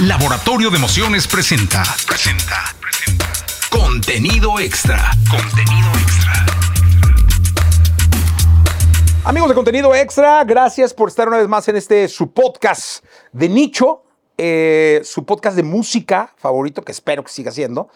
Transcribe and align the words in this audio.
Laboratorio 0.00 0.68
de 0.68 0.76
Emociones 0.76 1.26
presenta. 1.26 1.82
Presenta. 2.06 2.64
Presenta. 2.82 3.32
Contenido 3.70 4.60
extra. 4.60 5.10
Contenido 5.30 5.88
extra. 5.98 6.46
Amigos 9.24 9.48
de 9.48 9.54
Contenido 9.54 9.94
Extra, 9.94 10.44
gracias 10.44 10.92
por 10.92 11.08
estar 11.08 11.26
una 11.28 11.38
vez 11.38 11.48
más 11.48 11.66
en 11.68 11.76
este 11.76 12.08
su 12.08 12.30
podcast 12.30 13.06
de 13.32 13.48
nicho, 13.48 14.02
eh, 14.36 15.00
su 15.02 15.24
podcast 15.24 15.56
de 15.56 15.62
música 15.62 16.34
favorito, 16.36 16.82
que 16.82 16.92
espero 16.92 17.24
que 17.24 17.32
siga 17.32 17.50
siendo. 17.50 17.88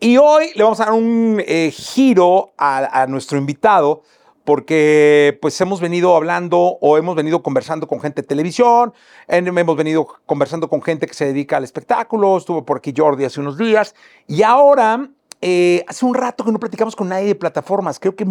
Y 0.00 0.16
hoy 0.16 0.52
le 0.54 0.62
vamos 0.62 0.80
a 0.80 0.86
dar 0.86 0.94
un 0.94 1.42
eh, 1.46 1.70
giro 1.70 2.54
a, 2.56 3.02
a 3.02 3.06
nuestro 3.06 3.36
invitado 3.36 4.04
porque 4.44 5.38
pues 5.40 5.60
hemos 5.60 5.80
venido 5.80 6.16
hablando 6.16 6.58
o 6.80 6.98
hemos 6.98 7.14
venido 7.14 7.42
conversando 7.42 7.86
con 7.86 8.00
gente 8.00 8.22
de 8.22 8.28
televisión, 8.28 8.92
hemos 9.28 9.76
venido 9.76 10.06
conversando 10.26 10.68
con 10.68 10.82
gente 10.82 11.06
que 11.06 11.14
se 11.14 11.26
dedica 11.26 11.56
al 11.56 11.64
espectáculo, 11.64 12.36
estuvo 12.36 12.64
por 12.64 12.78
aquí 12.78 12.92
Jordi 12.96 13.24
hace 13.24 13.40
unos 13.40 13.56
días, 13.56 13.94
y 14.26 14.42
ahora, 14.42 15.08
eh, 15.40 15.84
hace 15.86 16.04
un 16.04 16.14
rato 16.14 16.44
que 16.44 16.52
no 16.52 16.58
platicamos 16.58 16.96
con 16.96 17.08
nadie 17.08 17.26
de 17.26 17.34
plataformas, 17.34 17.98
creo 17.98 18.16
que, 18.16 18.26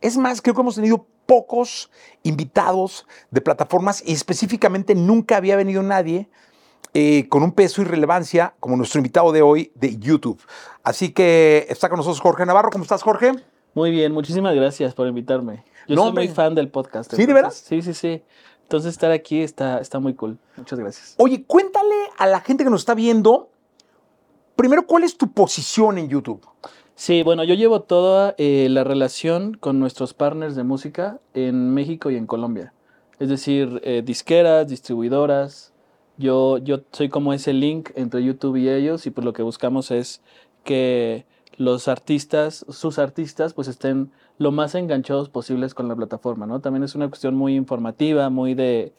es 0.00 0.16
más, 0.16 0.42
creo 0.42 0.54
que 0.54 0.60
hemos 0.60 0.74
tenido 0.74 1.06
pocos 1.26 1.90
invitados 2.24 3.06
de 3.30 3.40
plataformas 3.40 4.02
y 4.04 4.12
específicamente 4.12 4.94
nunca 4.94 5.36
había 5.36 5.56
venido 5.56 5.82
nadie 5.82 6.28
eh, 6.94 7.28
con 7.28 7.42
un 7.42 7.52
peso 7.52 7.80
y 7.80 7.84
relevancia 7.84 8.54
como 8.60 8.76
nuestro 8.76 8.98
invitado 8.98 9.32
de 9.32 9.40
hoy 9.40 9.72
de 9.76 9.96
YouTube. 9.96 10.42
Así 10.82 11.10
que 11.10 11.66
está 11.70 11.88
con 11.88 11.96
nosotros 11.96 12.20
Jorge 12.20 12.44
Navarro, 12.44 12.70
¿cómo 12.70 12.82
estás 12.82 13.02
Jorge? 13.02 13.32
Muy 13.74 13.90
bien, 13.90 14.12
muchísimas 14.12 14.54
gracias 14.54 14.94
por 14.94 15.06
invitarme. 15.08 15.64
Yo 15.88 15.94
No, 15.96 16.02
soy 16.02 16.08
hombre. 16.10 16.24
muy 16.26 16.34
fan 16.34 16.54
del 16.54 16.68
podcast. 16.68 17.12
¿Sí, 17.14 17.26
de 17.26 17.32
veras? 17.32 17.54
Sí, 17.54 17.82
sí, 17.82 17.94
sí. 17.94 18.22
Entonces 18.62 18.90
estar 18.92 19.10
aquí 19.10 19.40
está, 19.42 19.78
está 19.80 19.98
muy 19.98 20.14
cool. 20.14 20.38
Muchas 20.56 20.78
gracias. 20.78 21.14
Oye, 21.18 21.44
cuéntale 21.44 21.94
a 22.18 22.26
la 22.26 22.40
gente 22.40 22.64
que 22.64 22.70
nos 22.70 22.82
está 22.82 22.94
viendo, 22.94 23.50
primero, 24.56 24.86
¿cuál 24.86 25.04
es 25.04 25.16
tu 25.16 25.30
posición 25.32 25.98
en 25.98 26.08
YouTube? 26.08 26.46
Sí, 26.94 27.22
bueno, 27.22 27.42
yo 27.44 27.54
llevo 27.54 27.80
toda 27.82 28.34
eh, 28.38 28.68
la 28.70 28.84
relación 28.84 29.54
con 29.54 29.80
nuestros 29.80 30.14
partners 30.14 30.54
de 30.54 30.62
música 30.62 31.18
en 31.34 31.72
México 31.74 32.10
y 32.10 32.16
en 32.16 32.26
Colombia. 32.26 32.72
Es 33.18 33.28
decir, 33.28 33.80
eh, 33.84 34.02
disqueras, 34.04 34.68
distribuidoras. 34.68 35.72
Yo, 36.18 36.58
yo 36.58 36.80
soy 36.92 37.08
como 37.08 37.32
ese 37.32 37.52
link 37.54 37.90
entre 37.94 38.22
YouTube 38.22 38.56
y 38.56 38.68
ellos 38.68 39.06
y 39.06 39.10
pues 39.10 39.24
lo 39.24 39.32
que 39.32 39.42
buscamos 39.42 39.90
es 39.90 40.20
que 40.62 41.24
los 41.56 41.88
artistas, 41.88 42.64
sus 42.68 42.98
artistas, 42.98 43.54
pues 43.54 43.68
estén 43.68 44.10
lo 44.38 44.52
más 44.52 44.74
enganchados 44.74 45.28
posibles 45.28 45.74
con 45.74 45.88
la 45.88 45.96
plataforma, 45.96 46.46
¿no? 46.46 46.60
También 46.60 46.82
es 46.82 46.94
una 46.94 47.08
cuestión 47.08 47.34
muy 47.34 47.54
informativa, 47.54 48.30
muy 48.30 48.54
de, 48.54 48.92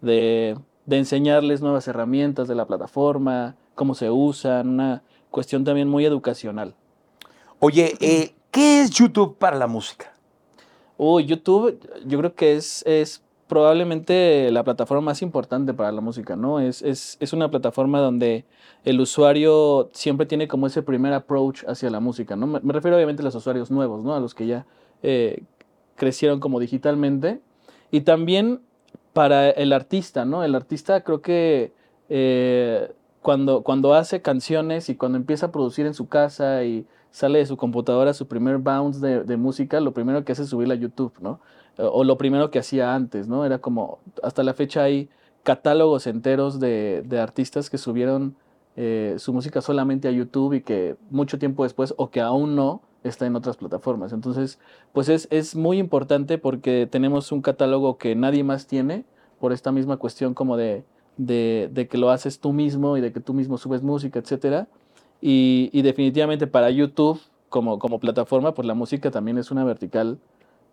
de, 0.00 0.56
de 0.86 0.98
enseñarles 0.98 1.60
nuevas 1.60 1.86
herramientas 1.88 2.48
de 2.48 2.54
la 2.54 2.66
plataforma, 2.66 3.56
cómo 3.74 3.94
se 3.94 4.10
usan, 4.10 4.68
una 4.68 5.02
cuestión 5.30 5.64
también 5.64 5.88
muy 5.88 6.04
educacional. 6.04 6.74
Oye, 7.60 7.94
eh, 8.00 8.34
¿qué 8.50 8.80
es 8.80 8.90
YouTube 8.90 9.36
para 9.36 9.56
la 9.56 9.66
música? 9.66 10.14
Uy, 10.96 11.26
YouTube, 11.26 11.78
yo 12.06 12.18
creo 12.18 12.34
que 12.34 12.56
es, 12.56 12.82
es 12.86 13.22
probablemente 13.48 14.50
la 14.52 14.62
plataforma 14.62 15.00
más 15.00 15.22
importante 15.22 15.74
para 15.74 15.90
la 15.90 16.00
música, 16.00 16.36
¿no? 16.36 16.60
Es, 16.60 16.82
es, 16.82 17.16
es 17.18 17.32
una 17.32 17.50
plataforma 17.50 17.98
donde 17.98 18.44
el 18.84 19.00
usuario 19.00 19.88
siempre 19.92 20.26
tiene 20.26 20.46
como 20.46 20.66
ese 20.66 20.82
primer 20.82 21.12
approach 21.14 21.64
hacia 21.66 21.90
la 21.90 21.98
música, 21.98 22.36
¿no? 22.36 22.46
Me, 22.46 22.72
refiero 22.72 22.96
obviamente 22.96 23.22
a 23.22 23.24
los 23.24 23.34
usuarios 23.34 23.70
nuevos, 23.70 24.04
¿no? 24.04 24.14
A 24.14 24.20
los 24.20 24.34
que 24.34 24.46
ya 24.46 24.66
eh, 25.02 25.42
crecieron 25.96 26.40
como 26.40 26.60
digitalmente. 26.60 27.40
Y 27.90 28.02
también 28.02 28.60
para 29.14 29.48
el 29.50 29.72
artista, 29.72 30.26
¿no? 30.26 30.44
El 30.44 30.54
artista 30.54 31.02
creo 31.02 31.22
que 31.22 31.72
eh, 32.10 32.92
cuando, 33.22 33.62
cuando 33.62 33.94
hace 33.94 34.20
canciones 34.20 34.90
y 34.90 34.94
cuando 34.94 35.16
empieza 35.16 35.46
a 35.46 35.52
producir 35.52 35.86
en 35.86 35.94
su 35.94 36.06
casa 36.06 36.64
y 36.64 36.86
sale 37.10 37.38
de 37.38 37.46
su 37.46 37.56
computadora 37.56 38.12
su 38.12 38.28
primer 38.28 38.58
bounce 38.58 39.00
de, 39.00 39.24
de 39.24 39.36
música, 39.38 39.80
lo 39.80 39.92
primero 39.94 40.22
que 40.24 40.32
hace 40.32 40.42
es 40.42 40.50
subirla 40.50 40.74
a 40.74 40.76
YouTube, 40.76 41.14
¿no? 41.20 41.40
O 41.78 42.04
lo 42.04 42.18
primero 42.18 42.50
que 42.50 42.58
hacía 42.58 42.94
antes, 42.94 43.28
¿no? 43.28 43.44
Era 43.44 43.58
como, 43.58 44.00
hasta 44.22 44.42
la 44.42 44.52
fecha 44.52 44.82
hay 44.82 45.08
catálogos 45.42 46.06
enteros 46.06 46.60
de, 46.60 47.02
de 47.06 47.20
artistas 47.20 47.70
que 47.70 47.78
subieron 47.78 48.36
eh, 48.76 49.16
su 49.18 49.32
música 49.32 49.60
solamente 49.60 50.06
a 50.06 50.10
YouTube 50.10 50.52
y 50.52 50.60
que 50.60 50.96
mucho 51.10 51.38
tiempo 51.38 51.64
después, 51.64 51.94
o 51.96 52.10
que 52.10 52.20
aún 52.20 52.54
no, 52.54 52.82
está 53.02 53.26
en 53.26 53.34
otras 53.36 53.56
plataformas. 53.56 54.12
Entonces, 54.12 54.58
pues 54.92 55.08
es, 55.08 55.26
es 55.30 55.56
muy 55.56 55.78
importante 55.78 56.38
porque 56.38 56.86
tenemos 56.90 57.32
un 57.32 57.42
catálogo 57.42 57.98
que 57.98 58.14
nadie 58.14 58.44
más 58.44 58.66
tiene 58.66 59.04
por 59.40 59.52
esta 59.52 59.72
misma 59.72 59.96
cuestión 59.96 60.34
como 60.34 60.56
de, 60.56 60.84
de, 61.16 61.68
de 61.72 61.88
que 61.88 61.98
lo 61.98 62.10
haces 62.10 62.40
tú 62.40 62.52
mismo 62.52 62.96
y 62.96 63.00
de 63.00 63.12
que 63.12 63.20
tú 63.20 63.34
mismo 63.34 63.58
subes 63.58 63.82
música, 63.82 64.18
etcétera. 64.18 64.68
Y, 65.20 65.70
y 65.72 65.82
definitivamente 65.82 66.46
para 66.46 66.70
YouTube 66.70 67.20
como, 67.48 67.78
como 67.78 67.98
plataforma, 67.98 68.54
pues 68.54 68.66
la 68.66 68.74
música 68.74 69.10
también 69.10 69.38
es 69.38 69.50
una 69.50 69.64
vertical 69.64 70.18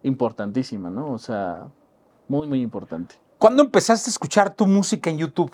importantísima, 0.05 0.89
¿no? 0.89 1.11
O 1.11 1.17
sea, 1.17 1.67
muy, 2.27 2.47
muy 2.47 2.61
importante. 2.61 3.15
¿Cuándo 3.37 3.63
empezaste 3.63 4.09
a 4.09 4.11
escuchar 4.11 4.55
tu 4.55 4.65
música 4.65 5.09
en 5.09 5.17
YouTube? 5.17 5.51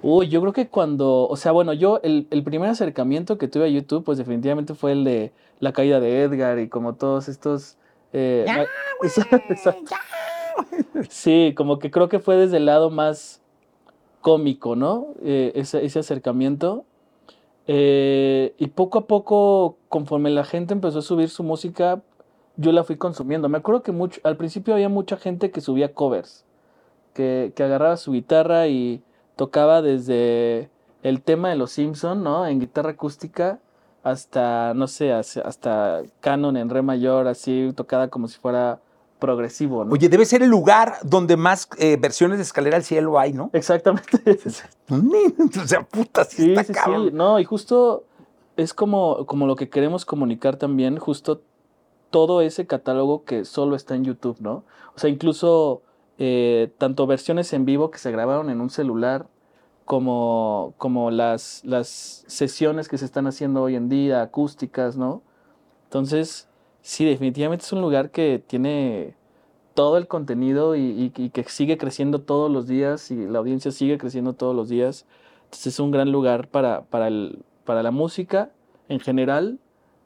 Uy, 0.00 0.28
yo 0.28 0.40
creo 0.40 0.52
que 0.52 0.68
cuando, 0.68 1.28
o 1.28 1.36
sea, 1.36 1.52
bueno, 1.52 1.72
yo 1.72 2.00
el, 2.02 2.26
el 2.30 2.42
primer 2.42 2.68
acercamiento 2.70 3.38
que 3.38 3.46
tuve 3.46 3.66
a 3.66 3.68
YouTube, 3.68 4.02
pues 4.04 4.18
definitivamente 4.18 4.74
fue 4.74 4.92
el 4.92 5.04
de 5.04 5.32
la 5.60 5.72
caída 5.72 6.00
de 6.00 6.22
Edgar 6.22 6.58
y 6.58 6.68
como 6.68 6.94
todos 6.94 7.28
estos... 7.28 7.76
eh, 8.12 8.44
ma- 8.48 8.64
Exacto. 9.48 9.94
Sí, 11.08 11.54
como 11.56 11.78
que 11.78 11.90
creo 11.90 12.08
que 12.08 12.18
fue 12.18 12.36
desde 12.36 12.56
el 12.56 12.66
lado 12.66 12.90
más 12.90 13.40
cómico, 14.20 14.74
¿no? 14.76 15.08
Eh, 15.22 15.52
ese, 15.54 15.84
ese 15.84 15.98
acercamiento. 16.00 16.84
Eh, 17.68 18.54
y 18.58 18.68
poco 18.68 18.98
a 18.98 19.06
poco, 19.06 19.76
conforme 19.88 20.30
la 20.30 20.44
gente 20.44 20.74
empezó 20.74 20.98
a 20.98 21.02
subir 21.02 21.28
su 21.28 21.44
música, 21.44 22.02
yo 22.56 22.72
la 22.72 22.84
fui 22.84 22.96
consumiendo. 22.96 23.48
Me 23.48 23.58
acuerdo 23.58 23.82
que 23.82 23.92
mucho, 23.92 24.20
al 24.24 24.36
principio 24.36 24.74
había 24.74 24.88
mucha 24.88 25.16
gente 25.16 25.50
que 25.50 25.60
subía 25.60 25.92
covers, 25.94 26.44
que, 27.14 27.52
que 27.54 27.62
agarraba 27.62 27.96
su 27.96 28.12
guitarra 28.12 28.68
y 28.68 29.02
tocaba 29.36 29.82
desde 29.82 30.70
el 31.02 31.22
tema 31.22 31.48
de 31.50 31.56
los 31.56 31.72
Simpson, 31.72 32.22
¿no? 32.22 32.46
En 32.46 32.60
guitarra 32.60 32.90
acústica 32.90 33.58
hasta, 34.02 34.74
no 34.74 34.86
sé, 34.88 35.12
hasta, 35.12 35.40
hasta 35.42 36.02
canon 36.20 36.56
en 36.56 36.68
re 36.70 36.82
mayor, 36.82 37.28
así 37.28 37.72
tocada 37.74 38.08
como 38.08 38.28
si 38.28 38.38
fuera 38.38 38.80
progresivo, 39.18 39.84
¿no? 39.84 39.92
Oye, 39.92 40.08
debe 40.08 40.24
ser 40.24 40.42
el 40.42 40.50
lugar 40.50 40.94
donde 41.04 41.36
más 41.36 41.68
eh, 41.78 41.96
versiones 41.96 42.38
de 42.38 42.42
Escalera 42.42 42.76
al 42.76 42.82
Cielo 42.82 43.18
hay, 43.20 43.32
¿no? 43.32 43.50
Exactamente. 43.52 44.18
o 44.90 45.66
sea, 45.66 45.82
puta, 45.84 46.24
sí, 46.24 46.42
Sí, 46.42 46.50
está 46.50 46.64
sí, 46.64 46.72
cabrón. 46.72 47.08
sí. 47.10 47.14
No, 47.14 47.38
y 47.38 47.44
justo 47.44 48.04
es 48.56 48.74
como, 48.74 49.24
como 49.26 49.46
lo 49.46 49.54
que 49.54 49.68
queremos 49.68 50.04
comunicar 50.04 50.56
también, 50.56 50.98
justo 50.98 51.42
todo 52.12 52.42
ese 52.42 52.68
catálogo 52.68 53.24
que 53.24 53.44
solo 53.44 53.76
está 53.76 53.96
en 53.96 54.04
YouTube, 54.04 54.38
¿no? 54.40 54.64
O 54.94 55.00
sea, 55.00 55.10
incluso 55.10 55.82
eh, 56.18 56.72
tanto 56.78 57.08
versiones 57.08 57.52
en 57.54 57.64
vivo 57.66 57.90
que 57.90 57.98
se 57.98 58.12
grabaron 58.12 58.50
en 58.50 58.60
un 58.60 58.70
celular, 58.70 59.26
como, 59.86 60.74
como 60.78 61.10
las, 61.10 61.62
las 61.64 62.24
sesiones 62.28 62.88
que 62.88 62.98
se 62.98 63.04
están 63.06 63.26
haciendo 63.26 63.62
hoy 63.62 63.74
en 63.76 63.88
día, 63.88 64.22
acústicas, 64.22 64.96
¿no? 64.96 65.22
Entonces, 65.84 66.48
sí, 66.82 67.04
definitivamente 67.04 67.64
es 67.64 67.72
un 67.72 67.80
lugar 67.82 68.10
que 68.10 68.42
tiene 68.46 69.14
todo 69.74 69.96
el 69.98 70.06
contenido 70.08 70.76
y, 70.76 71.12
y- 71.16 71.30
que 71.30 71.44
sigue 71.44 71.78
creciendo 71.78 72.20
todos 72.22 72.50
los 72.50 72.66
días 72.68 73.10
y 73.10 73.16
la 73.26 73.38
audiencia 73.40 73.70
sigue 73.72 73.98
creciendo 73.98 74.34
todos 74.34 74.54
los 74.54 74.68
días. 74.68 75.06
Entonces 75.44 75.68
es 75.68 75.80
un 75.80 75.90
gran 75.90 76.12
lugar 76.12 76.48
para, 76.48 76.82
para, 76.84 77.08
el, 77.08 77.44
para 77.64 77.82
la 77.82 77.90
música 77.90 78.50
en 78.88 79.00
general. 79.00 79.58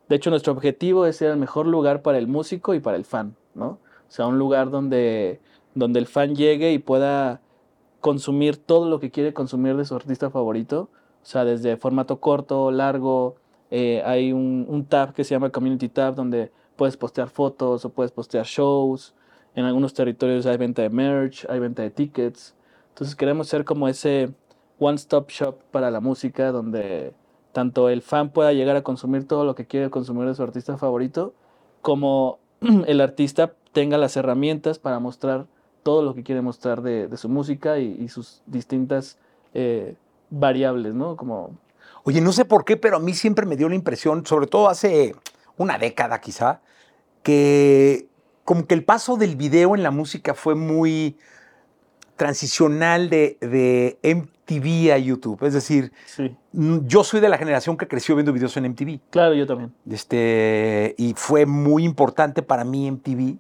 De 0.09 0.17
hecho, 0.17 0.31
nuestro 0.31 0.53
objetivo 0.53 1.07
es 1.07 1.17
ser 1.17 1.31
el 1.33 1.37
mejor 1.37 1.67
lugar 1.67 2.03
para 2.03 2.19
el 2.19 2.29
músico 2.29 2.75
y 2.75 2.81
para 2.81 2.97
el 2.97 3.05
fan, 3.05 3.37
¿no? 3.55 3.67
O 4.09 4.11
sea, 4.11 4.27
un 4.27 4.39
lugar 4.39 4.71
donde, 4.71 5.41
donde 5.75 5.99
el 5.99 6.07
fan 6.07 6.35
llegue 6.37 6.73
y 6.73 6.79
pueda 6.79 7.41
consumir 8.01 8.57
todo 8.57 8.89
lo 8.89 9.01
que 9.01 9.11
quiere 9.11 9.33
consumir 9.35 9.77
de 9.77 9.85
su 9.85 9.97
artista 9.97 10.31
favorito. 10.31 10.89
O 11.23 11.27
sea, 11.27 11.45
desde 11.45 11.77
formato 11.77 12.21
corto, 12.21 12.71
largo. 12.71 13.35
eh, 13.71 14.01
hay 14.05 14.33
un, 14.33 14.65
un 14.69 14.85
tab 14.85 15.13
que 15.13 15.25
se 15.25 15.35
llama 15.35 15.51
Community 15.51 15.89
Tab 15.89 16.15
donde 16.15 16.53
puedes 16.77 16.97
postear 16.97 17.29
fotos 17.29 17.85
o 17.85 17.91
puedes 17.91 18.13
postear 18.13 18.47
shows. 18.47 19.15
En 19.57 19.65
algunos 19.65 19.93
territorios 19.93 20.47
hay 20.47 20.57
venta 20.57 20.83
de 20.83 20.91
merch, 20.91 21.47
hay 21.49 21.59
venta 21.59 21.83
de 21.83 21.91
tickets. 21.91 22.55
Entonces 22.91 23.17
queremos 23.17 23.49
ser 23.49 23.65
como 23.65 23.89
ese 23.89 24.33
one-stop 24.79 25.31
shop 25.31 25.57
para 25.73 25.91
la 25.91 26.01
música 26.01 26.53
donde 26.53 27.13
tanto 27.57 27.89
el 27.89 28.03
fan 28.03 28.29
pueda 28.29 28.53
llegar 28.53 28.77
a 28.77 28.83
consumir 28.83 29.27
todo 29.27 29.47
lo 29.47 29.55
que 29.55 29.65
quiere 29.65 29.89
consumir 29.89 30.29
de 30.29 30.35
su 30.35 30.43
artista 30.43 30.77
favorito, 30.77 31.33
como 31.81 32.39
el 32.87 33.01
artista 33.01 33.55
tenga 33.73 33.97
las 33.97 34.15
herramientas 34.19 34.79
para 34.79 34.99
mostrar 34.99 35.47
todo 35.83 36.03
lo 36.03 36.15
que 36.15 36.23
quiere 36.23 36.43
mostrar 36.43 36.83
de, 36.83 37.09
su 37.17 37.31
música 37.31 37.79
y, 37.79 38.11
sus 38.11 38.43
distintas 38.45 39.17
eh, 39.55 39.95
variables, 40.29 40.93
¿no? 40.93 41.17
Como 41.17 41.57
Oye, 42.05 42.21
no 42.21 42.33
sé 42.33 42.45
por 42.45 42.67
qué, 42.67 42.77
pero 42.77 42.99
a 42.99 43.01
mí 43.01 43.15
siempre 43.15 43.47
me 43.47 43.57
dio 43.57 43.71
la 43.71 43.75
impresión, 43.75 44.27
sobre 44.27 44.49
todo 44.49 44.69
hace 44.69 45.15
una 45.57 45.79
década 45.79 46.21
quizá, 46.21 46.61
que 47.23 48.07
como 48.45 48.67
que 48.67 48.75
el 48.75 48.85
paso 48.85 49.17
del 49.17 49.35
video 49.35 49.75
en 49.75 49.83
la 49.83 49.91
música 49.91 50.35
fue 50.35 50.55
muy 50.55 51.17
transicional 52.17 53.09
de, 53.09 53.39
de 53.41 53.99
MTV 54.49 54.93
a 54.93 54.99
YouTube. 54.99 55.43
Es 55.45 55.55
decir, 55.55 55.93
Sí. 56.07 56.37
mm, 56.53 56.87
yo 56.87 57.03
soy 57.05 57.21
de 57.21 57.29
la 57.29 57.39
generación 57.39 57.77
que 57.77 57.89
creció 57.89 58.15
viendo 58.15 58.33
videos 58.33 58.57
en 58.57 58.65
MTV. 58.67 59.01
Claro, 59.11 59.35
yo 59.35 59.47
también. 59.47 59.73
Este, 59.91 60.95
y 60.99 61.15
fue 61.17 61.47
muy 61.47 61.85
importante 61.85 62.43
para 62.43 62.65
mí 62.65 62.87
MTV. 62.91 63.39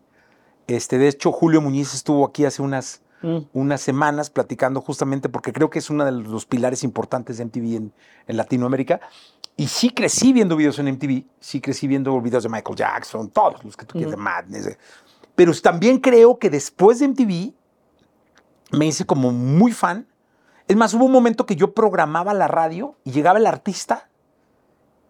Este, 0.67 0.99
de 0.99 1.08
hecho, 1.08 1.31
Julio 1.32 1.61
Muñiz 1.61 1.94
estuvo 1.94 2.26
aquí 2.26 2.44
hace 2.44 2.62
unas, 2.62 3.03
Mm, 3.23 3.38
unas 3.55 3.81
semanas 3.81 4.29
platicando 4.29 4.82
justamente 4.82 5.31
porque 5.31 5.50
creo 5.50 5.70
que 5.70 5.79
es 5.79 5.88
uno 5.88 6.05
de 6.05 6.12
los 6.12 6.44
pilares 6.44 6.85
importantes 6.85 7.38
de 7.38 7.44
MTV 7.47 7.76
en, 7.76 7.93
en 8.26 8.37
Latinoamérica. 8.37 9.00
Y 9.56 9.69
sí 9.69 9.88
crecí 9.88 10.35
viendo 10.35 10.55
videos 10.55 10.79
en 10.81 10.88
MTV, 10.88 11.25
sí 11.41 11.62
crecí 11.62 11.87
viendo 11.88 12.20
videos 12.20 12.43
de 12.43 12.50
Michael 12.50 12.76
Jackson, 12.76 13.31
todos 13.31 13.64
los 13.64 13.75
que 13.75 13.87
tú 13.87 13.93
quieras, 13.94 14.11
de 14.11 14.17
Ujú. 14.17 14.23
Madness. 14.23 14.76
Pero 15.35 15.50
también 15.62 15.99
creo 15.99 16.38
que 16.38 16.50
después 16.50 16.99
de 16.99 17.06
MTV 17.09 17.55
me 18.73 18.87
hice 18.87 19.06
como 19.06 19.32
muy 19.32 19.73
fan. 19.73 20.06
Es 20.68 20.76
más, 20.76 20.94
hubo 20.94 21.04
un 21.04 21.12
momento 21.12 21.46
que 21.46 21.56
yo 21.56 21.72
programaba 21.72 22.34
la 22.34 22.48
radio 22.48 22.96
y 23.04 23.12
llegaba 23.12 23.38
el 23.38 23.46
artista 23.46 24.08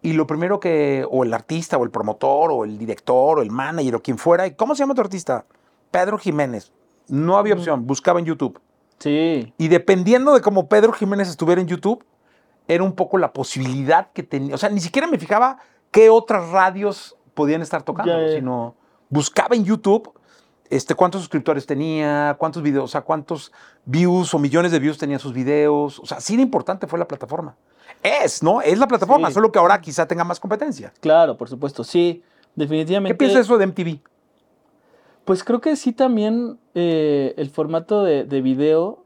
y 0.01 0.13
lo 0.13 0.27
primero 0.27 0.59
que, 0.59 1.05
o 1.09 1.23
el 1.23 1.33
artista, 1.33 1.77
o 1.77 1.83
el 1.83 1.89
promotor, 1.89 2.51
o 2.51 2.63
el 2.63 2.77
director, 2.77 3.39
o 3.39 3.41
el 3.41 3.49
manager, 3.49 3.95
o 3.95 4.01
quien 4.01 4.17
fuera, 4.17 4.45
¿y 4.45 4.51
¿cómo 4.53 4.75
se 4.75 4.79
llama 4.79 4.93
tu 4.93 5.01
artista? 5.01 5.45
Pedro 5.89 6.17
Jiménez. 6.17 6.71
No 7.07 7.37
había 7.37 7.53
Ujú. 7.53 7.61
opción, 7.61 7.87
buscaba 7.87 8.19
en 8.19 8.25
YouTube. 8.25 8.59
Sí. 8.99 9.53
Y 9.57 9.67
dependiendo 9.67 10.33
de 10.33 10.41
cómo 10.41 10.67
Pedro 10.67 10.91
Jiménez 10.93 11.27
estuviera 11.29 11.61
en 11.61 11.67
YouTube, 11.67 12.03
era 12.67 12.83
un 12.83 12.93
poco 12.93 13.17
la 13.17 13.33
posibilidad 13.33 14.11
que 14.11 14.23
tenía. 14.23 14.53
O 14.53 14.57
sea, 14.57 14.69
ni 14.69 14.81
siquiera 14.81 15.07
me 15.07 15.17
fijaba 15.17 15.57
qué 15.89 16.09
otras 16.09 16.49
radios 16.49 17.15
podían 17.33 17.61
estar 17.61 17.83
tocando, 17.83 18.29
sino 18.29 18.75
buscaba 19.09 19.55
en 19.55 19.63
YouTube 19.63 20.11
este, 20.69 20.95
cuántos 20.95 21.21
suscriptores 21.21 21.65
tenía, 21.65 22.35
cuántos 22.39 22.61
videos, 22.63 22.85
o 22.85 22.87
sea, 22.87 23.01
cuántos 23.01 23.51
views 23.85 24.33
o 24.33 24.39
millones 24.39 24.71
de 24.71 24.79
views 24.79 24.97
tenían 24.97 25.19
sus 25.19 25.33
videos. 25.33 25.99
O 25.99 26.05
sea, 26.05 26.19
sí 26.19 26.35
de 26.35 26.43
importante 26.43 26.87
fue 26.87 26.99
la 26.99 27.07
plataforma. 27.07 27.55
Es, 28.03 28.43
¿no? 28.43 28.61
Es 28.61 28.77
la 28.77 28.87
plataforma, 28.87 29.27
Sí. 29.29 29.33
solo 29.33 29.51
que 29.51 29.59
ahora 29.59 29.79
quizá 29.81 30.07
tenga 30.07 30.23
más 30.23 30.39
competencia. 30.39 30.93
Claro, 30.99 31.37
por 31.37 31.49
supuesto. 31.49 31.83
Sí, 31.83 32.21
definitivamente. 32.55 33.13
¿Qué 33.15 33.17
piensas 33.17 33.35
de 33.37 33.41
eso 33.41 33.57
de 33.57 33.65
MTV? 33.67 33.99
Pues 35.25 35.43
creo 35.43 35.59
que 35.59 35.75
sí 35.75 35.91
también 35.91 36.57
eh, 36.73 37.33
el 37.37 37.49
formato 37.49 38.03
de, 38.03 38.23
de 38.23 38.41
video, 38.41 39.03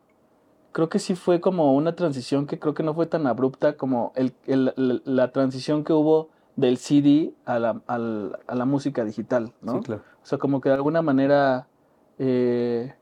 creo 0.72 0.88
que 0.90 1.00
sí 1.00 1.16
fue 1.16 1.42
como 1.42 1.74
una 1.74 1.96
transición 1.96 2.46
que 2.46 2.60
creo 2.60 2.74
que 2.74 2.84
no 2.84 2.94
fue 2.94 3.08
tan 3.08 3.26
abrupta 3.28 3.76
como 3.76 4.14
el, 4.16 4.34
el- 4.46 4.74
la, 4.76 5.00
la 5.06 5.32
transición 5.32 5.84
que 5.84 5.94
hubo 5.94 6.30
del 6.56 6.78
CD 6.78 7.34
a 7.46 7.58
la, 7.60 7.82
al- 7.88 8.38
a 8.46 8.56
la 8.56 8.66
música 8.66 9.04
digital, 9.04 9.54
¿no? 9.62 9.82
claro. 9.82 10.04
O 10.24 10.26
sea, 10.26 10.38
como 10.38 10.62
que 10.62 10.70
de 10.70 10.76
alguna 10.76 11.02
manera 11.02 11.68
eh, 12.20 12.94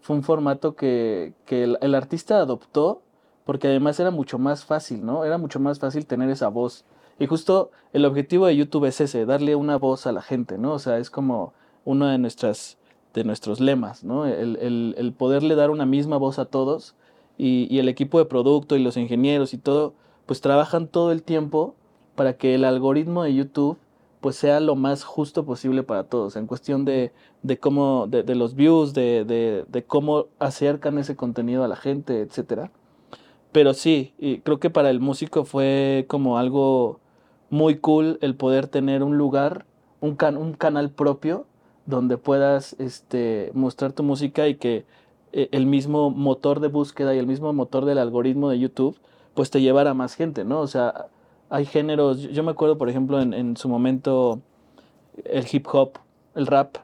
fue 0.00 0.16
un 0.16 0.22
formato 0.22 0.74
que, 0.76 1.34
que 1.46 1.64
el, 1.64 1.94
artista 1.94 2.38
adoptó 2.40 3.02
porque 3.44 3.68
además 3.68 3.98
era 4.00 4.10
mucho 4.10 4.38
más 4.38 4.64
fácil, 4.64 5.04
¿no? 5.04 5.24
Era 5.24 5.38
mucho 5.38 5.58
más 5.60 5.78
fácil 5.78 6.06
tener 6.06 6.28
esa 6.30 6.48
voz. 6.48 6.84
Y 7.18 7.26
justo 7.26 7.70
el 7.92 8.04
objetivo 8.04 8.46
de 8.46 8.56
YouTube 8.56 8.84
es 8.86 9.00
ese, 9.00 9.24
darle 9.26 9.56
una 9.56 9.76
voz 9.76 10.06
a 10.06 10.12
la 10.12 10.22
gente, 10.22 10.58
¿no? 10.58 10.72
O 10.74 10.78
sea, 10.78 10.98
es 10.98 11.10
como 11.10 11.52
uno 11.84 12.06
de, 12.06 12.18
nuestras, 12.18 12.76
de 13.14 13.24
nuestros 13.24 13.60
lemas, 13.60 14.04
¿no? 14.04 14.26
El, 14.26 14.56
el- 14.56 14.94
el 14.98 15.12
poderle 15.14 15.54
dar 15.54 15.70
una 15.70 15.86
misma 15.86 16.18
voz 16.18 16.38
a 16.38 16.44
todos 16.44 16.94
y, 17.38 17.66
y 17.74 17.78
el 17.78 17.88
equipo 17.88 18.18
de 18.18 18.26
producto 18.26 18.76
y 18.76 18.82
los 18.82 18.96
ingenieros 18.98 19.54
y 19.54 19.58
todo, 19.58 19.94
pues 20.26 20.40
trabajan 20.42 20.86
todo 20.88 21.10
el 21.12 21.22
tiempo 21.22 21.74
para 22.14 22.34
que 22.36 22.54
el 22.54 22.64
algoritmo 22.64 23.22
de 23.22 23.34
YouTube 23.34 23.78
pues 24.20 24.36
sea 24.36 24.60
lo 24.60 24.74
más 24.76 25.04
justo 25.04 25.44
posible 25.44 25.82
para 25.82 26.04
todos, 26.04 26.36
en 26.36 26.46
cuestión 26.46 26.84
de, 26.84 27.12
de 27.42 27.58
cómo, 27.58 28.06
de, 28.08 28.34
los 28.34 28.54
views, 28.54 28.94
de, 28.94 29.24
de, 29.24 29.64
de 29.68 29.84
cómo 29.84 30.26
acercan 30.38 30.98
ese 30.98 31.16
contenido 31.16 31.64
a 31.64 31.68
la 31.68 31.76
gente, 31.76 32.20
etcétera. 32.20 32.70
Pero 33.52 33.74
sí, 33.74 34.12
y 34.18 34.40
creo 34.40 34.58
que 34.60 34.70
para 34.70 34.90
el 34.90 35.00
músico 35.00 35.44
fue 35.44 36.04
como 36.08 36.38
algo 36.38 37.00
muy 37.50 37.78
cool 37.78 38.18
el 38.20 38.34
poder 38.34 38.66
tener 38.68 39.02
un 39.02 39.16
lugar, 39.16 39.64
un, 40.00 40.16
can- 40.16 40.36
un 40.36 40.52
canal 40.52 40.90
propio 40.90 41.46
donde 41.86 42.18
puedas 42.18 42.76
este, 42.78 43.50
mostrar 43.54 43.92
tu 43.92 44.02
música 44.02 44.48
y 44.48 44.56
que 44.56 44.84
eh, 45.32 45.48
el 45.52 45.64
mismo 45.66 46.10
motor 46.10 46.60
de 46.60 46.68
búsqueda 46.68 47.14
y 47.14 47.18
el 47.18 47.26
mismo 47.26 47.52
motor 47.52 47.84
del 47.86 47.98
algoritmo 47.98 48.50
de 48.50 48.58
YouTube 48.58 48.98
pues 49.34 49.50
te 49.50 49.60
llevara 49.62 49.90
a 49.90 49.94
más 49.94 50.14
gente, 50.14 50.44
¿no? 50.44 50.60
O 50.60 50.66
sea, 50.66 51.06
hay 51.50 51.64
géneros, 51.66 52.22
yo 52.22 52.42
me 52.42 52.50
acuerdo 52.50 52.78
por 52.78 52.88
ejemplo 52.88 53.20
en, 53.20 53.34
en 53.34 53.56
su 53.56 53.68
momento 53.68 54.40
el 55.24 55.46
hip 55.50 55.66
hop, 55.72 55.98
el 56.34 56.46
rap, 56.46 56.76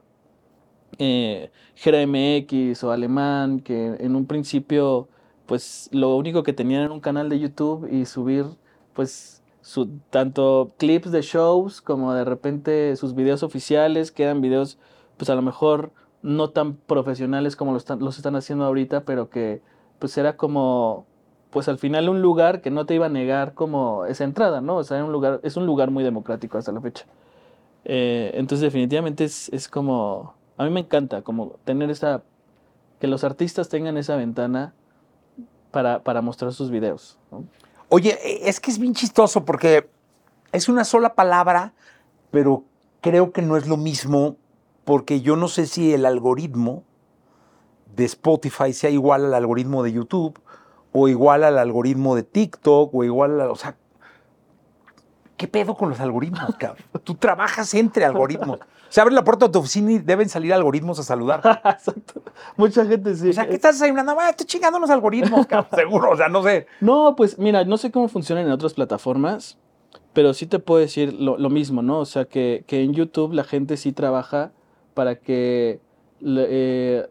eh, 0.99 1.51
Jera 1.75 2.07
MX 2.07 2.85
o 2.85 2.93
Alemán, 2.93 3.61
que 3.61 3.97
en 3.99 4.17
un 4.17 4.27
principio 4.27 5.09
pues 5.47 5.89
lo 5.93 6.17
único 6.17 6.43
que 6.43 6.53
tenían 6.53 6.83
era 6.83 6.93
un 6.93 7.01
canal 7.01 7.29
de 7.29 7.39
YouTube 7.39 7.89
y 7.91 8.07
subir 8.07 8.47
pues 8.95 9.43
su, 9.61 9.89
tanto 10.11 10.73
clips 10.79 11.11
de 11.11 11.23
shows 11.23 11.81
como 11.81 12.15
de 12.15 12.25
repente 12.25 12.97
sus 12.97 13.15
videos 13.15 13.43
oficiales, 13.43 14.13
que 14.13 14.23
eran 14.23 14.41
videos 14.41 14.79
pues 15.17 15.31
a 15.31 15.35
lo 15.35 15.43
mejor 15.43 15.93
no 16.23 16.51
tan 16.51 16.77
profesionales 16.77 17.57
como 17.57 17.73
los 17.73 17.89
los 18.01 18.17
están 18.17 18.37
haciendo 18.37 18.65
ahorita, 18.65 19.05
pero 19.05 19.29
que 19.29 19.63
pues 19.99 20.17
era 20.17 20.37
como 20.37 21.07
pues 21.55 21.69
al 21.69 21.79
final 21.79 22.09
un 22.09 22.21
lugar 22.21 22.61
que 22.61 22.71
no 22.73 22.85
te 22.85 22.97
iba 22.97 23.07
a 23.07 23.09
negar 23.09 23.55
como 23.55 24.07
esa 24.07 24.25
entrada, 24.25 24.61
¿no? 24.61 24.75
O 24.77 24.83
sea, 24.83 25.03
un 25.05 25.13
lugar, 25.13 25.39
es 25.45 25.57
un 25.57 25.67
lugar 25.67 25.93
muy 25.93 26.03
democrático 26.03 26.59
hasta 26.59 26.73
la 26.73 26.81
fecha. 26.81 27.07
Eh, 27.85 28.33
entonces 28.35 28.61
definitivamente 28.63 29.23
es, 29.23 29.49
es 29.51 29.69
como, 29.69 30.35
a 30.57 30.65
mí 30.65 30.71
me 30.71 30.81
encanta 30.81 31.23
como 31.23 31.53
tener 31.65 31.91
esa, 31.91 32.25
que 32.99 33.07
los 33.07 33.23
artistas 33.23 33.69
tengan 33.69 33.97
esa 33.97 34.17
ventana 34.17 34.75
para, 35.71 36.03
para 36.03 36.23
mostrar 36.23 36.53
sus 36.53 36.73
videos. 36.73 37.19
Oye, 37.89 38.19
e- 38.25 38.49
es 38.49 38.59
que 38.59 38.73
es 38.73 38.81
bien 38.81 38.95
chistoso 38.95 39.45
porque 39.45 39.89
es 40.51 40.69
una 40.69 40.83
sola 40.83 41.15
palabra, 41.15 41.73
pero 42.33 42.65
creo 43.01 43.31
que 43.31 43.43
no 43.43 43.57
es 43.57 43.69
lo 43.69 43.77
mismo 43.77 44.35
porque 44.85 45.21
yo 45.21 45.37
no 45.37 45.47
sé 45.47 45.67
si 45.67 45.95
el 45.95 46.05
algoritmo 46.05 46.83
de 47.95 48.07
Spotify 48.07 48.73
sea 48.73 48.91
igual 48.91 49.27
al 49.27 49.35
algoritmo 49.35 49.85
de 49.85 49.93
YouTube 49.93 50.41
o 50.97 51.09
igual 51.09 51.43
al 51.43 51.59
algoritmo 51.59 52.15
de 52.15 52.23
TikTok 52.23 52.95
o 52.95 53.03
igual 53.03 53.41
a, 53.41 53.51
o 53.51 53.57
sea, 53.57 53.77
¿qué 55.37 55.49
pedo 55.49 55.75
con 55.75 55.91
los 55.91 55.99
algoritmos, 55.99 56.55
cabrón? 56.59 56.87
Tú 57.03 57.17
trabajas 57.17 57.75
entre 57.75 58.05
algoritmos. 58.05 58.61
Se 58.91 59.01
abre 59.01 59.13
la 59.13 59.25
puerta 59.25 59.47
de 59.47 59.53
tu 59.53 59.59
oficina 59.59 59.91
y 59.91 59.99
deben 59.99 60.29
salir 60.29 60.55
algoritmos 60.55 61.01
a 61.01 61.03
saludar. 61.03 61.41
Exacto. 61.65 62.23
Mucha 62.57 62.87
gente 62.87 63.13
sí. 63.17 63.31
O 63.31 63.33
sea, 63.33 63.49
¿qué 63.49 63.55
estás 63.55 63.75
desayunando? 63.75 64.15
Ah, 64.17 64.31
estoy 64.31 64.47
chingando 64.47 64.79
los 64.79 64.89
algoritmos, 64.89 65.47
cabrón, 65.49 65.73
seguro. 65.75 66.11
O 66.13 66.17
sea, 66.17 66.29
no 66.29 66.45
sé. 66.45 66.69
No, 66.81 67.17
pues 67.17 67.41
mira, 67.41 67.65
no 67.65 67.77
sé 67.77 67.91
cómo 67.91 68.07
funcionan 68.07 68.47
en 68.47 68.53
otras 68.53 68.75
plataformas, 68.75 69.59
pero 70.13 70.33
sí 70.33 70.47
te 70.47 70.61
puedo 70.61 70.81
decir 70.81 71.13
lo, 71.13 71.37
lo 71.39 71.51
mismo, 71.51 71.83
¿no? 71.83 71.99
O 71.99 72.07
sea, 72.07 72.27
que, 72.27 72.63
que 72.69 72.85
en 72.85 72.95
YouTube 72.95 73.33
la 73.33 73.43
gente 73.43 73.77
sí 73.77 73.91
trabaja 73.91 74.53
para 74.95 75.17
que 75.17 75.81
eh, 76.25 77.09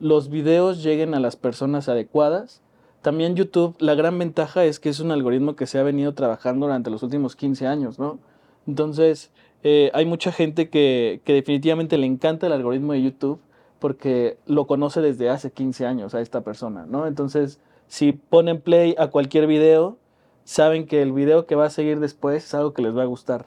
los 0.00 0.30
videos 0.30 0.82
lleguen 0.82 1.14
a 1.14 1.20
las 1.20 1.36
personas 1.36 1.90
adecuadas. 1.90 2.62
También 3.06 3.36
YouTube, 3.36 3.76
la 3.78 3.94
gran 3.94 4.18
ventaja 4.18 4.64
es 4.64 4.80
que 4.80 4.88
es 4.88 4.98
un 4.98 5.12
algoritmo 5.12 5.54
que 5.54 5.66
se 5.66 5.78
ha 5.78 5.84
venido 5.84 6.12
trabajando 6.14 6.66
durante 6.66 6.90
los 6.90 7.04
últimos 7.04 7.36
15 7.36 7.64
años, 7.68 8.00
¿no? 8.00 8.18
Entonces, 8.66 9.30
eh, 9.62 9.92
hay 9.94 10.04
mucha 10.06 10.32
gente 10.32 10.70
que, 10.70 11.20
que 11.22 11.34
definitivamente 11.34 11.98
le 11.98 12.06
encanta 12.08 12.48
el 12.48 12.52
algoritmo 12.52 12.94
de 12.94 13.02
YouTube 13.02 13.38
porque 13.78 14.38
lo 14.46 14.66
conoce 14.66 15.02
desde 15.02 15.30
hace 15.30 15.52
15 15.52 15.86
años 15.86 16.16
a 16.16 16.20
esta 16.20 16.40
persona, 16.40 16.84
¿no? 16.84 17.06
Entonces, 17.06 17.60
si 17.86 18.10
ponen 18.10 18.60
play 18.60 18.96
a 18.98 19.06
cualquier 19.06 19.46
video, 19.46 19.98
saben 20.42 20.88
que 20.88 21.00
el 21.00 21.12
video 21.12 21.46
que 21.46 21.54
va 21.54 21.66
a 21.66 21.70
seguir 21.70 22.00
después 22.00 22.44
es 22.44 22.54
algo 22.54 22.72
que 22.72 22.82
les 22.82 22.96
va 22.96 23.02
a 23.02 23.06
gustar. 23.06 23.46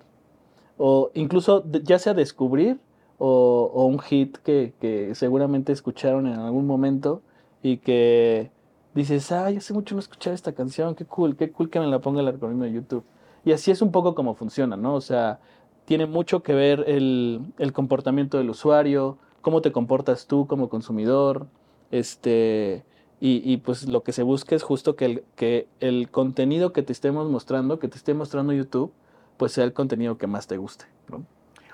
O 0.78 1.12
incluso 1.16 1.66
ya 1.84 2.00
sea 2.00 2.14
descubrir 2.14 2.80
o, 3.18 3.70
o 3.74 3.86
un 3.88 4.00
hit 4.00 4.38
que, 4.38 4.72
que 4.80 5.14
seguramente 5.16 5.74
escucharon 5.74 6.28
en 6.28 6.40
algún 6.40 6.66
momento 6.66 7.22
y 7.62 7.80
que 7.80 8.52
dices, 8.94 9.32
ay, 9.32 9.58
hace 9.58 9.74
mucho 9.74 9.96
no 9.96 10.00
escuchar 10.00 10.34
esta 10.34 10.54
canción, 10.54 10.96
qué 10.96 11.06
cool, 11.06 11.36
qué 11.36 11.52
cool 11.52 11.70
que 11.70 11.80
me 11.80 11.88
la 11.88 12.00
ponga 12.00 12.22
el 12.22 12.28
algoritmo 12.28 12.64
de 12.64 12.74
YouTube. 12.74 13.04
Y 13.46 13.52
así 13.52 13.72
es 13.72 13.82
un 13.82 13.92
poco 13.92 14.16
como 14.16 14.36
funciona, 14.36 14.76
¿no? 14.78 14.96
O 14.96 15.02
sea, 15.02 15.40
tiene 15.86 16.06
mucho 16.06 16.44
que 16.44 16.54
ver 16.54 16.84
el, 16.88 17.42
el 17.58 17.74
comportamiento 17.74 18.38
del 18.38 18.50
usuario, 18.50 19.18
cómo 19.42 19.62
te 19.62 19.72
comportas 19.72 20.28
tú 20.28 20.48
como 20.48 20.70
consumidor, 20.70 21.48
este, 21.92 22.84
y, 23.20 23.42
y, 23.52 23.58
pues 23.58 23.88
lo 23.88 24.04
que 24.04 24.12
se 24.12 24.24
busca 24.24 24.56
es 24.56 24.64
justo 24.64 24.96
que 24.96 25.06
el, 25.06 25.24
que 25.36 25.68
el 25.80 26.10
contenido 26.10 26.74
que 26.74 26.84
te 26.84 26.94
estemos 26.94 27.30
mostrando, 27.30 27.80
que 27.80 27.88
te 27.88 27.98
esté 27.98 28.14
mostrando 28.14 28.54
YouTube, 28.54 28.92
pues 29.38 29.54
sea 29.54 29.64
el 29.64 29.74
contenido 29.74 30.18
que 30.18 30.28
más 30.28 30.48
te 30.48 30.58
guste. 30.58 30.86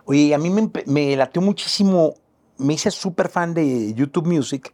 Oye, 0.06 0.34
a 0.34 0.38
mí 0.38 0.50
me, 0.50 0.72
me 0.86 1.16
latió 1.16 1.42
muchísimo, 1.42 2.14
me 2.58 2.74
hice 2.74 2.92
súper 2.92 3.30
fan 3.30 3.54
de 3.54 3.94
YouTube 3.94 4.28
Music 4.28 4.74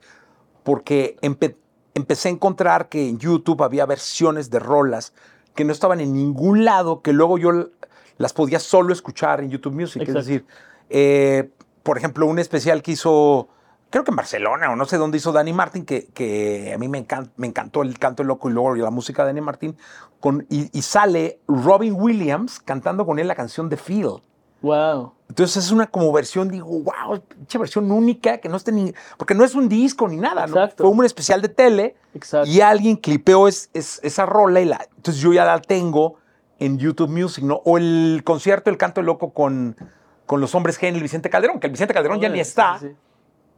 porque 0.64 1.16
empe- 1.22 1.56
empecé 1.94 2.30
a 2.30 2.32
encontrar 2.32 2.90
que 2.90 3.10
en 3.10 3.18
YouTube 3.20 3.64
había 3.64 3.86
versiones 3.86 4.50
de 4.50 4.60
rolas 4.60 5.14
que 5.56 5.66
no 5.66 5.74
estaban 5.74 6.00
en 6.00 6.14
ningún 6.14 6.64
lado, 6.66 7.02
que 7.02 7.14
luego 7.14 7.38
yo 7.38 7.70
las 8.18 8.34
podía 8.34 8.60
solo 8.60 8.94
escuchar 8.94 9.42
en 9.42 9.50
YouTube 9.50 9.74
Music. 9.74 10.02
Exacto. 10.02 10.20
Es 10.20 10.26
decir, 10.26 10.46
eh, 10.90 11.50
por 11.84 11.98
ejemplo, 11.98 12.26
un 12.26 12.40
especial 12.40 12.82
que 12.82 12.92
hizo 12.92 13.50
creo 13.90 14.06
que 14.06 14.12
en 14.12 14.16
Barcelona 14.16 14.72
o 14.72 14.78
no 14.78 14.86
sé 14.86 14.96
dónde 14.96 15.18
hizo 15.18 15.34
Danny 15.34 15.52
Martin, 15.52 15.84
que, 15.84 16.08
que 16.14 16.72
a 16.74 16.78
mí 16.78 16.88
me, 16.88 17.06
encant- 17.06 17.32
me 17.36 17.48
encantó 17.48 17.82
el 17.82 18.00
canto 18.00 18.24
loco 18.24 18.50
y 18.50 18.54
luego 18.54 18.74
la 18.76 18.90
música 18.90 19.24
de 19.24 19.30
Danny 19.30 19.42
Martin, 19.42 19.76
con, 20.22 20.46
y, 20.50 20.70
y 20.72 20.82
sale 20.84 21.40
Robin 21.48 21.94
Williams 22.00 22.62
cantando 22.62 23.06
con 23.06 23.20
él 23.20 23.28
la 23.28 23.36
canción 23.36 23.68
de 23.68 23.76
Feel. 23.76 24.22
Wow. 24.62 25.12
Entonces 25.32 25.64
es 25.64 25.72
una 25.72 25.88
como 25.88 26.12
versión, 26.12 26.50
digo, 26.50 26.68
wow, 26.68 27.22
pinche 27.26 27.58
versión 27.58 27.90
única, 27.90 28.40
que 28.40 28.50
no 28.50 28.58
esté 28.58 28.74
ni. 28.74 28.94
Porque 29.18 29.34
no 29.34 29.46
es 29.46 29.56
un 29.56 29.70
disco 29.70 30.10
ni 30.10 30.18
nada, 30.18 30.46
¿no? 30.46 30.56
Exacto. 30.58 30.84
Fue 30.84 30.92
un 30.92 31.06
especial 31.06 31.42
de 31.42 31.48
tele 31.48 31.96
Exacto. 32.14 32.50
y 32.50 32.60
alguien 32.60 32.98
clipeó 32.98 33.48
es, 33.48 33.70
es- 33.74 34.02
esa 34.04 34.26
rola 34.26 34.60
y 34.60 34.66
la. 34.66 34.86
Entonces 34.98 35.24
yo 35.24 35.32
ya 35.32 35.46
la 35.46 35.62
tengo 35.62 36.16
en 36.60 36.78
YouTube 36.78 37.10
Music, 37.10 37.46
¿no? 37.46 37.62
O 37.64 37.78
el 37.78 38.24
concierto 38.26 38.70
El 38.70 38.76
Canto 38.78 39.02
Loco 39.02 39.32
con, 39.32 39.78
con 40.26 40.42
los 40.42 40.54
hombres 40.54 40.78
G 40.78 40.88
en 40.90 40.96
el 40.96 41.02
Vicente 41.02 41.30
Calderón, 41.30 41.62
que 41.62 41.68
el 41.68 41.72
Vicente 41.72 41.94
Calderón 41.94 42.20
ya 42.20 42.28
ni 42.28 42.42
está. 42.42 42.78
sí. 42.80 42.88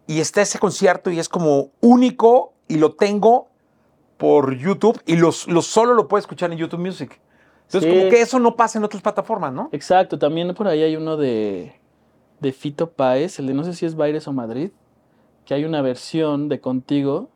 Y 0.06 0.20
está 0.20 0.44
ese 0.44 0.60
concierto 0.60 1.10
y 1.10 1.18
es 1.18 1.27
como 1.27 1.70
único 1.82 2.53
y 2.68 2.75
lo 2.75 2.94
tengo 2.94 3.48
por 4.18 4.56
YouTube 4.56 5.01
y 5.08 5.15
los, 5.15 5.48
los 5.48 5.65
solo 5.65 5.96
lo 5.96 6.08
puedo 6.08 6.20
escuchar 6.20 6.51
en 6.51 6.60
YouTube 6.60 6.82
Music. 6.82 7.20
Entonces, 7.74 7.92
Sí. 7.92 7.98
como 7.98 8.10
que 8.12 8.22
eso 8.22 8.39
no 8.39 8.56
pasa 8.56 8.77
en 8.77 8.84
otras 8.86 9.01
plataformas, 9.01 9.51
¿no? 9.53 9.70
Exacto, 9.72 10.20
también 10.20 10.53
por 10.53 10.68
ahí 10.68 10.84
hay 10.84 10.96
uno 10.96 11.18
de, 11.18 11.74
de 12.39 12.51
Fito 12.53 12.92
Páez, 12.92 13.39
el 13.39 13.48
de 13.48 13.53
no 13.53 13.63
sé 13.63 13.74
si 13.74 13.86
es 13.86 13.96
Baires 13.96 14.27
o 14.27 14.34
Madrid, 14.34 14.70
que 15.46 15.53
hay 15.53 15.65
una 15.65 15.82
versión 15.82 16.50
de 16.50 16.60
Contigo 16.60 17.30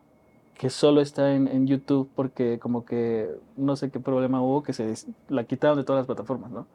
que 0.58 0.70
solo 0.70 1.02
está 1.02 1.34
en, 1.36 1.48
en 1.48 1.68
YouTube 1.68 2.10
porque 2.16 2.58
como 2.60 2.84
que 2.86 3.30
no 3.58 3.76
sé 3.76 3.92
qué 3.92 4.00
problema 4.00 4.42
hubo 4.42 4.64
que 4.64 4.74
se 4.74 4.94
la 5.30 5.44
quitaron 5.44 5.78
de 5.78 5.84
todas 5.84 6.00
las 6.02 6.06
plataformas, 6.08 6.50
¿no? 6.52 6.66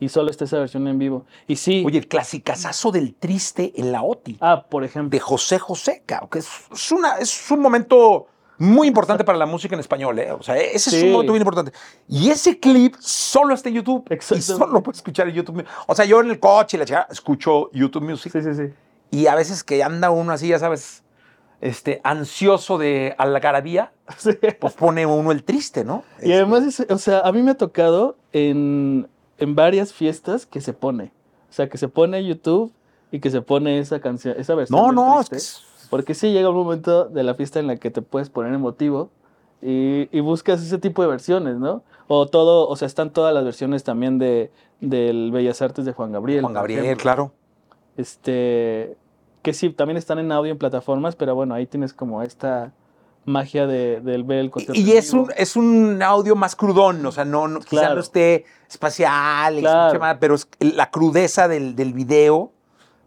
Y 0.00 0.08
solo 0.08 0.30
está 0.30 0.44
esa 0.44 0.58
versión 0.58 0.86
en 0.88 0.98
vivo. 0.98 1.24
Y 1.46 1.56
sí, 1.56 1.82
Oye, 1.86 1.98
el 1.98 2.08
clasicazazo 2.08 2.90
del 2.90 3.14
triste 3.14 3.72
en 3.76 3.92
la 3.92 4.02
OTI. 4.02 4.38
ah, 4.40 4.66
por 4.68 4.84
ejemplo, 4.84 5.10
de 5.10 5.20
José 5.20 5.58
José, 5.58 6.02
cabrón, 6.04 6.28
que 6.30 6.40
es, 6.40 6.48
es 6.72 6.92
una, 6.92 7.14
es 7.16 7.50
un 7.50 7.60
momento 7.60 8.26
muy 8.58 8.86
importante 8.88 9.24
para 9.24 9.36
la 9.38 9.46
música 9.46 9.74
en 9.74 9.80
español, 9.80 10.18
¿eh? 10.18 10.30
O 10.32 10.42
sea, 10.42 10.56
ese 10.56 10.90
es 10.90 10.96
Sí. 11.00 11.06
un 11.06 11.12
momento 11.12 11.32
muy 11.32 11.40
importante. 11.40 11.72
Y 12.08 12.30
ese 12.30 12.58
clip 12.60 12.94
solo 13.00 13.54
está 13.54 13.68
en 13.68 13.76
YouTube. 13.76 14.04
Y 14.36 14.40
solo 14.42 14.66
lo 14.72 14.82
puedes 14.82 14.98
escuchar 14.98 15.28
en 15.28 15.34
YouTube. 15.34 15.64
O 15.86 15.94
sea, 15.94 16.04
yo 16.04 16.20
en 16.20 16.30
el 16.30 16.38
coche 16.40 16.78
la 16.78 16.84
chica 16.84 17.06
escucho 17.10 17.70
YouTube 17.72 18.02
Music. 18.04 18.32
sí, 18.32 18.42
sí, 18.42 18.54
sí. 18.54 18.72
Y 19.10 19.26
a 19.26 19.34
veces 19.34 19.62
que 19.64 19.82
anda 19.82 20.10
uno 20.10 20.32
así, 20.32 20.48
ya 20.48 20.58
sabes, 20.58 21.02
este, 21.60 22.00
ansioso 22.04 22.78
de 22.78 23.14
algarabía, 23.18 23.92
Sí. 24.18 24.30
pues 24.60 24.74
pone 24.74 25.06
uno 25.06 25.32
el 25.32 25.44
triste, 25.44 25.84
¿no? 25.84 26.04
Y 26.22 26.32
además, 26.32 26.64
es- 26.64 26.86
o 26.90 26.98
sea, 26.98 27.20
a 27.20 27.32
mí 27.32 27.42
me 27.42 27.52
ha 27.52 27.56
tocado 27.56 28.16
en, 28.32 29.08
en 29.38 29.54
varias 29.54 29.92
fiestas 29.92 30.46
que 30.46 30.60
se 30.60 30.72
pone. 30.72 31.12
O 31.50 31.52
sea, 31.52 31.68
que 31.68 31.78
se 31.78 31.88
pone 31.88 32.24
YouTube 32.24 32.72
y 33.12 33.20
que 33.20 33.30
se 33.30 33.40
pone 33.40 33.78
esa 33.78 34.00
canción, 34.00 34.34
esa 34.38 34.54
versión. 34.54 34.78
no, 34.80 34.90
no, 34.92 35.20
es 35.20 35.28
que 35.30 35.36
es- 35.36 35.62
Porque 35.94 36.14
sí 36.14 36.32
llega 36.32 36.48
un 36.50 36.56
momento 36.56 37.04
de 37.04 37.22
la 37.22 37.34
fiesta 37.34 37.60
en 37.60 37.68
la 37.68 37.76
que 37.76 37.88
te 37.92 38.02
puedes 38.02 38.28
poner 38.28 38.52
emotivo 38.52 39.10
y, 39.62 40.08
y 40.10 40.18
buscas 40.18 40.60
ese 40.60 40.78
tipo 40.78 41.02
de 41.02 41.08
versiones, 41.08 41.54
¿no? 41.56 41.84
O 42.08 42.26
todo, 42.26 42.68
o 42.68 42.74
sea, 42.74 42.86
están 42.86 43.10
todas 43.10 43.32
las 43.32 43.44
versiones 43.44 43.84
también 43.84 44.18
de 44.18 44.50
del 44.80 45.30
Bellas 45.30 45.62
Artes 45.62 45.84
de 45.84 45.92
Juan 45.92 46.10
Gabriel. 46.10 46.40
Juan 46.40 46.52
Gabriel, 46.52 46.96
claro. 46.96 47.30
Este, 47.96 48.96
que 49.42 49.52
sí, 49.54 49.70
también 49.70 49.96
están 49.96 50.18
en 50.18 50.32
audio 50.32 50.50
en 50.50 50.58
plataformas, 50.58 51.14
pero 51.14 51.36
bueno, 51.36 51.54
ahí 51.54 51.66
tienes 51.66 51.92
como 51.92 52.22
esta 52.24 52.72
magia 53.24 53.68
de, 53.68 54.00
del 54.00 54.24
ver 54.24 54.38
el 54.40 54.50
concierto. 54.50 54.80
Y 54.80 54.92
es 54.94 55.12
un, 55.12 55.30
es 55.36 55.54
un 55.54 56.02
audio 56.02 56.34
más 56.34 56.56
crudón, 56.56 57.06
o 57.06 57.12
sea, 57.12 57.24
no, 57.24 57.46
no, 57.46 57.60
quizá 57.60 57.94
no 57.94 58.00
esté 58.00 58.46
espacial, 58.68 59.60
Claro. 59.60 60.00
más, 60.00 60.16
pero 60.18 60.34
es- 60.34 60.48
la 60.58 60.90
crudeza 60.90 61.46
del, 61.46 61.76
del 61.76 61.92
video 61.92 62.50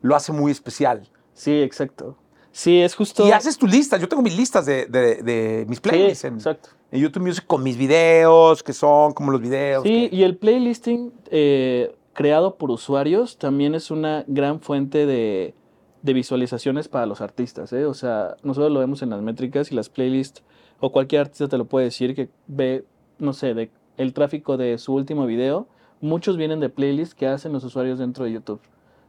lo 0.01 0.15
hace 0.15 0.31
muy 0.31 0.53
especial. 0.53 1.09
Sí, 1.33 1.61
exacto. 1.61 2.15
Sí, 2.57 2.81
es 2.81 2.95
justo. 2.95 3.27
Y 3.27 3.31
haces 3.31 3.55
tu 3.55 3.67
lista, 3.67 3.97
yo 3.97 4.07
tengo 4.09 4.23
mis 4.23 4.35
listas 4.35 4.65
de, 4.65 4.87
de- 4.87 5.21
de 5.21 5.65
mis 5.69 5.77
Sí, 5.77 5.81
playlists 5.83 6.23
en, 6.25 6.33
exacto. 6.33 6.69
en 6.91 7.01
YouTube 7.01 7.21
Music 7.21 7.43
con 7.45 7.61
mis 7.61 7.77
videos, 7.77 8.63
que 8.63 8.73
son 8.73 9.13
como 9.13 9.31
los 9.31 9.39
videos. 9.41 9.83
Sí, 9.83 10.09
que- 10.09 10.15
y 10.15 10.23
el 10.23 10.37
playlisting 10.37 11.13
eh, 11.29 11.95
creado 12.13 12.55
por 12.55 12.71
usuarios 12.71 13.37
también 13.37 13.75
es 13.75 13.91
una 13.91 14.23
gran 14.25 14.59
fuente 14.59 15.05
de, 15.05 15.53
de 16.01 16.13
visualizaciones 16.13 16.87
para 16.87 17.05
los 17.05 17.21
artistas. 17.21 17.71
¿eh? 17.73 17.85
O 17.85 17.93
sea, 17.93 18.37
nosotros 18.41 18.71
lo 18.71 18.79
vemos 18.79 19.03
en 19.03 19.11
las 19.11 19.21
métricas 19.21 19.71
y 19.71 19.75
las 19.75 19.89
playlists, 19.89 20.41
o 20.79 20.91
cualquier 20.91 21.21
artista 21.21 21.47
te 21.47 21.59
lo 21.59 21.65
puede 21.65 21.85
decir 21.85 22.15
que 22.15 22.27
ve, 22.47 22.85
no 23.19 23.33
sé, 23.33 23.53
de 23.53 23.69
el 23.97 24.13
tráfico 24.13 24.57
de 24.57 24.79
su 24.79 24.95
último 24.95 25.27
video, 25.27 25.67
muchos 26.01 26.37
vienen 26.37 26.59
de 26.59 26.69
playlists 26.69 27.13
que 27.13 27.27
hacen 27.27 27.53
los 27.53 27.63
usuarios 27.63 27.99
dentro 27.99 28.25
de 28.25 28.31
YouTube. 28.31 28.61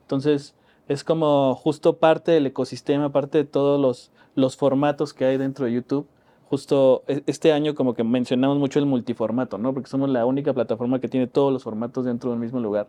Entonces, 0.02 0.54
es 0.88 1.04
como 1.04 1.54
justo 1.54 1.98
parte 1.98 2.32
del 2.32 2.46
ecosistema, 2.46 3.12
parte 3.12 3.38
de 3.38 3.44
todos 3.44 3.80
los, 3.80 4.10
los 4.34 4.56
formatos 4.56 5.14
que 5.14 5.26
hay 5.26 5.36
dentro 5.36 5.66
de 5.66 5.72
YouTube. 5.72 6.06
Justo 6.48 7.04
e- 7.06 7.22
este 7.26 7.52
año 7.52 7.74
como 7.74 7.94
que 7.94 8.04
mencionamos 8.04 8.58
mucho 8.58 8.78
el 8.78 8.86
multiformato, 8.86 9.58
¿no? 9.58 9.74
Porque 9.74 9.90
somos 9.90 10.08
la 10.08 10.24
única 10.24 10.54
plataforma 10.54 10.98
que 10.98 11.08
tiene 11.08 11.26
todos 11.26 11.52
los 11.52 11.62
formatos 11.62 12.06
dentro 12.06 12.30
del 12.30 12.40
mismo 12.40 12.58
lugar. 12.58 12.88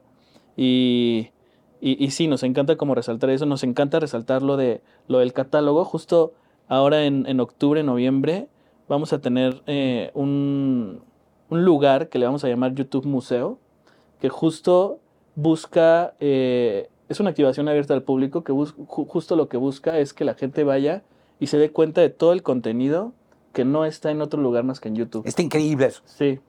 Y, 0.56 1.30
y, 1.82 2.12
sí, 2.12 2.28
nos 2.28 2.44
encanta 2.44 2.76
como 2.76 2.96
resaltar 2.96 3.30
eso, 3.30 3.46
nos 3.46 3.64
encanta 3.64 4.00
resaltar 4.00 4.42
lo, 4.42 4.58
de, 4.58 4.82
lo 5.08 5.20
del 5.20 5.34
catálogo. 5.34 5.86
Justo 5.86 6.34
ahora 6.68 7.06
en, 7.06 7.26
en 7.28 7.40
octubre, 7.40 7.84
noviembre, 7.84 8.48
vamos 8.88 9.14
a 9.14 9.20
tener 9.20 9.62
eh, 9.68 10.12
un, 10.14 11.02
un 11.50 11.66
lugar 11.66 12.10
que 12.10 12.20
le 12.20 12.26
vamos 12.26 12.44
a 12.44 12.48
llamar 12.48 12.76
YouTube 12.76 13.06
Museo, 13.06 13.60
que 14.20 14.30
justo 14.30 15.00
busca, 15.36 16.14
eh, 16.20 16.90
es 17.10 17.20
una 17.20 17.30
activación 17.32 17.68
abierta 17.68 17.94
al 17.94 18.04
público, 18.04 18.44
que 18.44 18.52
bus- 18.52 18.76
ju- 18.78 19.08
justo 19.08 19.36
lo 19.36 19.50
que 19.50 19.58
busca 19.58 19.98
es 20.00 20.14
que 20.14 20.24
la 20.24 20.36
gente 20.36 20.64
vaya 20.64 21.04
y 21.40 21.48
se 21.48 21.58
dé 21.58 21.72
cuenta 21.72 22.02
de 22.02 22.10
todo 22.10 22.32
el 22.34 22.44
contenido 22.44 23.14
que 23.54 23.66
no 23.66 23.84
está 23.86 24.12
en 24.12 24.22
otro 24.22 24.42
lugar 24.42 24.64
más 24.64 24.80
que 24.80 24.88
en 24.90 24.96
YouTube. 24.96 25.26
Está 25.26 25.42
increíble 25.42 25.88
eso. 25.88 26.02
Sí. 26.06 26.40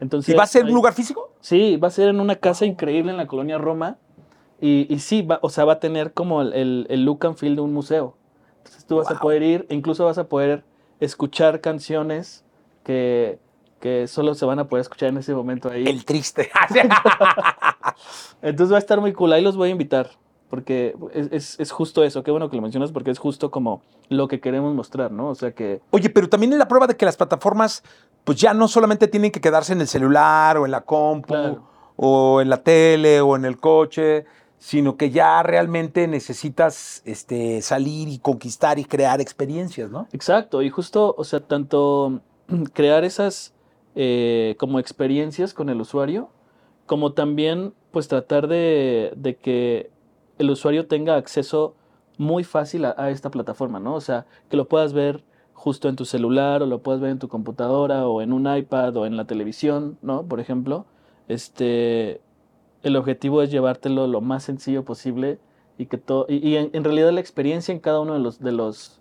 Entonces, 0.00 0.34
¿Y 0.34 0.36
va 0.36 0.42
a 0.42 0.46
ser 0.46 0.64
hay- 0.64 0.68
un 0.70 0.74
lugar 0.74 0.92
físico? 0.94 1.30
Sí, 1.40 1.76
va 1.76 1.88
a 1.88 1.90
ser 1.92 2.08
en 2.08 2.18
una 2.20 2.36
casa 2.36 2.66
increíble 2.66 3.12
en 3.12 3.16
la 3.16 3.26
colonia 3.26 3.58
Roma. 3.58 3.96
Y, 4.60 4.92
y 4.92 4.98
sí, 5.00 5.22
va, 5.22 5.38
o 5.42 5.50
sea, 5.50 5.64
va 5.64 5.74
a 5.74 5.80
tener 5.80 6.12
como 6.12 6.42
el, 6.42 6.52
el- 6.52 6.86
el 6.88 7.04
look 7.04 7.24
and 7.26 7.36
feel 7.36 7.54
de 7.56 7.62
un 7.62 7.72
museo. 7.72 8.16
Entonces 8.58 8.84
tú 8.86 8.96
vas 8.96 9.10
a 9.10 9.18
poder 9.18 9.42
ir, 9.42 9.66
incluso 9.70 10.04
vas 10.04 10.18
a 10.18 10.24
poder 10.28 10.62
escuchar 11.00 11.60
canciones 11.60 12.44
que, 12.84 13.38
que 13.82 14.06
solo 14.06 14.34
se 14.34 14.46
van 14.46 14.60
a 14.60 14.68
poder 14.68 14.80
escuchar 14.82 15.08
en 15.08 15.16
ese 15.18 15.34
momento 15.34 15.68
ahí. 15.68 15.84
El 15.84 16.04
triste. 16.04 16.50
Entonces 18.42 18.72
va 18.72 18.76
a 18.76 18.78
estar 18.78 19.00
muy 19.00 19.12
cool. 19.12 19.32
Ahí 19.32 19.42
los 19.42 19.56
voy 19.56 19.68
a 19.68 19.72
invitar. 19.72 20.10
Porque 20.48 20.94
es, 21.14 21.28
es- 21.32 21.60
es 21.60 21.70
justo 21.72 22.04
eso. 22.04 22.22
Qué 22.22 22.30
bueno 22.30 22.50
que 22.50 22.56
lo 22.56 22.62
mencionas 22.62 22.92
porque 22.92 23.10
es 23.10 23.18
justo 23.18 23.50
como 23.50 23.82
lo 24.10 24.28
que 24.28 24.38
queremos 24.40 24.74
mostrar, 24.74 25.10
¿no? 25.10 25.28
O 25.30 25.34
sea 25.34 25.52
que 25.52 25.80
Oye, 25.90 26.10
pero 26.10 26.28
también 26.28 26.52
es 26.52 26.58
la 26.58 26.68
prueba 26.68 26.86
de 26.86 26.94
que 26.96 27.06
las 27.06 27.16
plataformas, 27.16 27.82
pues 28.24 28.38
ya 28.38 28.52
no 28.52 28.68
solamente 28.68 29.08
tienen 29.08 29.30
que 29.32 29.40
quedarse 29.40 29.72
en 29.72 29.80
el 29.80 29.88
celular 29.88 30.58
o 30.58 30.66
en 30.66 30.70
la 30.72 30.82
compu 30.82 31.28
Claro. 31.28 31.62
o 31.96 32.40
en 32.42 32.50
la 32.50 32.62
tele 32.62 33.20
o 33.22 33.34
en 33.34 33.46
el 33.46 33.56
coche, 33.58 34.26
sino 34.58 34.96
que 34.98 35.10
ya 35.10 35.42
realmente 35.42 36.06
necesitas 36.06 37.00
este, 37.06 37.62
salir 37.62 38.08
y 38.08 38.18
conquistar 38.18 38.78
y 38.78 38.84
crear 38.84 39.22
experiencias, 39.22 39.90
¿no? 39.90 40.06
Exacto, 40.12 40.60
y 40.60 40.68
justo, 40.68 41.14
o 41.16 41.24
sea, 41.24 41.40
tanto 41.40 42.20
crear 42.74 43.04
esas 43.04 43.54
eh, 43.94 44.56
como 44.58 44.78
experiencias 44.78 45.54
con 45.54 45.68
el 45.68 45.80
usuario, 45.80 46.30
como 46.86 47.12
también 47.12 47.74
pues 47.90 48.08
tratar 48.08 48.48
de, 48.48 49.38
que 49.42 49.90
el 50.38 50.50
usuario 50.50 50.86
tenga 50.86 51.16
acceso 51.16 51.74
muy 52.18 52.44
fácil 52.44 52.84
a, 52.84 53.10
esta 53.10 53.30
plataforma, 53.30 53.80
¿no? 53.80 53.94
O 53.94 54.00
sea, 54.00 54.26
que 54.48 54.56
lo 54.56 54.68
puedas 54.68 54.92
ver 54.92 55.24
justo 55.52 55.88
en 55.88 55.96
tu 55.96 56.04
celular 56.04 56.62
o 56.62 56.66
lo 56.66 56.82
puedas 56.82 57.00
ver 57.00 57.10
en 57.10 57.18
tu 57.18 57.28
computadora 57.28 58.06
o 58.08 58.22
en 58.22 58.32
un 58.32 58.54
iPad 58.54 58.96
o 58.96 59.06
en 59.06 59.16
la 59.16 59.26
televisión, 59.26 59.98
¿no? 60.02 60.24
Por 60.24 60.40
ejemplo, 60.40 60.86
este, 61.28 62.20
el 62.82 62.96
objetivo 62.96 63.42
es 63.42 63.50
llevártelo 63.50 64.06
lo 64.06 64.20
más 64.20 64.44
sencillo 64.44 64.84
posible 64.84 65.38
y 65.78 65.86
que 65.86 65.98
todo, 65.98 66.26
y, 66.28 66.56
en, 66.56 66.84
realidad 66.84 67.12
la 67.12 67.20
experiencia 67.20 67.72
en 67.72 67.80
cada 67.80 68.00
uno 68.00 68.14
de 68.14 68.20
los, 68.20 68.40
de 68.40 68.52
los 68.52 69.00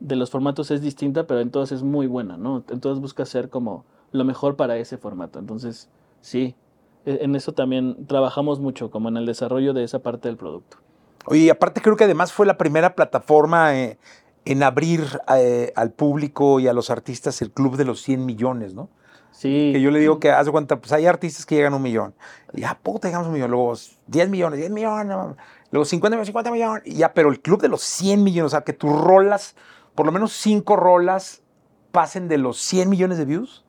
de 0.00 0.16
los 0.16 0.30
formatos 0.30 0.70
es 0.70 0.80
distinta, 0.80 1.26
pero 1.26 1.40
en 1.40 1.50
todos 1.50 1.72
es 1.72 1.82
muy 1.82 2.06
buena, 2.06 2.36
¿no? 2.36 2.64
Entonces 2.70 3.00
busca 3.00 3.24
hacer 3.24 3.48
como 3.48 3.84
lo 4.12 4.24
mejor 4.24 4.56
para 4.56 4.76
ese 4.76 4.98
formato. 4.98 5.38
Entonces, 5.38 5.88
sí, 6.20 6.54
e- 7.04 7.18
en 7.22 7.34
eso 7.34 7.52
también 7.52 8.06
trabajamos 8.06 8.60
mucho, 8.60 8.90
como 8.90 9.08
en 9.08 9.16
el 9.16 9.26
desarrollo 9.26 9.72
de 9.72 9.84
esa 9.84 10.00
parte 10.00 10.28
del 10.28 10.36
producto. 10.36 10.78
Oye, 11.26 11.40
y 11.42 11.50
aparte 11.50 11.80
creo 11.80 11.96
que 11.96 12.04
además 12.04 12.32
fue 12.32 12.46
la 12.46 12.56
primera 12.56 12.94
plataforma 12.94 13.76
eh, 13.76 13.98
en 14.44 14.62
abrir 14.62 15.04
eh, 15.36 15.72
al 15.76 15.90
público 15.92 16.58
y 16.60 16.68
a 16.68 16.72
los 16.72 16.90
artistas 16.90 17.42
el 17.42 17.50
club 17.50 17.76
de 17.76 17.84
los 17.84 18.00
100 18.02 18.24
millones, 18.24 18.74
¿no? 18.74 18.88
Sí. 19.30 19.70
Que 19.72 19.80
yo 19.80 19.90
le 19.90 20.00
digo 20.00 20.18
que, 20.18 20.30
haz 20.30 20.46
de 20.46 20.52
cuenta, 20.52 20.80
pues 20.80 20.92
hay 20.92 21.06
artistas 21.06 21.46
que 21.46 21.54
llegan 21.54 21.74
a 21.74 21.76
un 21.76 21.82
millón. 21.82 22.14
Y 22.54 22.62
ya, 22.62 22.78
puta, 22.82 23.08
llegamos 23.08 23.26
a 23.26 23.28
un 23.28 23.34
millón. 23.34 23.50
Luego 23.50 23.74
10 24.06 24.30
millones, 24.30 24.58
10 24.58 24.70
millones. 24.70 25.16
Luego 25.70 25.84
50 25.84 26.16
millones, 26.16 26.26
50 26.26 26.50
millones. 26.50 26.82
Y 26.86 26.94
ya, 26.94 27.12
pero 27.12 27.30
el 27.30 27.40
club 27.40 27.60
de 27.60 27.68
los 27.68 27.82
100 27.82 28.24
millones, 28.24 28.46
o 28.46 28.56
sea, 28.56 28.62
que 28.62 28.72
tus 28.72 28.90
rolas, 28.90 29.54
por 29.94 30.06
lo 30.06 30.12
menos 30.12 30.32
5 30.32 30.74
rolas, 30.76 31.42
pasen 31.92 32.26
de 32.26 32.38
los 32.38 32.58
100 32.58 32.88
millones 32.88 33.18
de 33.18 33.26
views. 33.26 33.64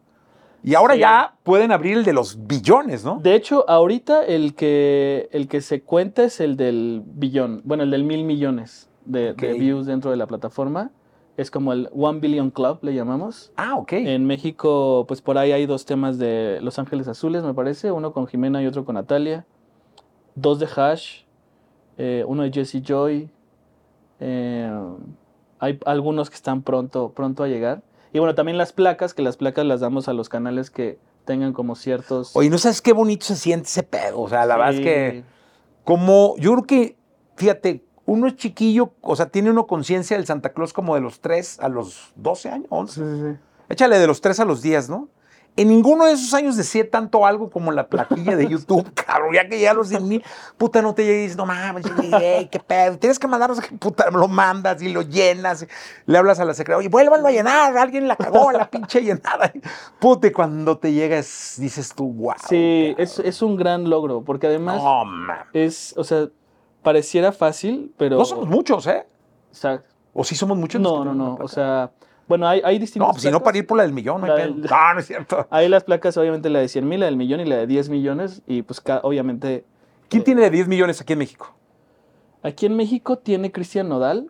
Y 0.64 0.76
ahora 0.76 0.96
Sí. 0.96 1.00
ya 1.02 1.36
pueden 1.44 1.72
abrir 1.72 1.98
el 1.98 2.04
de 2.04 2.14
los 2.14 2.46
billones, 2.48 3.06
¿no? 3.06 3.20
De 3.22 3.34
hecho, 3.36 3.64
ahorita 3.70 4.26
el 4.26 4.56
que, 4.56 5.30
el 5.32 5.48
que 5.48 5.62
se 5.62 5.82
cuenta 5.82 6.24
es 6.24 6.40
el 6.42 6.58
del 6.58 7.02
billón, 7.06 7.62
bueno, 7.64 7.84
el 7.84 7.92
del 7.92 8.04
mil 8.04 8.24
millones. 8.24 8.88
de, 9.06 9.34
views 9.34 9.88
dentro 9.88 10.12
de 10.12 10.18
la 10.18 10.28
plataforma. 10.28 10.92
Es 11.36 11.50
como 11.50 11.74
el 11.74 11.90
One 11.96 12.20
Billion 12.20 12.52
Club, 12.52 12.78
le 12.84 12.94
llamamos. 12.94 13.52
Ah, 13.56 13.76
ok. 13.78 13.94
En 13.94 14.26
México, 14.28 15.06
pues 15.08 15.22
por 15.22 15.38
ahí 15.40 15.52
hay 15.52 15.66
dos 15.66 15.86
temas 15.86 16.20
de 16.20 16.60
Los 16.62 16.78
Ángeles 16.78 17.08
Azules, 17.08 17.44
me 17.44 17.54
parece. 17.56 17.92
Uno 17.92 18.12
con 18.14 18.28
Jimena 18.28 18.62
y 18.62 18.68
otro 18.68 18.86
con 18.86 18.96
Natalia. 18.96 19.46
Dos 20.36 20.60
de 20.60 20.68
Hash. 20.76 21.22
eh, 21.98 22.24
uno 22.28 22.44
de 22.44 22.52
Jesse 22.52 22.84
Joy. 22.84 23.30
eh, 24.20 24.72
hay 25.60 25.80
algunos 25.86 26.30
que 26.30 26.36
están 26.36 26.62
pronto, 26.62 27.12
pronto 27.16 27.44
a 27.44 27.48
llegar. 27.48 27.82
Y 28.14 28.20
bueno, 28.20 28.36
también 28.36 28.58
las 28.58 28.74
placas, 28.74 29.14
que 29.14 29.22
las 29.22 29.38
placas 29.38 29.66
las 29.66 29.80
damos 29.80 30.08
a 30.08 30.14
los 30.14 30.30
canales 30.30 30.70
que 30.70 31.00
tengan 31.26 31.54
como 31.54 31.76
ciertos... 31.76 32.36
Oye, 32.36 32.50
¿no 32.50 32.58
sabes 32.58 32.82
qué 32.82 32.94
bonito 32.94 33.26
se 33.26 33.36
siente 33.36 33.68
ese 33.68 33.84
pedo? 33.84 34.22
O 34.22 34.30
sea, 34.30 34.46
la 34.46 34.58
verdad 34.58 34.74
es 34.74 34.82
que 34.82 35.24
como, 35.84 36.36
yo 36.38 36.54
creo 36.54 36.64
que, 36.66 36.98
fíjate, 37.36 37.84
uno 38.06 38.28
es 38.28 38.36
chiquillo, 38.36 38.94
o 39.02 39.16
sea, 39.16 39.28
tiene 39.28 39.52
uno 39.52 39.68
conciencia 39.68 40.18
del 40.18 40.26
Santa 40.26 40.54
Claus 40.54 40.74
como 40.74 40.96
de 40.96 41.02
los 41.02 41.20
3 41.20 41.60
a 41.60 41.70
los 41.70 42.12
12 42.16 42.50
años, 42.50 42.68
11. 42.70 42.94
Sí, 42.94 43.02
sí, 43.02 43.22
sí. 43.22 43.40
Échale 43.70 44.00
de 44.00 44.08
los 44.08 44.22
3 44.22 44.40
a 44.40 44.46
los 44.46 44.62
10, 44.64 44.90
¿no? 44.90 45.10
En 45.60 45.68
ninguno 45.68 46.06
de 46.06 46.14
esos 46.14 46.34
años 46.34 46.56
decía 46.56 46.90
tanto 46.90 47.26
algo 47.26 47.50
como 47.50 47.74
la 47.74 47.90
plaquilla 47.90 48.38
de 48.38 48.48
YouTube, 48.48 48.90
cabrón. 49.06 49.34
Ya 49.34 49.46
que 49.50 49.58
llega 49.58 49.72
a 49.72 49.74
los 49.74 49.90
100 49.90 50.08
mil, 50.08 50.24
puta, 50.58 50.82
no 50.82 50.94
te 50.94 51.04
llegues 51.04 51.20
y 51.20 51.24
dices, 51.24 51.38
no 51.38 51.46
mames, 51.46 51.86
ey, 52.22 52.48
qué 52.52 52.60
pedo. 52.62 52.98
Tienes 52.98 53.20
que 53.20 53.28
mandarnos, 53.28 53.60
que 53.68 53.76
puta, 53.76 54.10
lo 54.10 54.30
mandas 54.30 54.82
y 54.82 54.88
lo 54.88 55.02
llenas. 55.02 55.68
Le 56.06 56.18
hablas 56.18 56.40
a 56.40 56.46
la 56.46 56.54
secretaria, 56.54 56.78
oye, 56.78 56.88
vuélvanlo 56.88 57.28
a 57.28 57.32
llenar, 57.32 57.78
alguien 57.78 58.08
la 58.08 58.16
cagó, 58.16 58.54
la 58.54 58.70
pinche 58.70 59.02
llenada. 59.02 59.52
Puta, 60.00 60.28
y 60.28 60.32
cuando 60.32 60.78
te 60.78 60.94
llegas, 60.94 61.56
dices 61.58 61.94
tú, 61.94 62.10
wow. 62.10 62.36
Sí, 62.48 62.96
es, 62.98 63.20
es 63.20 63.42
un 63.42 63.58
gran 63.58 63.90
logro, 63.90 64.24
porque 64.24 64.48
además 64.48 64.82
es, 65.52 65.94
o 65.98 66.06
sea, 66.06 66.30
pareciera 66.84 67.34
fácil, 67.34 67.94
pero... 67.98 68.18
No 68.18 68.24
somos 68.24 68.48
muchos, 68.48 68.88
¿eh? 68.88 69.06
Exacto. 69.50 69.94
¿O 70.14 70.24
sí 70.24 70.36
somos 70.36 70.58
muchos? 70.58 70.80
No, 70.80 71.04
no, 71.04 71.14
no. 71.14 71.38
O 71.42 71.50
sea, 71.50 71.92
bueno, 72.30 72.48
hay, 72.48 72.62
hay 72.64 72.80
distintos. 72.80 73.08
No, 73.08 73.12
pues 73.12 73.24
si 73.24 73.30
no 73.32 73.44
para 73.44 73.58
ir 73.58 73.68
por 73.68 73.76
la 73.78 73.84
del 73.84 73.92
millón, 73.92 74.22
La 74.26 74.36
del- 74.36 74.62
No, 74.62 74.94
no 74.94 75.00
es 75.00 75.06
cierto. 75.08 75.46
Hay 75.52 75.68
las 75.68 75.84
placas, 75.84 76.16
obviamente, 76.16 76.50
la 76.50 76.60
de 76.60 76.70
100 76.70 76.88
mil, 76.88 77.00
la 77.02 77.08
del 77.08 77.18
millón 77.18 77.42
y 77.42 77.46
la 77.46 77.58
de 77.58 77.68
10 77.68 77.90
millones. 77.90 78.42
Y 78.48 78.62
pues, 78.62 78.82
obviamente, 79.04 79.66
¿Quién 80.08 80.24
tiene 80.24 80.42
de 80.44 80.50
10 80.50 80.68
millones 80.70 81.02
aquí 81.02 81.14
en 81.14 81.20
México? 81.20 81.54
aquí 82.42 82.66
en 82.68 82.78
México 82.78 83.18
tiene 83.18 83.52
Cristian 83.52 83.90
Nodal, 83.90 84.30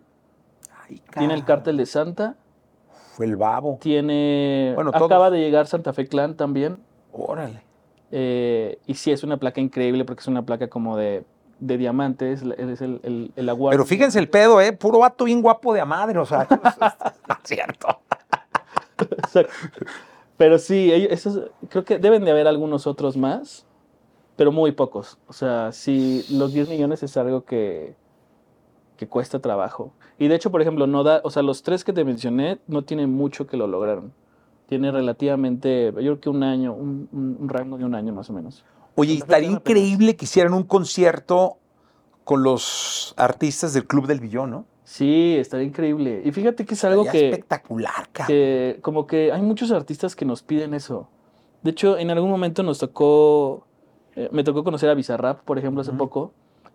Ay, 0.90 1.00
tiene 1.18 1.36
el 1.36 1.46
cártel 1.46 1.78
de 1.78 1.86
Santa, 1.86 2.36
Fue 3.14 3.28
el 3.28 3.36
babo. 3.36 3.78
tiene. 3.82 4.72
Bueno, 4.74 4.90
acaba 4.90 5.08
todos. 5.28 5.34
de 5.34 5.40
llegar 5.42 5.68
Santa 5.68 5.94
Fe 5.94 6.08
Clan 6.08 6.36
también. 6.36 6.78
Órale. 7.12 7.62
eh, 8.12 8.80
y 8.88 8.96
sí, 8.96 9.12
es 9.12 9.24
una 9.24 9.38
placa 9.38 9.62
increíble 9.62 10.06
porque 10.06 10.22
es 10.22 10.28
una 10.28 10.44
placa 10.44 10.68
como 10.70 10.98
de, 10.98 11.24
de 11.60 11.78
diamante, 11.78 12.32
es, 12.34 12.42
es 12.44 12.82
el, 12.82 13.00
el, 13.04 13.32
el 13.36 13.50
aguardo. 13.50 13.72
Pero 13.78 13.86
fíjense 13.86 14.20
el 14.20 14.30
pedo, 14.30 14.62
¿eh? 14.62 14.74
Puro 14.74 15.00
vato 15.00 15.26
bien 15.26 15.42
guapo 15.42 15.74
de 15.74 15.82
a 15.82 15.86
madre, 15.86 16.20
o 16.20 16.26
sea. 16.26 16.48
no 17.28 17.36
es 17.36 17.40
cierto. 17.44 17.88
Exacto. 19.00 19.54
Pero 20.38 20.58
sí, 20.58 20.92
esos, 20.92 21.52
creo 21.70 21.84
que 21.84 22.00
deben 22.00 22.24
de 22.24 22.32
haber 22.32 22.48
algunos 22.48 22.88
otros 22.88 23.18
más, 23.18 23.66
pero 24.36 24.52
muy 24.52 24.72
pocos. 24.72 25.18
O 25.28 25.34
sea, 25.34 25.72
sí, 25.74 26.26
los 26.32 26.54
10 26.54 26.70
millones 26.70 27.04
es 27.04 27.18
algo 27.18 27.44
que, 27.44 27.96
que 28.96 29.08
cuesta 29.08 29.40
trabajo. 29.40 29.92
Y 30.18 30.28
de 30.30 30.36
hecho, 30.36 30.50
por 30.50 30.62
ejemplo, 30.62 30.88
no 30.88 31.04
da, 31.04 31.20
o 31.26 31.30
sea, 31.30 31.44
los 31.44 31.62
tres 31.64 31.84
que 31.84 31.92
te 31.92 32.06
mencioné 32.06 32.60
no 32.68 32.84
tienen 32.84 33.10
mucho 33.12 33.48
que 33.48 33.58
lo 33.58 33.68
lograron. 33.68 34.14
Tiene 34.68 34.92
relativamente, 34.92 35.88
yo 35.88 35.92
creo 35.94 36.20
que 36.22 36.30
un 36.30 36.44
año, 36.44 36.74
un, 36.74 37.10
un- 37.12 37.38
un 37.40 37.50
rango 37.50 37.78
de 37.78 37.84
un 37.86 37.96
año 37.96 38.14
más 38.14 38.30
o 38.30 38.34
menos. 38.34 38.64
Oye, 39.00 39.14
estaría 39.14 39.50
increíble 39.50 40.16
que 40.18 40.26
hicieran 40.26 40.54
un 40.54 40.64
concierto 40.64 41.58
con 42.26 42.44
los 42.44 43.14
artistas 43.16 43.74
del 43.74 43.88
Club 43.88 44.08
del 44.08 44.20
Billón, 44.20 44.52
¿no? 44.52 44.66
Sí, 44.84 45.36
estaría 45.38 45.66
increíble. 45.66 46.22
Y 46.26 46.32
fíjate 46.32 46.66
que 46.66 46.74
es 46.74 46.84
algo 46.84 47.04
Estaría 47.04 47.22
que, 47.22 47.30
espectacular, 47.30 48.10
cabrón. 48.12 48.28
que 48.28 48.80
como 48.82 49.08
que 49.08 49.32
hay 49.32 49.42
muchos 49.42 49.72
artistas 49.72 50.16
que 50.16 50.26
nos 50.26 50.44
piden 50.44 50.74
eso. 50.74 51.08
De 51.62 51.72
hecho, 51.72 51.98
en 51.98 52.10
algún 52.10 52.30
momento 52.30 52.62
nos 52.62 52.80
tocó, 52.80 53.66
eh, 54.16 54.28
me 54.34 54.44
tocó 54.44 54.64
conocer 54.66 54.90
a 54.90 54.96
Bizarrap, 54.96 55.44
por 55.44 55.58
ejemplo, 55.58 55.82
hace 55.82 55.94
poco, 55.94 56.34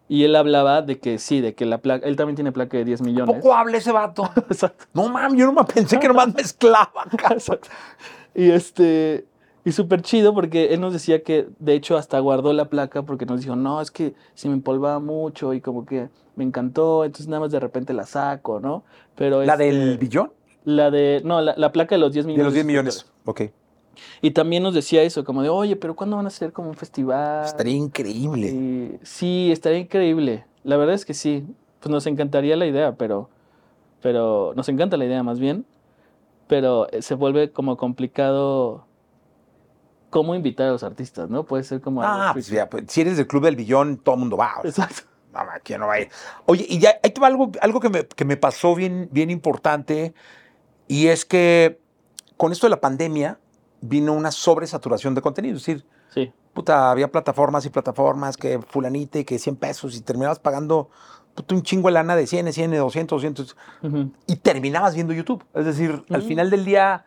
y 0.09 0.25
él 0.25 0.35
hablaba 0.37 0.81
de 0.81 0.99
que 0.99 1.19
sí, 1.19 1.41
de 1.41 1.55
que 1.55 1.67
la 1.67 1.79
placa, 1.79 2.07
él 2.07 2.17
también 2.17 2.37
tiene 2.37 2.53
placa 2.53 2.77
de 2.79 2.85
10 2.85 3.03
millones. 3.03 3.37
Poco 3.37 3.55
habla 3.55 3.77
ese 3.77 3.93
vato. 3.93 4.31
Exacto, 4.49 4.87
No 4.95 5.09
mames, 5.09 5.39
yo 5.39 5.47
no 5.47 5.53
me 5.53 5.65
pensé 5.65 5.99
que 5.99 6.09
nomás 6.09 6.33
mezclaba, 6.35 7.07
exacto. 7.31 7.69
Y 8.35 8.51
este, 8.51 9.27
y 9.65 9.73
súper 9.73 10.03
chido 10.03 10.35
porque 10.35 10.75
él 10.75 10.81
nos 10.81 10.93
decía 10.93 11.23
que, 11.23 11.49
de 11.59 11.75
hecho, 11.75 11.97
hasta 11.97 12.19
guardó 12.19 12.53
la 12.53 12.67
placa 12.67 13.03
porque 13.03 13.25
nos 13.27 13.41
dijo, 13.41 13.57
no, 13.57 13.81
es 13.81 13.91
que 13.91 14.15
se 14.35 14.49
me 14.49 14.55
empolvaba 14.55 14.99
mucho 15.01 15.55
y 15.55 15.61
como 15.61 15.87
que 15.87 16.09
me 16.37 16.45
encantó, 16.45 17.05
entonces 17.05 17.29
nada 17.29 17.41
más 17.41 17.53
de 17.53 17.61
repente 17.61 17.93
la 17.95 18.05
saco, 18.05 18.61
¿no? 18.61 18.85
Pero 19.15 19.43
¿La 19.45 19.55
este, 19.55 19.65
del 19.73 19.99
billón? 19.99 20.33
La 20.65 20.91
de, 20.91 21.23
no, 21.25 21.41
la, 21.41 21.55
la 21.57 21.73
placa 21.73 21.95
de 21.95 22.01
los 22.01 22.13
10 22.13 22.27
millones. 22.27 22.41
De 22.41 22.45
los 22.45 22.55
10 22.55 22.67
de 22.67 22.73
millones. 22.73 23.07
Ok. 23.25 23.43
Y 24.21 24.33
también 24.33 24.63
nos 24.63 24.75
decía 24.75 25.03
eso, 25.03 25.25
como 25.25 25.43
de, 25.43 25.49
oye, 25.49 25.77
pero 25.77 25.95
¿cuándo 25.95 26.17
van 26.17 26.25
a 26.27 26.29
hacer 26.29 26.53
como 26.53 26.69
un 26.69 26.75
festival? 26.75 27.45
Estaría 27.45 27.75
increíble. 27.75 28.49
Y- 28.49 28.99
sí, 29.03 29.51
estaría 29.53 29.79
increíble. 29.79 30.45
La 30.63 30.77
verdad 30.77 30.95
es 30.95 31.05
que 31.05 31.15
sí. 31.15 31.45
Pues 31.81 31.91
nos 31.91 32.07
encantaría 32.07 32.57
la 32.57 32.67
idea, 32.67 32.97
pero, 32.97 33.29
pero 34.01 34.53
nos 34.57 34.69
encanta 34.69 34.97
la 34.97 35.05
idea 35.05 35.23
más 35.23 35.39
bien. 35.39 35.65
Pero 36.49 36.89
eh, 36.91 37.03
se 37.03 37.15
vuelve 37.15 37.51
como 37.51 37.77
complicado 37.77 38.87
cómo 40.15 40.37
invitar 40.37 40.69
a 40.69 40.71
los 40.71 40.85
artistas, 40.85 41.29
¿no? 41.29 41.45
Puede 41.45 41.65
ser 41.65 41.81
como... 41.81 42.01
Ah, 42.01 42.31
pues, 42.33 42.47
ya, 42.47 42.71
pues, 42.71 42.85
si 42.87 43.01
eres 43.01 43.17
del 43.17 43.27
Club 43.27 43.43
del 43.43 43.57
Billón, 43.57 43.97
todo 43.97 44.15
el 44.15 44.21
mundo 44.21 44.37
va. 44.37 44.61
Exacto. 44.63 45.03
No, 45.33 45.45
ma, 45.45 45.59
¿quién 45.59 45.81
no 45.81 45.89
va 45.89 45.95
a 45.95 46.01
ir? 46.03 46.09
Oye, 46.47 46.65
y 46.69 46.79
ya, 46.79 46.95
ahí 47.03 47.11
te 47.11 47.21
va 47.21 47.27
algo, 47.27 47.51
algo 47.61 47.81
que, 47.81 47.89
me, 47.91 48.07
que 48.07 48.25
me 48.25 48.37
pasó 48.37 48.77
bien, 48.77 49.09
bien 49.11 49.29
importante, 49.31 50.15
y 50.87 51.09
es 51.09 51.25
que 51.25 51.81
con 52.37 52.53
esto 52.53 52.67
de 52.67 52.71
la 52.71 52.81
pandemia 52.81 53.41
vino 53.81 54.13
una 54.13 54.31
sobresaturación 54.31 55.17
de 55.17 55.21
contenido. 55.21 55.57
Es 55.57 55.67
decir, 55.67 55.85
Sí. 56.11 56.33
puta, 56.53 56.93
había 56.93 57.11
plataformas 57.11 57.67
y 57.67 57.71
plataformas 57.71 58.37
que 58.37 58.61
fulanita 58.61 59.19
y 59.19 59.25
que 59.25 59.41
100 59.41 59.57
pesos 59.57 59.97
y 59.97 60.01
terminabas 60.03 60.39
pagando 60.39 60.91
puta, 61.35 61.57
un 61.57 61.63
chingo 61.63 61.89
de 61.89 61.95
lana 61.95 62.15
de 62.15 62.29
100, 62.29 62.53
100, 62.53 62.71
200, 62.77 63.17
200 63.17 63.57
Ujú. 63.83 64.13
y 64.29 64.37
terminabas 64.37 64.95
viendo 64.95 65.13
YouTube. 65.13 65.45
Es 65.55 65.65
decir, 65.65 66.05
al 66.11 66.21
Ujú. 66.21 66.29
final 66.29 66.51
del 66.51 66.65
día 66.65 67.05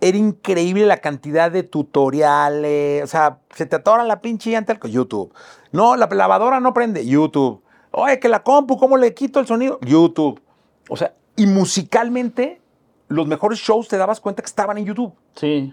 era 0.00 0.18
increíble 0.18 0.86
la 0.86 0.98
cantidad 0.98 1.50
de 1.50 1.62
tutoriales. 1.62 3.02
O 3.04 3.06
sea, 3.06 3.38
se 3.54 3.66
te 3.66 3.76
atora 3.76 4.04
la 4.04 4.20
pinche 4.20 4.50
llanta 4.50 4.72
al 4.72 4.78
co- 4.78 4.88
YouTube. 4.88 5.32
No, 5.72 5.96
la 5.96 6.06
lavadora 6.06 6.60
no 6.60 6.72
prende. 6.74 7.06
YouTube. 7.06 7.62
Oye, 7.92 8.18
que 8.20 8.28
la 8.28 8.42
compu, 8.42 8.76
¿cómo 8.76 8.96
le 8.96 9.14
quito 9.14 9.40
el 9.40 9.46
sonido? 9.46 9.78
YouTube. 9.82 10.40
O 10.88 10.96
sea, 10.96 11.14
y 11.36 11.46
musicalmente, 11.46 12.60
los 13.08 13.26
mejores 13.26 13.58
shows 13.58 13.88
te 13.88 13.96
dabas 13.96 14.20
cuenta 14.20 14.42
que 14.42 14.46
estaban 14.46 14.78
en 14.78 14.84
YouTube. 14.84 15.12
Sí. 15.34 15.72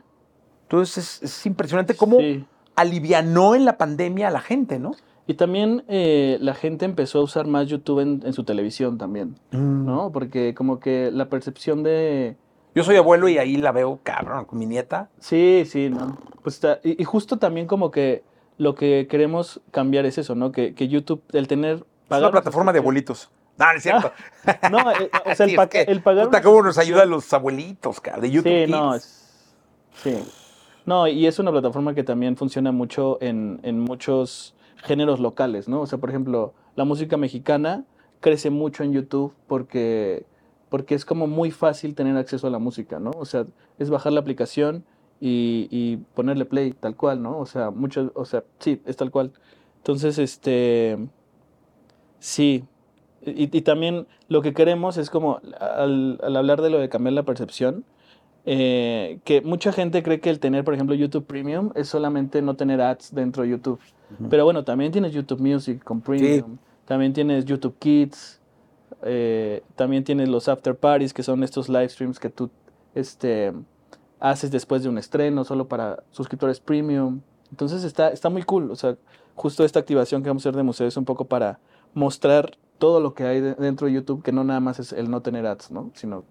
Entonces 0.63 0.97
es, 0.97 1.23
es 1.23 1.45
impresionante 1.45 1.95
cómo 1.95 2.19
sí. 2.19 2.45
alivianó 2.75 3.55
en 3.55 3.65
la 3.65 3.77
pandemia 3.77 4.29
a 4.29 4.31
la 4.31 4.39
gente, 4.39 4.79
¿no? 4.79 4.91
Y 5.27 5.35
también 5.35 5.83
eh, 5.87 6.37
la 6.41 6.53
gente 6.53 6.83
empezó 6.85 7.19
a 7.19 7.23
usar 7.23 7.47
más 7.47 7.67
YouTube 7.67 7.99
en, 8.01 8.21
en 8.25 8.33
su 8.33 8.43
televisión 8.43 8.97
también, 8.97 9.35
¿no? 9.51 10.11
Porque 10.11 10.53
como 10.53 10.79
que 10.79 11.11
la 11.13 11.29
percepción 11.29 11.81
de... 11.83 12.35
Yo 12.75 12.83
soy 12.83 12.95
abuelo 12.95 13.27
y 13.29 13.37
ahí 13.37 13.57
la 13.57 13.71
veo, 13.71 13.99
cabrón, 14.03 14.45
con 14.45 14.57
mi 14.59 14.65
nieta. 14.65 15.09
Sí, 15.19 15.63
sí, 15.67 15.89
¿no? 15.89 16.17
Pues 16.41 16.55
está- 16.55 16.79
y, 16.83 16.99
y 17.01 17.05
justo 17.05 17.37
también 17.37 17.67
como 17.67 17.91
que 17.91 18.23
lo 18.57 18.75
que 18.75 19.07
queremos 19.09 19.61
cambiar 19.71 20.05
es 20.05 20.17
eso, 20.17 20.35
¿no? 20.35 20.51
Que, 20.51 20.73
que 20.73 20.87
YouTube, 20.87 21.21
el 21.33 21.47
tener... 21.47 21.85
Es 22.09 22.17
una 22.17 22.31
plataforma 22.31 22.71
de 22.73 22.79
abuelitos. 22.79 23.29
No, 23.57 23.65
no 23.71 23.77
es 23.77 23.83
cierto. 23.83 24.11
No, 24.71 24.91
eh, 24.91 25.09
o 25.25 25.35
sea, 25.35 25.45
el, 25.45 25.55
pa- 25.55 25.69
el 25.71 26.01
pagar... 26.01 26.25
puta, 26.25 26.41
cómo 26.41 26.61
nos 26.63 26.77
ayuda 26.77 27.03
a 27.03 27.05
los 27.05 27.31
abuelitos, 27.33 27.99
cabrón, 27.99 28.21
de 28.23 28.31
YouTube 28.31 28.51
Sí, 28.51 28.59
Kids. 28.65 28.69
no, 28.69 28.95
es- 28.95 29.55
sí. 30.03 30.23
No, 30.85 31.07
y 31.07 31.27
es 31.27 31.39
una 31.39 31.51
plataforma 31.51 31.93
que 31.93 32.03
también 32.03 32.35
funciona 32.35 32.71
mucho 32.71 33.17
en, 33.21 33.59
en 33.63 33.79
muchos 33.79 34.55
géneros 34.77 35.19
locales, 35.19 35.69
¿no? 35.69 35.81
O 35.81 35.85
sea, 35.87 35.97
por 35.99 36.09
ejemplo, 36.09 36.53
la 36.75 36.83
música 36.83 37.15
mexicana 37.15 37.85
crece 38.19 38.49
mucho 38.49 38.83
en 38.83 38.91
YouTube 38.93 39.33
porque, 39.47 40.25
porque 40.73 40.95
es 40.95 41.05
como 41.05 41.27
muy 41.27 41.51
fácil 41.51 41.93
tener 41.93 42.17
acceso 42.17 42.47
a 42.47 42.49
la 42.49 42.57
música, 42.57 42.97
¿no? 42.97 43.11
O 43.11 43.25
sea, 43.25 43.45
es 43.77 43.91
bajar 43.91 44.11
la 44.11 44.21
aplicación 44.21 44.83
y, 45.21 45.67
y 45.69 45.97
ponerle 46.15 46.45
play, 46.45 46.71
tal 46.71 46.95
cual, 46.95 47.21
¿no? 47.21 47.37
O 47.37 47.45
sea, 47.45 47.69
mucho, 47.69 48.11
o 48.15 48.25
sea, 48.25 48.43
sí, 48.57 48.81
es 48.87 48.97
tal 48.97 49.11
cual. 49.11 49.33
Entonces, 49.77 50.17
este, 50.17 50.97
sí. 52.17 52.63
Y, 53.21 53.55
y 53.55 53.61
también 53.61 54.07
lo 54.29 54.41
que 54.41 54.55
queremos 54.55 54.97
es 54.97 55.11
como, 55.11 55.41
al, 55.59 56.19
al 56.23 56.35
hablar 56.35 56.63
de 56.63 56.71
lo 56.71 56.79
de 56.79 56.89
cambiar 56.89 57.13
la 57.13 57.21
percepción, 57.21 57.85
eh, 58.47 59.19
que 59.25 59.41
mucha 59.41 59.73
gente 59.73 60.01
cree 60.01 60.21
que 60.21 60.31
el 60.31 60.39
tener, 60.39 60.63
por 60.63 60.73
ejemplo, 60.73 60.95
YouTube 60.95 61.27
Premium 61.27 61.69
es 61.75 61.87
solamente 61.87 62.41
no 62.41 62.55
tener 62.55 62.81
ads 62.81 63.13
dentro 63.13 63.43
de 63.43 63.49
YouTube. 63.49 63.79
Ujú. 64.17 64.27
Pero 64.27 64.43
bueno, 64.43 64.63
también 64.63 64.91
tienes 64.91 65.13
YouTube 65.13 65.39
Music 65.39 65.83
con 65.83 66.01
Premium, 66.01 66.57
también 66.85 67.13
tienes 67.13 67.45
YouTube 67.45 67.75
Kids, 67.77 68.41
eh, 69.05 69.63
también 69.75 70.03
tienes 70.03 70.29
los 70.29 70.47
after 70.47 70.75
parties, 70.75 71.13
que 71.13 71.23
son 71.23 71.43
estos 71.43 71.69
live 71.69 71.89
streams 71.89 72.19
que 72.19 72.29
tú 72.29 72.49
este, 72.95 73.53
haces 74.19 74.51
después 74.51 74.83
de 74.83 74.89
un 74.89 74.97
estreno, 74.97 75.43
solo 75.43 75.67
para 75.67 76.03
suscriptores 76.11 76.59
Premium. 76.59 77.21
Entonces 77.51 77.83
está, 77.83 78.09
está 78.09 78.29
muy 78.29 78.43
cool. 78.43 78.71
O 78.71 78.75
sea, 78.75 78.95
justo 79.35 79.63
esta 79.63 79.79
activación 79.79 80.23
que 80.23 80.29
vamos 80.29 80.45
a 80.45 80.49
hacer 80.49 80.55
de 80.57 80.63
museo 80.63 80.87
es 80.87 80.97
un 80.97 81.05
poco 81.05 81.25
para 81.25 81.59
mostrar 81.93 82.57
todo 82.79 82.99
lo 82.99 83.13
que 83.13 83.23
hay 83.25 83.39
de- 83.41 83.55
dentro 83.55 83.87
de 83.87 83.93
YouTube, 83.93 84.23
que 84.23 84.31
no 84.31 84.43
nada 84.43 84.59
más 84.59 84.79
es 84.79 84.91
el 84.93 85.09
no 85.09 85.21
tener 85.21 85.45
ads, 85.45 85.71
¿no? 85.71 85.91
Sino 85.93 86.23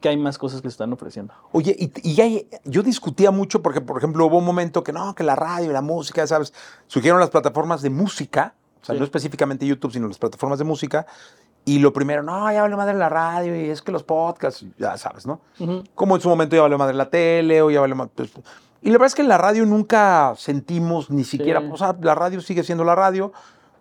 que 0.00 0.08
hay 0.10 0.16
más 0.16 0.36
cosas 0.36 0.60
que 0.60 0.68
se 0.68 0.72
están 0.72 0.92
ofreciendo. 0.92 1.32
Oye, 1.52 1.74
y, 1.78 1.90
y 2.10 2.20
hay- 2.20 2.48
yo 2.64 2.82
discutía 2.82 3.30
mucho 3.30 3.62
porque, 3.62 3.80
por 3.80 3.96
ejemplo, 3.96 4.26
hubo 4.26 4.38
un 4.38 4.44
momento 4.44 4.82
que 4.84 4.92
no, 4.92 5.14
que 5.14 5.24
la 5.24 5.34
radio 5.36 5.70
y 5.70 5.72
la 5.72 5.80
música, 5.82 6.26
¿sabes? 6.26 6.52
Surgieron 6.88 7.20
las 7.20 7.30
plataformas 7.30 7.80
de 7.82 7.88
música, 7.90 8.54
o 8.82 8.84
sea, 8.84 8.94
Sí. 8.94 8.98
no 8.98 9.04
específicamente 9.04 9.66
YouTube, 9.66 9.92
sino 9.92 10.06
las 10.08 10.18
plataformas 10.18 10.58
de 10.58 10.64
música. 10.66 11.06
Y 11.66 11.78
lo 11.78 11.92
primero, 11.92 12.22
no, 12.22 12.50
ya 12.52 12.62
vale 12.62 12.76
madre 12.76 12.94
la 12.94 13.08
radio 13.08 13.56
y 13.58 13.70
es 13.70 13.80
que 13.80 13.90
los 13.90 14.02
podcasts, 14.02 14.64
ya 14.78 14.96
sabes, 14.98 15.26
¿no? 15.26 15.40
Ujú. 15.58 15.82
Como 15.94 16.14
en 16.16 16.20
su 16.20 16.28
momento 16.28 16.54
ya 16.56 16.62
vale 16.62 16.76
madre 16.76 16.94
la 16.94 17.08
tele 17.08 17.62
o 17.62 17.70
ya 17.70 17.80
vale 17.80 17.94
madre. 17.94 18.10
pues, 18.14 18.30
y 18.82 18.88
la 18.88 18.92
verdad 18.94 19.06
es 19.06 19.14
que 19.14 19.22
en 19.22 19.28
la 19.28 19.38
radio 19.38 19.64
nunca 19.64 20.34
sentimos 20.36 21.10
ni 21.10 21.24
siquiera, 21.24 21.60
Sí. 21.60 21.68
o 21.72 21.76
sea, 21.78 21.96
la 22.02 22.14
radio 22.14 22.40
sigue 22.42 22.62
siendo 22.64 22.84
la 22.84 22.94
radio. 22.94 23.32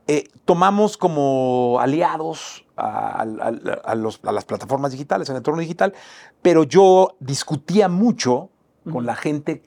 Eh, 0.08 0.30
tomamos 0.46 0.96
como 0.98 1.78
aliados 1.82 2.66
a, 2.78 3.22
a- 3.22 3.52
a- 3.84 3.96
los- 3.96 4.20
a 4.24 4.32
las 4.32 4.46
plataformas 4.46 4.92
digitales, 4.94 5.30
al 5.30 5.36
entorno 5.38 5.60
digital, 5.62 5.94
pero 6.42 6.64
yo 6.64 7.16
discutía 7.20 7.90
mucho 7.90 8.50
con 8.86 8.94
Ujú. 8.96 9.02
la 9.02 9.16
gente 9.16 9.64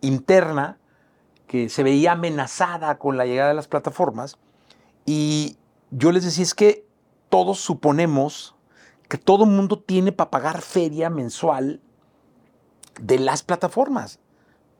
interna 0.00 0.78
que 1.46 1.68
se 1.68 1.82
veía 1.82 2.12
amenazada 2.12 2.96
con 2.98 3.16
la 3.16 3.26
llegada 3.26 3.48
de 3.50 3.54
las 3.54 3.68
plataformas 3.68 4.38
y 5.06 5.56
yo 5.90 6.12
les 6.12 6.24
decía 6.24 6.44
es 6.44 6.54
que 6.54 6.84
todos 7.30 7.60
suponemos 7.60 8.54
que 9.08 9.18
todo 9.18 9.46
mundo 9.46 9.78
tiene 9.78 10.12
para 10.12 10.30
pagar 10.30 10.60
feria 10.60 11.08
mensual 11.10 11.80
de 13.00 13.18
las 13.18 13.42
plataformas. 13.42 14.20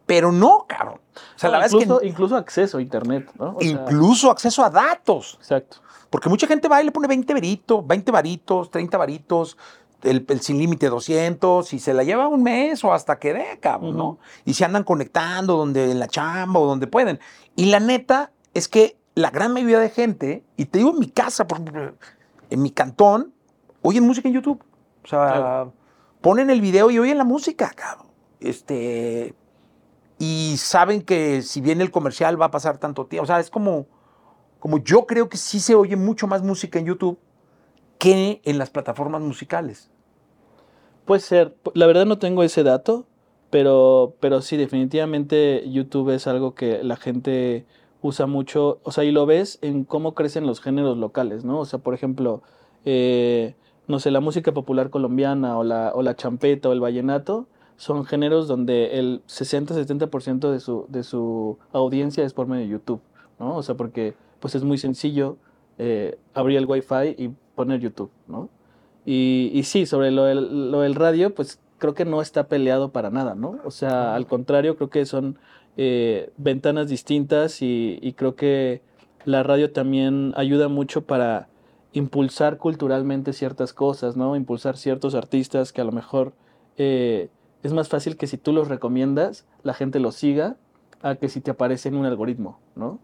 Pero 0.06 0.32
no, 0.32 0.66
cabrón. 0.68 1.00
O 1.14 1.38
sea, 1.38 1.50
la 1.50 1.58
verdad 1.58 1.72
incluso, 1.72 1.94
es 1.94 2.00
que 2.00 2.08
incluso 2.08 2.36
acceso 2.36 2.78
a 2.78 2.82
internet, 2.82 3.30
¿no? 3.38 3.56
O 3.56 3.60
sea, 3.60 3.70
incluso 3.70 4.30
acceso 4.30 4.64
a 4.64 4.70
datos. 4.70 5.36
exacto. 5.40 5.78
Porque 6.10 6.28
mucha 6.28 6.48
gente 6.48 6.66
va 6.66 6.82
y 6.82 6.86
le 6.86 6.92
pone 6.92 7.06
20 7.06 7.32
veritos, 7.32 7.86
20 7.86 8.10
varitos, 8.10 8.70
30 8.72 8.98
varitos, 8.98 9.56
el, 10.02 10.26
el 10.28 10.40
sin 10.40 10.58
límite 10.58 10.88
200, 10.88 11.72
y 11.72 11.78
se 11.78 11.94
la 11.94 12.02
lleva 12.02 12.26
un 12.26 12.42
mes 12.42 12.82
o 12.82 12.92
hasta 12.92 13.20
que 13.20 13.32
dé, 13.32 13.58
cabrón, 13.60 13.96
¿no? 13.96 14.18
Y 14.44 14.54
se 14.54 14.64
andan 14.64 14.82
conectando 14.82 15.56
donde 15.56 15.90
en 15.92 16.00
la 16.00 16.08
chamba 16.08 16.58
o 16.58 16.66
donde 16.66 16.88
pueden. 16.88 17.20
Y 17.54 17.66
la 17.66 17.78
neta 17.78 18.32
es 18.52 18.66
que 18.66 18.96
la 19.14 19.30
gran 19.30 19.52
mayoría 19.52 19.78
de 19.78 19.90
gente, 19.90 20.44
y 20.56 20.64
te 20.64 20.78
digo 20.78 20.90
en 20.90 20.98
mi 20.98 21.08
casa, 21.08 21.46
por 21.46 21.60
ejemplo, 21.60 21.94
en 22.50 22.62
mi 22.62 22.70
cantón, 22.70 23.32
oyen 23.82 24.04
música 24.06 24.28
en 24.28 24.34
YouTube. 24.34 24.62
O 25.04 25.06
sea, 25.06 25.18
Claro. 25.18 25.72
ponen 26.20 26.50
el 26.50 26.60
video 26.60 26.90
y 26.90 26.98
oyen 26.98 27.18
la 27.18 27.24
música, 27.24 27.70
cabrón. 27.74 28.08
Este. 28.40 29.34
Y 30.18 30.56
saben 30.58 31.02
que 31.02 31.40
si 31.42 31.60
viene 31.60 31.82
el 31.82 31.90
comercial 31.90 32.40
va 32.40 32.46
a 32.46 32.50
pasar 32.50 32.78
tanto 32.78 33.06
tiempo. 33.06 33.24
O 33.24 33.26
sea, 33.26 33.40
es 33.40 33.50
como 33.50 33.86
como 34.60 34.78
yo 34.78 35.06
creo 35.06 35.28
que 35.28 35.38
sí 35.38 35.58
se 35.58 35.74
oye 35.74 35.96
mucho 35.96 36.26
más 36.26 36.42
música 36.42 36.78
en 36.78 36.84
YouTube 36.86 37.18
que 37.98 38.40
en 38.44 38.58
las 38.58 38.70
plataformas 38.70 39.22
musicales. 39.22 39.90
Puede 41.06 41.20
ser. 41.22 41.56
La 41.74 41.86
verdad 41.86 42.06
no 42.06 42.18
tengo 42.18 42.42
ese 42.42 42.62
dato, 42.62 43.06
pero, 43.48 44.14
pero 44.20 44.42
sí, 44.42 44.56
definitivamente 44.56 45.68
YouTube 45.68 46.10
es 46.10 46.26
algo 46.26 46.54
que 46.54 46.84
la 46.84 46.96
gente 46.96 47.66
usa 48.02 48.26
mucho. 48.26 48.80
O 48.82 48.92
sea, 48.92 49.04
y 49.04 49.12
lo 49.12 49.26
ves 49.26 49.58
en 49.62 49.84
cómo 49.84 50.14
crecen 50.14 50.46
los 50.46 50.60
géneros 50.60 50.96
locales, 50.98 51.44
¿no? 51.44 51.60
O 51.60 51.64
sea, 51.64 51.78
por 51.78 51.94
ejemplo, 51.94 52.42
eh, 52.84 53.54
no 53.86 53.98
sé, 53.98 54.10
la 54.10 54.20
música 54.20 54.52
popular 54.52 54.90
colombiana 54.90 55.58
o 55.58 55.64
la, 55.64 55.92
o 55.94 56.02
la 56.02 56.16
champeta 56.16 56.68
o 56.68 56.72
el 56.72 56.80
vallenato 56.80 57.46
son 57.76 58.04
géneros 58.04 58.46
donde 58.46 58.98
el 58.98 59.22
60-70% 59.26 60.50
de 60.50 60.60
su, 60.60 60.86
de 60.88 61.02
su 61.02 61.58
audiencia 61.72 62.24
es 62.24 62.34
por 62.34 62.46
medio 62.46 62.64
de 62.64 62.70
YouTube, 62.70 63.00
¿no? 63.38 63.56
O 63.56 63.62
sea, 63.62 63.74
porque 63.74 64.14
pues 64.38 64.54
es 64.54 64.64
muy 64.64 64.78
sencillo 64.78 65.36
eh, 65.78 66.18
abrir 66.34 66.58
el 66.58 66.66
Wi-Fi 66.66 67.14
y 67.16 67.30
poner 67.54 67.80
YouTube, 67.80 68.10
¿no? 68.28 68.48
Y, 69.06 69.50
y 69.54 69.62
sí, 69.62 69.86
sobre 69.86 70.10
lo 70.10 70.32
lo 70.34 70.80
del 70.82 70.94
radio, 70.94 71.34
pues 71.34 71.58
creo 71.80 71.94
que 71.94 72.04
no 72.04 72.22
está 72.22 72.46
peleado 72.46 72.92
para 72.92 73.10
nada, 73.10 73.34
¿no? 73.34 73.58
O 73.64 73.72
sea, 73.72 74.14
al 74.14 74.26
contrario, 74.26 74.76
creo 74.76 74.90
que 74.90 75.04
son 75.06 75.38
eh, 75.76 76.30
ventanas 76.36 76.88
distintas 76.88 77.62
y, 77.62 78.14
creo 78.16 78.34
que 78.34 78.82
la 79.24 79.42
radio 79.42 79.72
también 79.72 80.32
ayuda 80.36 80.68
mucho 80.68 81.02
para 81.02 81.48
impulsar 81.92 82.56
culturalmente 82.56 83.32
ciertas 83.32 83.72
cosas, 83.72 84.16
¿no? 84.16 84.36
Impulsar 84.36 84.76
ciertos 84.76 85.14
artistas 85.14 85.72
que 85.72 85.80
a 85.80 85.84
lo 85.84 85.92
mejor 85.92 86.32
eh, 86.76 87.28
es 87.62 87.72
más 87.72 87.88
fácil 87.88 88.16
que 88.16 88.26
si 88.26 88.38
tú 88.38 88.52
los 88.52 88.68
recomiendas, 88.68 89.46
la 89.62 89.74
gente 89.74 90.00
los 90.00 90.14
siga, 90.14 90.56
a 91.02 91.16
que 91.16 91.28
si 91.28 91.40
te 91.40 91.50
aparece 91.50 91.88
en 91.88 91.96
un 91.96 92.06
algoritmo, 92.06 92.58
¿no? 92.76 92.98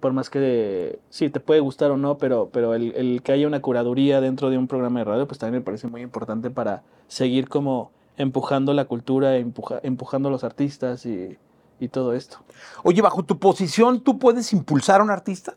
Por 0.00 0.12
más 0.12 0.30
que 0.30 0.98
sí, 1.10 1.28
te 1.28 1.40
puede 1.40 1.60
gustar 1.60 1.90
o 1.90 1.96
no, 1.96 2.16
pero, 2.16 2.48
pero 2.52 2.74
el, 2.74 3.20
que 3.22 3.32
haya 3.32 3.46
una 3.46 3.60
curaduría 3.60 4.20
dentro 4.20 4.48
de 4.48 4.56
un 4.56 4.66
programa 4.66 5.00
de 5.00 5.04
radio, 5.04 5.26
pues 5.26 5.38
también 5.38 5.60
me 5.60 5.64
parece 5.64 5.88
muy 5.88 6.00
importante 6.00 6.50
para 6.50 6.82
seguir 7.08 7.48
como 7.48 7.90
empujando 8.16 8.72
la 8.72 8.86
cultura, 8.86 9.36
empuja- 9.36 9.80
empujando 9.82 10.28
a 10.28 10.32
los 10.32 10.44
artistas 10.44 11.04
y, 11.04 11.36
y 11.80 11.88
todo 11.88 12.12
esto. 12.12 12.38
Oye, 12.84 13.02
bajo 13.02 13.24
tu 13.24 13.38
posición, 13.38 14.00
¿tú 14.00 14.18
puedes 14.18 14.52
impulsar 14.52 15.00
a 15.00 15.04
un 15.04 15.10
artista? 15.10 15.56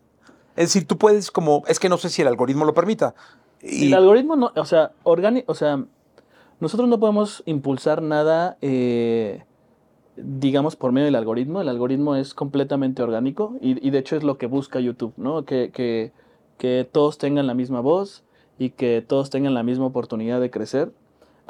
Es 0.56 0.70
decir, 0.70 0.88
tú 0.88 0.98
puedes 0.98 1.32
como, 1.32 1.64
es 1.68 1.80
que 1.80 1.90
no 1.90 1.98
sé 1.98 2.10
si 2.10 2.22
el 2.22 2.28
algoritmo 2.28 2.66
lo 2.66 2.74
permita. 2.74 3.14
Y, 3.62 3.88
El 3.88 3.94
algoritmo 3.96 4.36
no, 4.36 4.52
o 4.56 4.66
sea, 4.66 4.92
organi 5.04 5.44
o 5.48 5.56
sea, 5.56 5.84
nosotros 6.60 6.88
no 6.88 7.00
podemos 7.00 7.44
impulsar 7.46 8.02
nada, 8.02 8.58
eh, 8.62 9.44
digamos, 10.16 10.76
por 10.76 10.92
medio 10.92 11.06
del 11.06 11.16
algoritmo. 11.16 11.62
El 11.62 11.70
algoritmo 11.70 12.16
es 12.16 12.34
completamente 12.34 13.02
orgánico 13.02 13.56
y, 13.62 13.86
y 13.86 13.90
de 13.90 14.00
hecho 14.00 14.16
es 14.16 14.24
lo 14.24 14.38
que 14.38 14.48
busca 14.48 14.80
YouTube, 14.80 15.14
¿no? 15.18 15.46
Que, 15.46 15.72
que, 15.72 16.12
que 16.58 16.88
todos 16.90 17.18
tengan 17.18 17.48
la 17.48 17.54
misma 17.54 17.80
voz 17.82 18.24
y 18.60 18.70
que 18.72 19.02
todos 19.02 19.30
tengan 19.30 19.54
la 19.54 19.64
misma 19.64 19.88
oportunidad 19.88 20.40
de 20.40 20.52
crecer. 20.52 20.92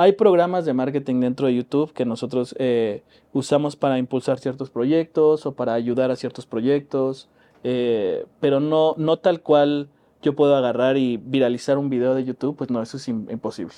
Hay 0.03 0.11
programas 0.11 0.65
de 0.65 0.73
marketing 0.73 1.21
dentro 1.21 1.47
de 1.47 1.55
YouTube 1.55 1.93
que 1.93 2.03
nosotros 2.03 2.53
eh, 2.59 3.03
usamos 3.31 3.77
para 3.77 3.97
impulsar 3.97 4.37
ciertos 4.37 4.69
proyectos 4.69 5.45
o 5.45 5.53
para 5.53 5.75
ayudar 5.75 6.11
a 6.11 6.17
ciertos 6.17 6.45
proyectos, 6.45 7.29
eh, 7.63 8.25
pero 8.41 8.59
no, 8.59 8.95
no 8.97 9.15
tal 9.15 9.39
cual 9.39 9.87
yo 10.21 10.35
puedo 10.35 10.57
agarrar 10.57 10.97
y 10.97 11.15
viralizar 11.15 11.77
un 11.77 11.89
video 11.89 12.15
de 12.15 12.25
YouTube, 12.25 12.57
pues 12.57 12.69
no, 12.69 12.81
eso 12.81 12.97
es 12.97 13.07
im- 13.07 13.31
imposible. 13.31 13.75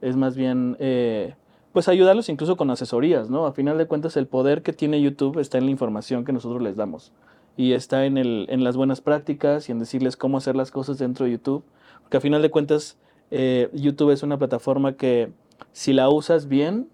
Es 0.00 0.16
más 0.16 0.34
bien, 0.34 0.78
eh, 0.80 1.34
pues 1.74 1.88
ayudarlos 1.88 2.30
incluso 2.30 2.56
con 2.56 2.70
asesorías, 2.70 3.28
¿no? 3.28 3.44
A 3.44 3.52
final 3.52 3.76
de 3.76 3.86
cuentas, 3.86 4.16
el 4.16 4.26
poder 4.26 4.62
que 4.62 4.72
tiene 4.72 5.02
YouTube 5.02 5.38
está 5.40 5.58
en 5.58 5.66
la 5.66 5.72
información 5.72 6.24
que 6.24 6.32
nosotros 6.32 6.62
les 6.62 6.76
damos 6.76 7.12
y 7.58 7.72
está 7.72 8.06
en, 8.06 8.16
el, 8.16 8.46
en 8.48 8.64
las 8.64 8.78
buenas 8.78 9.02
prácticas 9.02 9.68
y 9.68 9.72
en 9.72 9.78
decirles 9.78 10.16
cómo 10.16 10.38
hacer 10.38 10.56
las 10.56 10.70
cosas 10.70 10.96
dentro 10.96 11.26
de 11.26 11.32
YouTube, 11.32 11.64
porque 12.00 12.16
a 12.16 12.20
final 12.22 12.40
de 12.40 12.50
cuentas, 12.50 12.96
YouTube 13.30 14.10
es 14.10 14.22
una 14.22 14.38
plataforma 14.38 14.94
que 14.94 15.30
si 15.72 15.92
la 15.92 16.08
usas 16.08 16.48
bien, 16.48 16.88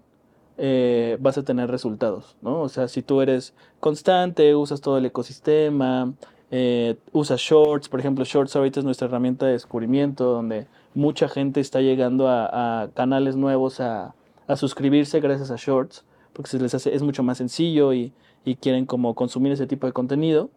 eh, 0.57 1.17
vas 1.19 1.37
a 1.37 1.43
tener 1.43 1.69
resultados, 1.69 2.35
¿no? 2.41 2.61
O 2.61 2.69
sea, 2.69 2.87
si 2.87 3.01
tú 3.01 3.21
eres 3.21 3.53
constante, 3.79 4.55
usas 4.55 4.81
todo 4.81 4.97
el 4.97 5.05
ecosistema, 5.05 6.13
eh, 6.49 6.97
usas 7.11 7.39
Shorts, 7.39 7.89
por 7.89 7.99
ejemplo, 7.99 8.25
Shorts 8.25 8.55
ahorita 8.55 8.79
es 8.79 8.85
nuestra 8.85 9.07
herramienta 9.07 9.45
de 9.45 9.51
descubrimiento, 9.51 10.25
donde 10.25 10.67
mucha 10.95 11.27
gente 11.29 11.59
está 11.59 11.81
llegando 11.81 12.27
a, 12.29 12.89
canales 12.95 13.35
nuevos 13.35 13.79
a, 13.79 14.15
a 14.47 14.55
suscribirse 14.55 15.19
gracias 15.19 15.51
a 15.51 15.57
Shorts, 15.57 16.05
porque 16.33 16.49
se 16.49 16.59
les 16.59 16.73
hace, 16.73 16.93
es 16.95 17.03
mucho 17.03 17.23
más 17.23 17.37
sencillo 17.37 17.93
y, 17.93 18.13
y 18.45 18.55
quieren 18.55 18.85
como 18.85 19.13
consumir 19.13 19.51
ese 19.51 19.67
tipo 19.67 19.87
de 19.87 19.93
contenido. 19.93 20.49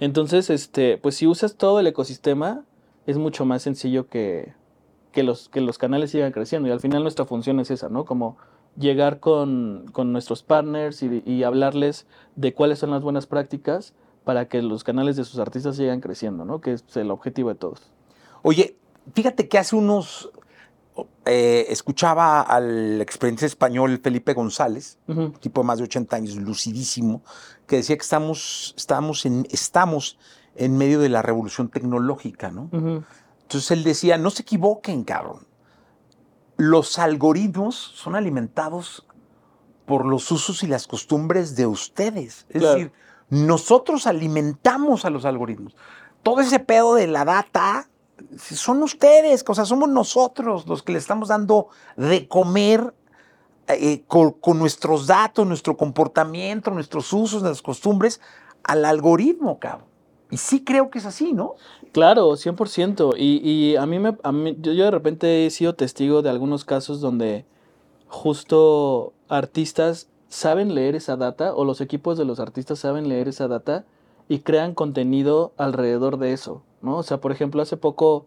Entonces, 0.00 0.48
este, 0.48 0.96
pues 0.96 1.16
si 1.16 1.26
usas 1.26 1.56
todo 1.56 1.80
el 1.80 1.86
ecosistema, 1.88 2.64
es 3.06 3.18
mucho 3.18 3.44
más 3.44 3.62
sencillo 3.62 4.08
que, 4.08 4.52
que 5.18 5.24
los, 5.24 5.48
que 5.48 5.60
los 5.60 5.78
canales 5.78 6.12
sigan 6.12 6.30
creciendo. 6.30 6.68
Y 6.68 6.70
al 6.72 6.78
final 6.78 7.02
nuestra 7.02 7.24
función 7.24 7.58
es 7.58 7.72
esa, 7.72 7.88
¿no? 7.88 8.04
Como 8.04 8.36
llegar 8.76 9.18
con, 9.18 9.86
con 9.90 10.12
nuestros 10.12 10.44
partners 10.44 11.02
y, 11.02 11.24
y 11.26 11.42
hablarles 11.42 12.06
de 12.36 12.54
cuáles 12.54 12.78
son 12.78 12.92
las 12.92 13.02
buenas 13.02 13.26
prácticas 13.26 13.94
para 14.22 14.46
que 14.46 14.62
los 14.62 14.84
canales 14.84 15.16
de 15.16 15.24
sus 15.24 15.40
artistas 15.40 15.74
sigan 15.74 16.00
creciendo, 16.00 16.44
¿no? 16.44 16.60
Que 16.60 16.74
es 16.74 16.84
el 16.96 17.10
objetivo 17.10 17.48
de 17.48 17.56
todos. 17.56 17.90
Oye, 18.42 18.76
fíjate 19.12 19.48
que 19.48 19.58
hace 19.58 19.74
unos, 19.74 20.30
eh, 21.24 21.66
escuchaba 21.70 22.40
al 22.40 23.00
experiencia 23.00 23.46
español 23.46 23.98
Felipe 24.00 24.34
González, 24.34 24.98
Ujú. 25.08 25.30
tipo 25.40 25.62
de 25.62 25.66
más 25.66 25.78
de 25.78 25.84
80 25.84 26.14
años, 26.14 26.36
lucidísimo, 26.36 27.22
que 27.66 27.74
decía 27.76 27.96
que 27.96 28.02
estamos, 28.02 28.72
estamos, 28.76 29.26
en, 29.26 29.48
estamos 29.50 30.16
en 30.54 30.78
medio 30.78 31.00
de 31.00 31.08
la 31.08 31.22
revolución 31.22 31.68
tecnológica, 31.70 32.52
¿no? 32.52 32.70
Entonces 33.48 33.70
él 33.70 33.82
decía, 33.82 34.18
no 34.18 34.28
se 34.28 34.42
equivoquen, 34.42 35.04
cabrón. 35.04 35.46
Los 36.58 36.98
algoritmos 36.98 37.76
son 37.76 38.14
alimentados 38.14 39.06
por 39.86 40.04
los 40.04 40.30
usos 40.30 40.62
y 40.62 40.66
las 40.66 40.86
costumbres 40.86 41.56
de 41.56 41.66
ustedes. 41.66 42.44
Es 42.50 42.60
Claro. 42.60 42.74
decir, 42.74 42.92
nosotros 43.30 44.06
alimentamos 44.06 45.06
a 45.06 45.10
los 45.10 45.24
algoritmos. 45.24 45.74
Todo 46.22 46.42
ese 46.42 46.58
pedo 46.60 46.94
de 46.94 47.06
la 47.06 47.24
data 47.24 47.88
son 48.38 48.82
ustedes, 48.82 49.42
o 49.48 49.54
sea, 49.54 49.64
somos 49.64 49.88
nosotros 49.88 50.66
los 50.66 50.82
que 50.82 50.92
le 50.92 50.98
estamos 50.98 51.28
dando 51.28 51.68
de 51.96 52.28
comer 52.28 52.94
eh, 53.68 54.02
con, 54.06 54.32
con 54.32 54.58
nuestros 54.58 55.06
datos, 55.06 55.46
nuestro 55.46 55.74
comportamiento, 55.74 56.70
nuestros 56.70 57.10
usos, 57.14 57.40
nuestras 57.42 57.62
costumbres 57.62 58.20
al 58.62 58.84
algoritmo, 58.84 59.58
cabrón. 59.58 59.87
Y 60.30 60.36
sí 60.36 60.62
creo 60.64 60.90
que 60.90 60.98
es 60.98 61.06
así, 61.06 61.32
¿no? 61.32 61.54
Claro, 61.92 62.30
100%. 62.36 63.14
Y, 63.16 63.40
y 63.48 63.76
a 63.76 63.86
mí, 63.86 63.98
me, 63.98 64.16
a 64.22 64.32
mí 64.32 64.56
yo, 64.60 64.72
yo 64.72 64.84
de 64.84 64.90
repente 64.90 65.46
he 65.46 65.50
sido 65.50 65.74
testigo 65.74 66.20
de 66.22 66.30
algunos 66.30 66.64
casos 66.64 67.00
donde 67.00 67.44
justo 68.08 69.12
artistas 69.28 70.08
saben 70.28 70.74
leer 70.74 70.94
esa 70.96 71.16
data 71.16 71.54
o 71.54 71.64
los 71.64 71.80
equipos 71.80 72.18
de 72.18 72.24
los 72.24 72.40
artistas 72.40 72.78
saben 72.78 73.08
leer 73.08 73.28
esa 73.28 73.48
data 73.48 73.84
y 74.28 74.40
crean 74.40 74.74
contenido 74.74 75.52
alrededor 75.56 76.18
de 76.18 76.32
eso, 76.32 76.62
¿no? 76.82 76.98
O 76.98 77.02
sea, 77.02 77.18
por 77.20 77.32
ejemplo, 77.32 77.62
hace 77.62 77.76
poco 77.76 78.26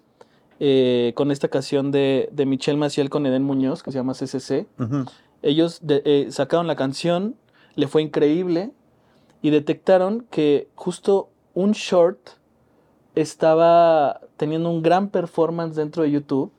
eh, 0.60 1.14
con 1.16 1.32
esta 1.32 1.48
canción 1.48 1.92
de, 1.92 2.30
de 2.32 2.46
Michelle 2.46 2.78
Maciel 2.78 3.10
con 3.10 3.26
Eden 3.26 3.44
Muñoz, 3.44 3.84
que 3.84 3.92
se 3.92 3.98
llama 4.00 4.14
CCC, 4.14 4.66
ellos 5.44 5.80
de- 5.82 6.02
eh, 6.06 6.28
sacaron 6.32 6.68
la 6.68 6.76
canción, 6.76 7.36
le 7.76 7.88
fue 7.88 8.02
increíble 8.04 8.72
y 9.42 9.50
detectaron 9.50 10.26
que 10.30 10.68
justo 10.76 11.30
un 11.54 11.72
short 11.72 12.20
estaba 13.16 14.22
teniendo 14.38 14.70
un 14.70 14.82
gran 14.82 15.10
performance 15.10 15.76
dentro 15.76 16.04
de 16.04 16.12
YouTube 16.12 16.52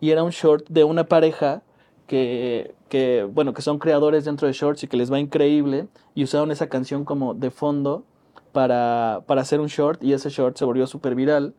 y 0.00 0.10
era 0.10 0.22
un 0.22 0.30
short 0.30 0.66
de 0.68 0.84
una 0.84 1.04
pareja 1.04 1.62
que, 2.06 2.74
que, 2.88 3.24
bueno, 3.30 3.52
que 3.52 3.62
son 3.62 3.78
creadores 3.78 4.24
dentro 4.24 4.46
de 4.46 4.54
shorts 4.54 4.82
y 4.84 4.88
que 4.88 4.96
les 4.96 5.12
va 5.12 5.20
increíble 5.20 5.88
y 6.14 6.24
usaron 6.24 6.50
esa 6.50 6.68
canción 6.68 7.04
como 7.04 7.34
de 7.34 7.50
fondo 7.50 8.04
para, 8.52 9.22
para 9.26 9.42
hacer 9.42 9.60
un 9.60 9.66
short 9.66 10.02
y 10.02 10.12
ese 10.12 10.30
short 10.30 10.56
se 10.56 10.64
volvió 10.64 10.86
súper 10.86 11.14
viral. 11.14 11.54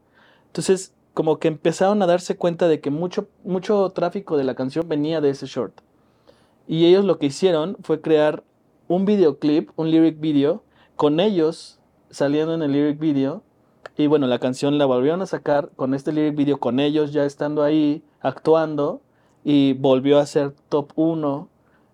Entonces, 0.47 0.93
como 1.13 1.37
que 1.37 1.47
empezaron 1.47 2.01
a 2.01 2.07
darse 2.07 2.37
cuenta 2.37 2.67
de 2.67 2.79
que 2.81 2.89
mucho, 2.89 3.27
mucho 3.43 3.89
tráfico 3.89 4.37
de 4.37 4.43
la 4.43 4.55
canción 4.55 4.87
venía 4.87 5.21
de 5.21 5.29
ese 5.29 5.45
short. 5.45 5.81
Y 6.67 6.85
ellos 6.85 7.05
lo 7.05 7.19
que 7.19 7.27
hicieron 7.27 7.77
fue 7.81 8.01
crear 8.01 8.43
un 8.87 9.05
videoclip, 9.05 9.69
un 9.75 9.91
lyric 9.91 10.19
video, 10.19 10.63
con 10.95 11.19
ellos 11.19 11.78
saliendo 12.09 12.53
en 12.53 12.61
el 12.61 12.71
lyric 12.71 12.99
video. 12.99 13.43
Y 13.97 14.07
bueno, 14.07 14.27
la 14.27 14.39
canción 14.39 14.77
la 14.77 14.85
volvieron 14.85 15.21
a 15.21 15.25
sacar 15.25 15.69
con 15.75 15.93
este 15.93 16.11
lyric 16.13 16.35
video, 16.35 16.57
con 16.59 16.79
ellos 16.79 17.11
ya 17.11 17.25
estando 17.25 17.63
ahí, 17.63 18.03
actuando. 18.21 19.01
Y 19.43 19.73
volvió 19.73 20.19
a 20.19 20.25
ser 20.25 20.51
top 20.69 20.91
1. 20.95 21.47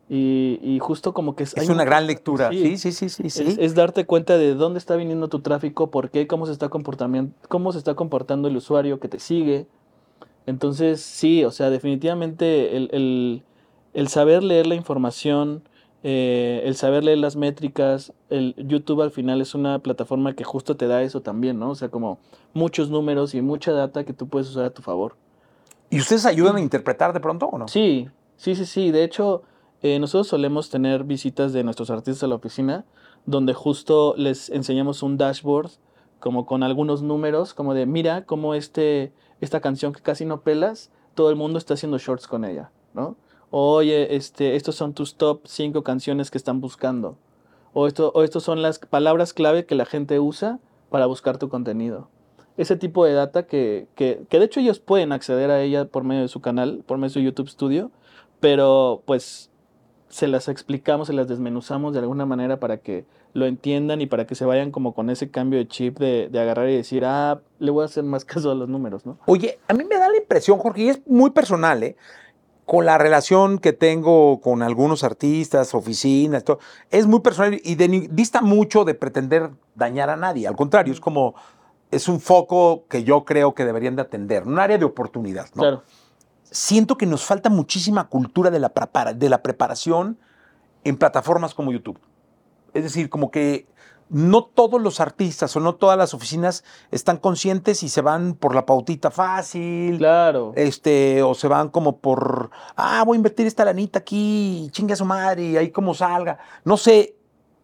Y, 0.07 0.59
y 0.61 0.77
justo 0.79 1.13
como 1.15 1.35
que 1.35 1.43
Es 1.43 1.57
hay 1.57 1.65
una 1.67 1.81
un- 1.81 1.85
gran 1.89 2.05
lectura. 2.05 2.49
Sí. 2.51 2.77
Sí, 2.77 2.91
sí, 2.91 3.09
sí, 3.09 3.09
sí. 3.09 3.29
sí. 3.31 3.43
es, 3.47 3.57
es 3.57 3.73
darte 3.75 4.05
cuenta 4.05 4.37
de 4.37 4.53
dónde 4.53 4.77
está 4.77 4.95
viniendo 4.95 5.29
tu 5.29 5.39
tráfico, 5.39 5.89
por 5.89 6.11
qué, 6.11 6.27
cómo 6.27 6.45
se 6.45 6.51
está 6.51 6.69
comportando, 6.69 7.31
cómo 7.49 7.71
se 7.71 7.79
está 7.79 7.95
comportando 7.95 8.47
el 8.47 8.55
usuario 8.57 8.99
que 8.99 9.07
te 9.07 9.17
sigue. 9.19 9.65
Entonces, 10.45 11.01
sí, 11.01 11.43
o 11.43 11.49
sea, 11.51 11.69
definitivamente 11.71 12.77
el, 12.77 12.89
el- 12.93 13.43
el 13.93 14.07
saber 14.09 14.43
leer 14.43 14.67
la 14.67 14.75
información, 14.75 15.63
eh, 16.07 16.61
el 16.65 16.75
saber 16.75 17.03
leer 17.03 17.17
las 17.17 17.35
métricas, 17.35 18.13
el 18.29 18.53
YouTube 18.59 19.01
al 19.01 19.09
final 19.09 19.41
es 19.41 19.55
una 19.55 19.79
plataforma 19.79 20.35
que 20.35 20.43
justo 20.43 20.77
te 20.77 20.85
da 20.85 21.01
eso 21.01 21.21
también, 21.23 21.57
¿no? 21.57 21.71
O 21.71 21.75
sea, 21.75 21.89
como 21.89 22.19
muchos 22.53 22.91
números 22.91 23.33
y 23.33 23.41
mucha 23.41 23.71
data 23.71 24.03
que 24.03 24.13
tú 24.13 24.27
puedes 24.27 24.47
usar 24.47 24.65
a 24.65 24.69
tu 24.69 24.83
favor. 24.83 25.15
¿Y 25.89 25.97
ustedes 25.97 26.27
ayudan 26.27 26.57
a 26.57 26.61
interpretar 26.61 27.11
de 27.11 27.19
pronto 27.19 27.47
o 27.47 27.57
no? 27.57 27.67
Sí, 27.67 28.07
sí, 28.37 28.53
sí, 28.53 28.67
sí. 28.67 28.91
De 28.91 29.03
hecho, 29.03 29.41
eh, 29.81 29.97
nosotros 29.97 30.27
solemos 30.27 30.69
tener 30.69 31.05
visitas 31.05 31.53
de 31.53 31.63
nuestros 31.63 31.89
artistas 31.89 32.21
a 32.21 32.27
la 32.27 32.35
oficina, 32.35 32.85
donde 33.25 33.55
justo 33.55 34.13
les 34.15 34.51
enseñamos 34.51 35.01
un 35.01 35.17
dashboard, 35.17 35.71
como 36.19 36.45
con 36.45 36.61
algunos 36.61 37.01
números, 37.01 37.55
como 37.55 37.73
de, 37.73 37.87
mira 37.87 38.27
cómo 38.27 38.53
este, 38.53 39.11
esta 39.41 39.59
canción 39.59 39.91
que 39.91 40.01
casi 40.01 40.23
no 40.23 40.41
pelas, 40.41 40.91
todo 41.15 41.31
el 41.31 41.35
mundo 41.35 41.57
está 41.57 41.73
haciendo 41.73 41.97
shorts 41.97 42.27
con 42.27 42.45
ella, 42.45 42.69
¿no? 42.93 43.15
Oye, 43.57 44.17
este, 44.17 44.57
estos 44.57 44.75
son 44.75 44.93
tus 44.93 45.15
top 45.15 45.47
5 45.47 45.81
canciones 45.81 46.29
que 46.29 46.37
están 46.37 46.59
buscando. 46.59 47.15
O, 47.71 47.87
o 47.87 48.23
estos 48.23 48.43
son 48.43 48.61
las 48.61 48.79
palabras 48.79 49.31
clave 49.31 49.65
que 49.65 49.75
la 49.75 49.85
gente 49.85 50.19
usa 50.19 50.59
para 50.89 51.05
buscar 51.05 51.37
tu 51.37 51.47
contenido. 51.47 52.09
Ese 52.57 52.75
tipo 52.75 53.05
de 53.05 53.13
data 53.13 53.43
que, 53.43 53.87
que, 53.95 54.23
que 54.27 54.39
de 54.39 54.45
hecho 54.45 54.59
ellos 54.59 54.79
pueden 54.81 55.13
acceder 55.13 55.51
a 55.51 55.61
ella 55.61 55.85
por 55.85 56.03
medio 56.03 56.23
de 56.23 56.27
su 56.27 56.41
canal, 56.41 56.83
por 56.85 56.97
medio 56.97 57.07
de 57.07 57.13
su 57.13 57.19
YouTube 57.21 57.47
Studio, 57.47 57.91
pero 58.41 59.03
pues 59.05 59.49
se 60.09 60.27
las 60.27 60.49
explicamos, 60.49 61.07
se 61.07 61.13
las 61.13 61.29
desmenuzamos 61.29 61.93
de 61.93 61.99
alguna 61.99 62.25
manera 62.25 62.59
para 62.59 62.79
que 62.79 63.05
lo 63.31 63.45
entiendan 63.45 64.01
y 64.01 64.05
para 64.05 64.27
que 64.27 64.35
se 64.35 64.43
vayan 64.43 64.71
como 64.71 64.93
con 64.93 65.09
ese 65.09 65.31
cambio 65.31 65.59
de 65.59 65.67
chip 65.69 65.97
de, 65.97 66.27
de 66.29 66.39
agarrar 66.39 66.69
y 66.69 66.75
decir, 66.75 67.05
ah, 67.05 67.39
le 67.59 67.71
voy 67.71 67.83
a 67.83 67.85
hacer 67.85 68.03
más 68.03 68.25
caso 68.25 68.51
a 68.51 68.55
los 68.55 68.67
números, 68.67 69.05
¿no? 69.05 69.17
Oye, 69.27 69.59
a 69.69 69.73
mí 69.73 69.85
me 69.85 69.97
da 69.97 70.09
la 70.09 70.17
impresión, 70.17 70.57
Jorge, 70.59 70.81
y 70.81 70.89
es 70.89 71.01
muy 71.07 71.29
personal, 71.29 71.83
¿eh? 71.83 71.95
Con 72.65 72.85
la 72.85 72.97
relación 72.97 73.59
que 73.59 73.73
tengo 73.73 74.41
con 74.41 74.63
algunos 74.63 75.03
artistas, 75.03 75.75
oficinas, 75.75 76.43
todo, 76.43 76.59
es 76.89 77.05
muy 77.05 77.19
personal 77.19 77.59
y 77.63 77.75
de, 77.75 78.07
dista 78.11 78.41
mucho 78.41 78.85
de 78.85 78.95
pretender 78.95 79.51
dañar 79.75 80.09
a 80.09 80.15
nadie. 80.15 80.47
Al 80.47 80.55
contrario, 80.55 80.91
es 80.91 80.99
como, 80.99 81.35
es 81.91 82.07
un 82.07 82.19
foco 82.19 82.85
que 82.89 83.03
yo 83.03 83.23
creo 83.23 83.53
que 83.53 83.65
deberían 83.65 83.95
de 83.95 84.01
atender, 84.01 84.43
un 84.43 84.57
área 84.57 84.77
de 84.77 84.85
oportunidad, 84.85 85.47
¿no? 85.53 85.61
Claro. 85.61 85.83
Siento 86.43 86.97
que 86.97 87.05
nos 87.05 87.23
falta 87.23 87.49
muchísima 87.49 88.07
cultura 88.07 88.49
de 88.49 88.59
la, 88.59 88.71
de 89.15 89.29
la 89.29 89.43
preparación 89.43 90.17
en 90.83 90.97
plataformas 90.97 91.53
como 91.53 91.71
YouTube. 91.71 91.99
Es 92.73 92.83
decir, 92.83 93.09
como 93.09 93.29
que 93.31 93.67
no 94.09 94.43
todos 94.43 94.81
los 94.81 94.99
artistas 94.99 95.55
o 95.55 95.59
no 95.59 95.75
todas 95.75 95.97
las 95.97 96.13
oficinas 96.13 96.63
están 96.91 97.17
conscientes 97.17 97.81
y 97.83 97.89
se 97.89 98.01
van 98.01 98.35
por 98.35 98.53
la 98.53 98.65
pautita 98.65 99.11
fácil. 99.11 99.97
Claro. 99.97 100.53
Este, 100.55 101.23
o 101.23 101.33
se 101.33 101.47
van 101.47 101.69
como 101.69 101.97
por, 101.97 102.51
ah, 102.75 103.03
voy 103.05 103.15
a 103.15 103.17
invertir 103.17 103.47
esta 103.47 103.65
lanita 103.65 103.99
aquí, 103.99 104.69
chingue 104.71 104.93
a 104.93 104.97
su 104.97 105.05
madre, 105.05 105.43
y 105.43 105.57
ahí 105.57 105.71
como 105.71 105.93
salga. 105.93 106.37
No 106.63 106.77
sé, 106.77 107.15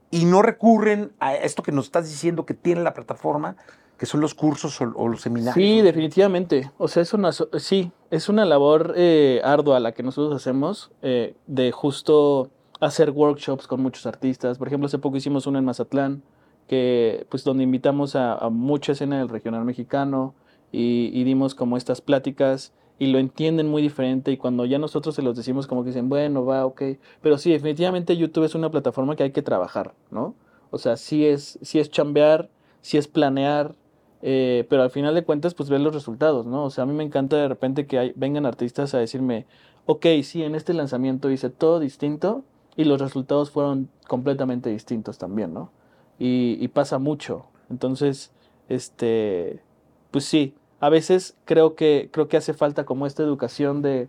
y 0.10 0.26
no 0.26 0.42
recurren 0.42 1.14
a 1.20 1.36
esto 1.36 1.64
que 1.64 1.72
nos 1.72 1.86
estás 1.86 2.10
diciendo 2.10 2.46
que 2.46 2.54
tiene 2.54 2.82
la 2.82 2.94
plataforma, 2.94 3.56
que 3.98 4.06
son 4.08 4.20
los 4.20 4.34
cursos 4.34 4.82
o, 4.82 4.92
o 4.96 5.08
los 5.08 5.22
seminarios. 5.22 5.54
Sí, 5.54 5.82
definitivamente. 5.82 6.72
O 6.80 6.88
sea, 6.88 7.04
es 7.04 7.14
una, 7.14 7.32
sí, 7.32 7.92
es 8.10 8.30
una 8.30 8.46
labor 8.46 8.94
eh, 8.98 9.42
ardua 9.44 9.80
la 9.80 9.92
que 9.92 10.02
nosotros 10.02 10.36
hacemos 10.36 10.92
eh, 11.04 11.36
de 11.46 11.72
justo 11.72 12.50
hacer 12.82 13.12
workshops 13.12 13.68
con 13.68 13.82
muchos 13.82 14.06
artistas. 14.06 14.58
Por 14.58 14.68
ejemplo, 14.68 14.88
hace 14.88 15.00
poco 15.00 15.18
hicimos 15.18 15.48
uno 15.48 15.60
en 15.60 15.66
Mazatlán, 15.66 16.24
que 16.68 17.26
pues 17.30 17.44
donde 17.44 17.64
invitamos 17.64 18.16
a, 18.16 18.50
mucha 18.50 18.92
escena 18.94 19.20
del 19.20 19.30
regional 19.30 19.64
mexicano 19.66 20.34
y, 20.72 21.12
y 21.14 21.24
dimos 21.24 21.56
como 21.56 21.78
estas 21.78 22.02
pláticas 22.02 22.74
y 22.98 23.08
lo 23.08 23.20
entienden 23.20 23.68
muy 23.68 23.82
diferente 23.82 24.32
y 24.32 24.38
cuando 24.38 24.66
ya 24.66 24.78
nosotros 24.78 25.16
se 25.16 25.22
los 25.22 25.36
decimos 25.36 25.68
como 25.68 25.84
que 25.84 25.90
dicen, 25.90 26.10
bueno, 26.10 26.46
va, 26.46 26.66
ok. 26.66 26.82
Pero 27.22 27.38
sí, 27.38 27.52
definitivamente 27.52 28.18
YouTube 28.18 28.44
es 28.44 28.56
una 28.56 28.70
plataforma 28.70 29.16
que 29.16 29.24
hay 29.24 29.32
que 29.32 29.42
trabajar, 29.42 29.94
¿no? 30.12 30.36
O 30.70 30.78
sea, 30.78 30.98
sí 30.98 31.26
es, 31.26 31.60
sí 31.62 31.80
es 31.80 31.90
chambear, 31.90 32.50
sí 32.82 32.98
es 32.98 33.08
planear, 33.08 33.76
eh, 34.22 34.66
pero 34.70 34.84
al 34.84 34.92
final 34.92 35.16
de 35.16 35.24
cuentas, 35.24 35.54
pues 35.56 35.70
ver 35.70 35.82
los 35.82 35.94
resultados, 35.94 36.46
¿no? 36.46 36.66
O 36.66 36.70
sea, 36.70 36.84
a 36.84 36.88
mí 36.88 36.94
me 36.94 37.04
encanta 37.04 37.38
de 37.38 37.48
repente 37.48 37.88
que 37.88 37.98
hay- 38.00 38.14
vengan 38.16 38.46
artistas 38.46 38.94
a 38.94 39.00
decirme, 39.00 39.46
ok, 39.88 40.06
sí, 40.24 40.44
en 40.44 40.56
este 40.56 40.74
lanzamiento 40.74 41.32
hice 41.32 41.50
todo 41.50 41.80
distinto 41.80 42.44
y 42.76 42.86
los 42.86 43.02
resultados 43.02 43.52
fueron 43.52 43.90
completamente 44.08 44.70
distintos 44.70 45.18
también, 45.18 45.54
¿no? 45.54 45.72
Y, 46.20 46.68
pasa 46.70 47.00
mucho. 47.00 47.46
Entonces, 47.70 48.32
este, 48.70 49.62
pues 50.12 50.26
sí, 50.26 50.54
a 50.80 50.90
veces 50.90 51.36
creo 51.46 51.76
que, 51.76 52.10
creo 52.12 52.28
que 52.28 52.38
hace 52.38 52.54
falta 52.54 52.86
como 52.86 53.06
esta 53.08 53.24
educación 53.24 53.82
de, 53.82 54.08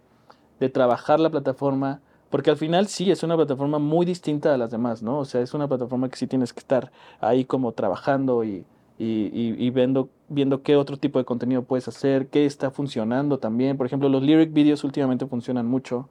de 0.60 0.68
trabajar 0.68 1.20
la 1.20 1.30
plataforma, 1.30 2.00
porque 2.30 2.50
al 2.50 2.56
final 2.56 2.86
sí 2.88 3.10
es 3.10 3.22
una 3.22 3.36
plataforma 3.36 3.78
muy 3.78 4.06
distinta 4.06 4.54
a 4.54 4.58
las 4.58 4.70
demás, 4.70 5.02
¿no? 5.02 5.18
O 5.20 5.24
sea, 5.24 5.40
es 5.40 5.54
una 5.54 5.68
plataforma 5.68 6.08
que 6.08 6.16
sí 6.16 6.26
tienes 6.26 6.52
que 6.52 6.60
estar 6.60 6.92
ahí 7.20 7.44
como 7.44 7.72
trabajando 7.72 8.44
y, 8.44 8.64
y, 8.98 9.30
y- 9.32 9.56
y 9.66 9.70
viendo, 9.70 10.08
viendo 10.28 10.62
qué 10.62 10.76
otro 10.76 10.96
tipo 10.98 11.18
de 11.18 11.24
contenido 11.24 11.62
puedes 11.62 11.88
hacer, 11.88 12.28
qué 12.28 12.46
está 12.46 12.70
funcionando 12.70 13.38
también. 13.38 13.76
Por 13.76 13.86
ejemplo, 13.86 14.08
los 14.08 14.22
lyric 14.22 14.52
videos 14.52 14.84
últimamente 14.84 15.26
funcionan 15.26 15.66
mucho, 15.66 16.08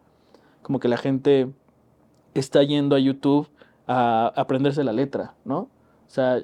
como 0.61 0.79
que 0.79 0.87
la 0.87 0.97
gente 0.97 1.49
está 2.33 2.63
yendo 2.63 2.95
a 2.95 2.99
YouTube 2.99 3.47
a 3.87 4.27
aprenderse 4.35 4.83
la 4.83 4.93
letra, 4.93 5.35
¿no? 5.45 5.57
O 5.59 5.69
sea, 6.07 6.41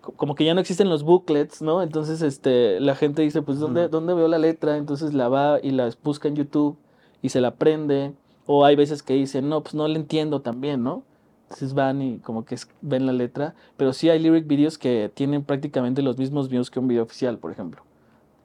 co- 0.00 0.12
como 0.12 0.34
que 0.34 0.44
ya 0.44 0.54
no 0.54 0.60
existen 0.60 0.88
los 0.88 1.02
booklets, 1.02 1.62
¿no? 1.62 1.82
Entonces, 1.82 2.22
este, 2.22 2.80
la 2.80 2.94
gente 2.94 3.22
dice, 3.22 3.42
pues, 3.42 3.58
¿dónde. 3.58 3.88
¿dónde 3.88 4.14
veo 4.14 4.28
la 4.28 4.38
letra? 4.38 4.76
Entonces 4.76 5.14
la 5.14 5.28
va 5.28 5.58
y 5.62 5.70
la 5.70 5.90
busca 6.02 6.28
en 6.28 6.36
YouTube 6.36 6.76
y 7.22 7.30
se 7.30 7.40
la 7.40 7.48
aprende. 7.48 8.12
O 8.46 8.64
hay 8.64 8.76
veces 8.76 9.02
que 9.02 9.14
dicen, 9.14 9.48
no, 9.48 9.62
pues 9.62 9.74
no 9.74 9.88
le 9.88 9.96
entiendo 9.98 10.40
también, 10.42 10.82
¿no? 10.82 11.02
Entonces 11.44 11.74
van 11.74 12.02
y 12.02 12.18
como 12.18 12.44
que 12.44 12.56
ven 12.82 13.06
la 13.06 13.12
letra. 13.12 13.54
Pero 13.76 13.92
sí 13.92 14.10
hay 14.10 14.18
lyric 14.18 14.46
videos 14.46 14.76
que 14.78 15.10
tienen 15.14 15.42
prácticamente 15.44 16.02
los 16.02 16.18
mismos 16.18 16.48
views 16.48 16.70
que 16.70 16.78
un 16.80 16.88
video 16.88 17.02
oficial, 17.04 17.38
por 17.38 17.50
ejemplo. 17.52 17.82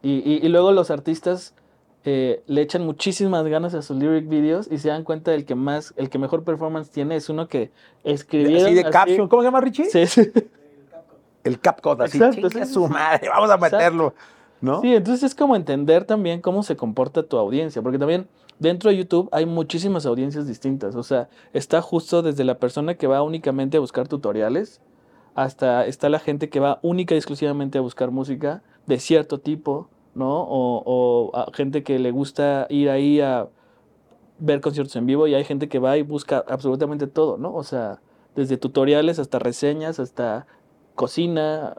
Y, 0.02 0.19
y- 0.30 0.39
y 0.45 0.47
luego 0.49 0.71
los 0.71 0.91
artistas 0.91 1.54
eh, 2.05 2.41
le 2.47 2.62
echan 2.62 2.85
muchísimas 2.85 3.45
ganas 3.45 3.73
a 3.73 3.81
sus 3.81 3.97
lyric 3.97 4.27
videos 4.29 4.67
y 4.71 4.77
se 4.77 4.88
dan 4.89 5.03
cuenta 5.03 5.31
del 5.31 5.45
que 5.45 5.55
más, 5.55 5.93
el 5.97 6.09
que 6.09 6.17
mejor 6.17 6.43
performance 6.43 6.89
tiene 6.89 7.15
es 7.15 7.29
uno 7.29 7.47
que 7.47 7.71
escribieron 8.03 8.67
Así 8.67 8.73
de 8.75 8.81
así- 8.81 8.91
caption, 8.91 9.27
¿cómo 9.27 9.41
se 9.41 9.47
llama 9.47 9.62
Richie? 9.62 9.85
Sí, 9.85 10.05
sí. 10.07 10.31
El 11.43 11.59
CapCut, 11.59 12.01
así, 12.01 12.17
Exacto, 12.17 12.49
sí, 12.49 12.65
su 12.65 12.88
madre, 12.88 13.29
vamos 13.29 13.49
a 13.49 13.55
Exacto. 13.55 13.77
meterlo, 13.77 14.13
¿no? 14.62 14.81
Sí, 14.81 14.93
entonces 14.93 15.23
es 15.23 15.35
como 15.35 15.55
entender 15.55 16.03
también 16.05 16.41
cómo 16.41 16.63
se 16.63 16.75
comporta 16.75 17.23
tu 17.23 17.38
audiencia, 17.38 17.81
porque 17.81 17.97
también 17.97 18.27
dentro 18.59 18.89
de 18.91 18.97
YouTube 18.97 19.29
hay 19.31 19.45
muchísimas 19.45 20.05
audiencias 20.05 20.47
distintas, 20.47 20.95
o 20.95 21.03
sea, 21.03 21.29
está 21.53 21.81
justo 21.81 22.21
desde 22.21 22.43
la 22.43 22.57
persona 22.59 22.95
que 22.95 23.07
va 23.07 23.23
únicamente 23.23 23.77
a 23.77 23.79
buscar 23.79 24.07
tutoriales 24.07 24.81
hasta 25.35 25.85
está 25.85 26.09
la 26.09 26.19
gente 26.19 26.49
que 26.49 26.59
va 26.59 26.79
única 26.81 27.15
y 27.15 27.17
exclusivamente 27.17 27.77
a 27.77 27.81
buscar 27.81 28.12
música 28.12 28.62
de 28.85 28.99
cierto 28.99 29.39
tipo, 29.39 29.88
¿no? 30.15 30.41
O, 30.41 30.84
o 30.86 31.36
a 31.36 31.52
gente 31.54 31.84
que 31.84 32.00
le 32.00 32.12
gusta 32.12 32.67
ir 32.69 32.89
ahí 32.89 33.22
a 33.22 33.48
ver 34.39 34.62
conciertos 34.62 34.95
en 34.95 35.06
vivo 35.06 35.28
y 35.28 35.36
hay 35.36 35.43
gente 35.43 35.67
que 35.67 35.80
va 35.80 35.98
y 35.98 36.02
busca 36.02 36.43
absolutamente 36.48 37.08
todo, 37.08 37.38
¿no? 37.38 37.54
O 37.54 37.63
sea, 37.63 38.00
desde 38.36 38.58
tutoriales 38.58 39.19
hasta 39.19 39.39
reseñas, 39.39 40.00
hasta 40.00 40.48
cocina, 40.95 41.76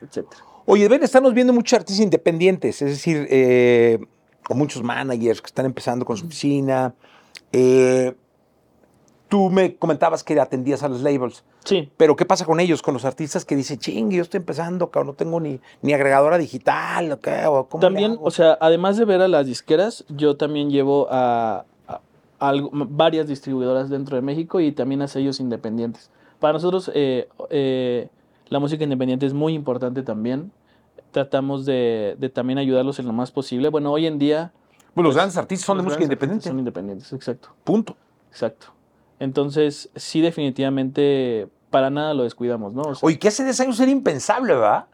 etcétera. 0.00 0.42
Oye, 0.66 0.88
ven, 0.88 1.02
estamos 1.02 1.34
viendo 1.34 1.52
muchos 1.52 1.78
artistas 1.78 2.04
independientes, 2.04 2.82
es 2.82 2.90
decir, 2.90 3.26
eh, 3.30 3.98
o 4.48 4.54
muchos 4.54 4.82
managers 4.82 5.40
que 5.40 5.46
están 5.46 5.66
empezando 5.66 6.04
con 6.04 6.16
su 6.16 6.26
oficina. 6.26 6.94
Eh, 7.52 8.14
tú 9.32 9.48
me 9.48 9.76
comentabas 9.76 10.22
que 10.22 10.38
atendías 10.38 10.82
a 10.82 10.90
los 10.90 11.00
labels. 11.00 11.42
Sí. 11.64 11.90
Pero 11.96 12.16
¿qué 12.16 12.26
pasa 12.26 12.44
con 12.44 12.60
ellos, 12.60 12.82
con 12.82 12.92
los 12.92 13.06
artistas 13.06 13.46
que 13.46 13.56
dicen, 13.56 13.78
ching, 13.78 14.10
yo 14.10 14.20
estoy 14.20 14.36
empezando, 14.40 14.90
cabrón, 14.90 15.06
no 15.06 15.12
tengo 15.14 15.40
ni, 15.40 15.58
ni 15.80 15.94
agregadora 15.94 16.36
digital, 16.36 17.10
¿o 17.12 17.18
qué? 17.18 17.46
¿O 17.46 17.64
cómo 17.66 17.80
También, 17.80 18.10
hago?" 18.12 18.24
o 18.26 18.30
sea, 18.30 18.58
además 18.60 18.98
de 18.98 19.06
ver 19.06 19.22
a 19.22 19.28
las 19.28 19.46
disqueras, 19.46 20.04
yo 20.10 20.36
también 20.36 20.68
llevo 20.70 21.08
a, 21.10 21.64
a- 21.88 22.00
a 22.40 22.48
algo- 22.50 22.68
varias 22.74 23.26
distribuidoras 23.26 23.88
dentro 23.88 24.16
de 24.16 24.20
México 24.20 24.60
y 24.60 24.70
también 24.72 25.00
a 25.00 25.08
sellos 25.08 25.40
independientes. 25.40 26.10
Para 26.38 26.52
nosotros, 26.52 26.90
eh, 26.94 27.26
eh, 27.48 28.08
la 28.50 28.58
música 28.58 28.84
independiente 28.84 29.24
es 29.24 29.32
muy 29.32 29.54
importante 29.54 30.02
también. 30.02 30.52
Tratamos 31.10 31.64
de, 31.64 32.16
de 32.18 32.28
también 32.28 32.58
ayudarlos 32.58 32.98
en 32.98 33.06
lo 33.06 33.14
más 33.14 33.30
posible. 33.30 33.70
Bueno, 33.70 33.92
hoy 33.92 34.06
en 34.06 34.18
día... 34.18 34.52
Pues 34.92 35.06
los 35.06 35.14
grandes 35.14 35.38
artistas 35.38 35.64
son 35.64 35.78
de 35.78 35.84
música 35.84 36.02
independiente. 36.02 36.50
Son 36.50 36.58
independientes, 36.58 37.10
exacto. 37.14 37.48
Punto. 37.64 37.96
Exacto. 38.30 38.66
Entonces, 39.22 39.88
sí, 39.94 40.20
definitivamente, 40.20 41.46
para 41.70 41.90
nada 41.90 42.12
lo 42.12 42.24
descuidamos, 42.24 42.74
¿no? 42.74 42.82
O 42.82 42.94
sea, 42.96 43.06
Oye, 43.06 43.20
que 43.20 43.28
hace 43.28 43.44
10 43.44 43.60
años 43.60 43.78
era 43.78 43.90
impensable, 43.92 44.54
¿verdad? 44.54 44.86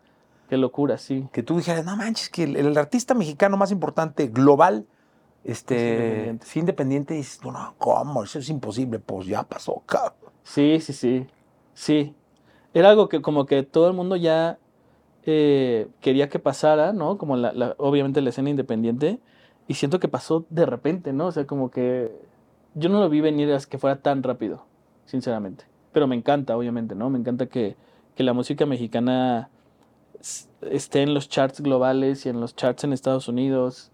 qué 0.50 0.58
locura, 0.58 0.98
sí. 0.98 1.26
Que 1.32 1.42
tú 1.42 1.56
dijeras, 1.56 1.84
no 1.86 1.96
manches, 1.96 2.28
que 2.28 2.44
el, 2.44 2.56
el 2.56 2.76
artista 2.76 3.14
mexicano 3.14 3.56
más 3.56 3.70
importante 3.70 4.26
global, 4.28 4.86
este, 5.44 5.76
Es 5.76 5.82
independiente. 5.92 6.46
sí, 6.46 6.58
independiente, 6.60 7.14
dices, 7.14 7.40
no, 7.42 7.74
¿cómo? 7.78 8.22
Eso 8.24 8.38
es 8.38 8.50
imposible. 8.50 8.98
Pues 8.98 9.26
ya 9.26 9.42
pasó, 9.44 9.82
cabrón. 9.86 10.32
Sí, 10.42 10.78
sí, 10.80 10.92
sí. 10.92 11.26
Sí. 11.74 12.14
Era 12.74 12.90
algo 12.90 13.08
que 13.08 13.22
como 13.22 13.46
que 13.46 13.62
todo 13.62 13.88
el 13.88 13.94
mundo 13.94 14.14
ya 14.16 14.58
eh, 15.24 15.88
quería 16.00 16.28
que 16.28 16.38
pasara, 16.38 16.92
¿no? 16.92 17.16
Como 17.18 17.36
la, 17.36 17.52
la- 17.52 17.74
obviamente 17.78 18.20
la 18.20 18.30
escena 18.30 18.50
independiente. 18.50 19.20
Y 19.66 19.74
siento 19.74 20.00
que 20.00 20.08
pasó 20.08 20.46
de 20.50 20.64
repente, 20.66 21.12
¿no? 21.12 21.26
O 21.26 21.32
sea, 21.32 21.46
como 21.46 21.70
que 21.70 22.10
yo 22.78 22.88
no 22.88 23.00
lo 23.00 23.08
vi 23.08 23.20
venir 23.20 23.52
a 23.52 23.58
que 23.60 23.78
fuera 23.78 23.96
tan 24.00 24.22
rápido, 24.22 24.64
sinceramente. 25.04 25.64
Pero 25.92 26.06
me 26.06 26.16
encanta, 26.16 26.56
obviamente, 26.56 26.94
¿no? 26.94 27.10
Me 27.10 27.18
encanta 27.18 27.46
que, 27.46 27.76
que 28.14 28.22
la 28.22 28.32
música 28.32 28.66
mexicana 28.66 29.50
esté 30.62 31.02
en 31.02 31.14
los 31.14 31.28
charts 31.28 31.60
globales 31.60 32.26
y 32.26 32.28
en 32.28 32.40
los 32.40 32.54
charts 32.56 32.84
en 32.84 32.92
Estados 32.92 33.28
Unidos. 33.28 33.90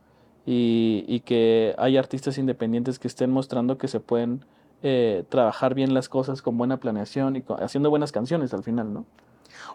Y, 0.47 1.05
y 1.09 1.21
que 1.21 1.75
hay 1.79 1.97
artistas 1.97 2.37
independientes 2.37 2.99
que 2.99 3.09
estén 3.09 3.31
mostrando 3.31 3.79
que 3.79 3.89
se 3.89 3.99
pueden 3.99 4.45
eh, 4.83 5.25
trabajar 5.31 5.75
bien 5.75 5.95
las 5.95 6.11
cosas 6.11 6.43
con 6.43 6.59
buena 6.59 6.77
planeación 6.77 7.37
y 7.37 7.45
haciendo 7.61 7.89
buenas 7.89 8.13
canciones 8.13 8.53
al 8.53 8.63
final, 8.63 8.93
¿no? 8.93 9.07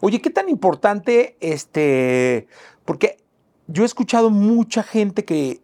Oye, 0.02 0.22
qué 0.22 0.30
tan 0.30 0.50
importante, 0.50 1.36
este, 1.40 2.48
porque 2.86 3.18
yo 3.66 3.82
he 3.82 3.86
escuchado 3.88 4.30
mucha 4.30 4.84
gente 4.84 5.26
que 5.26 5.62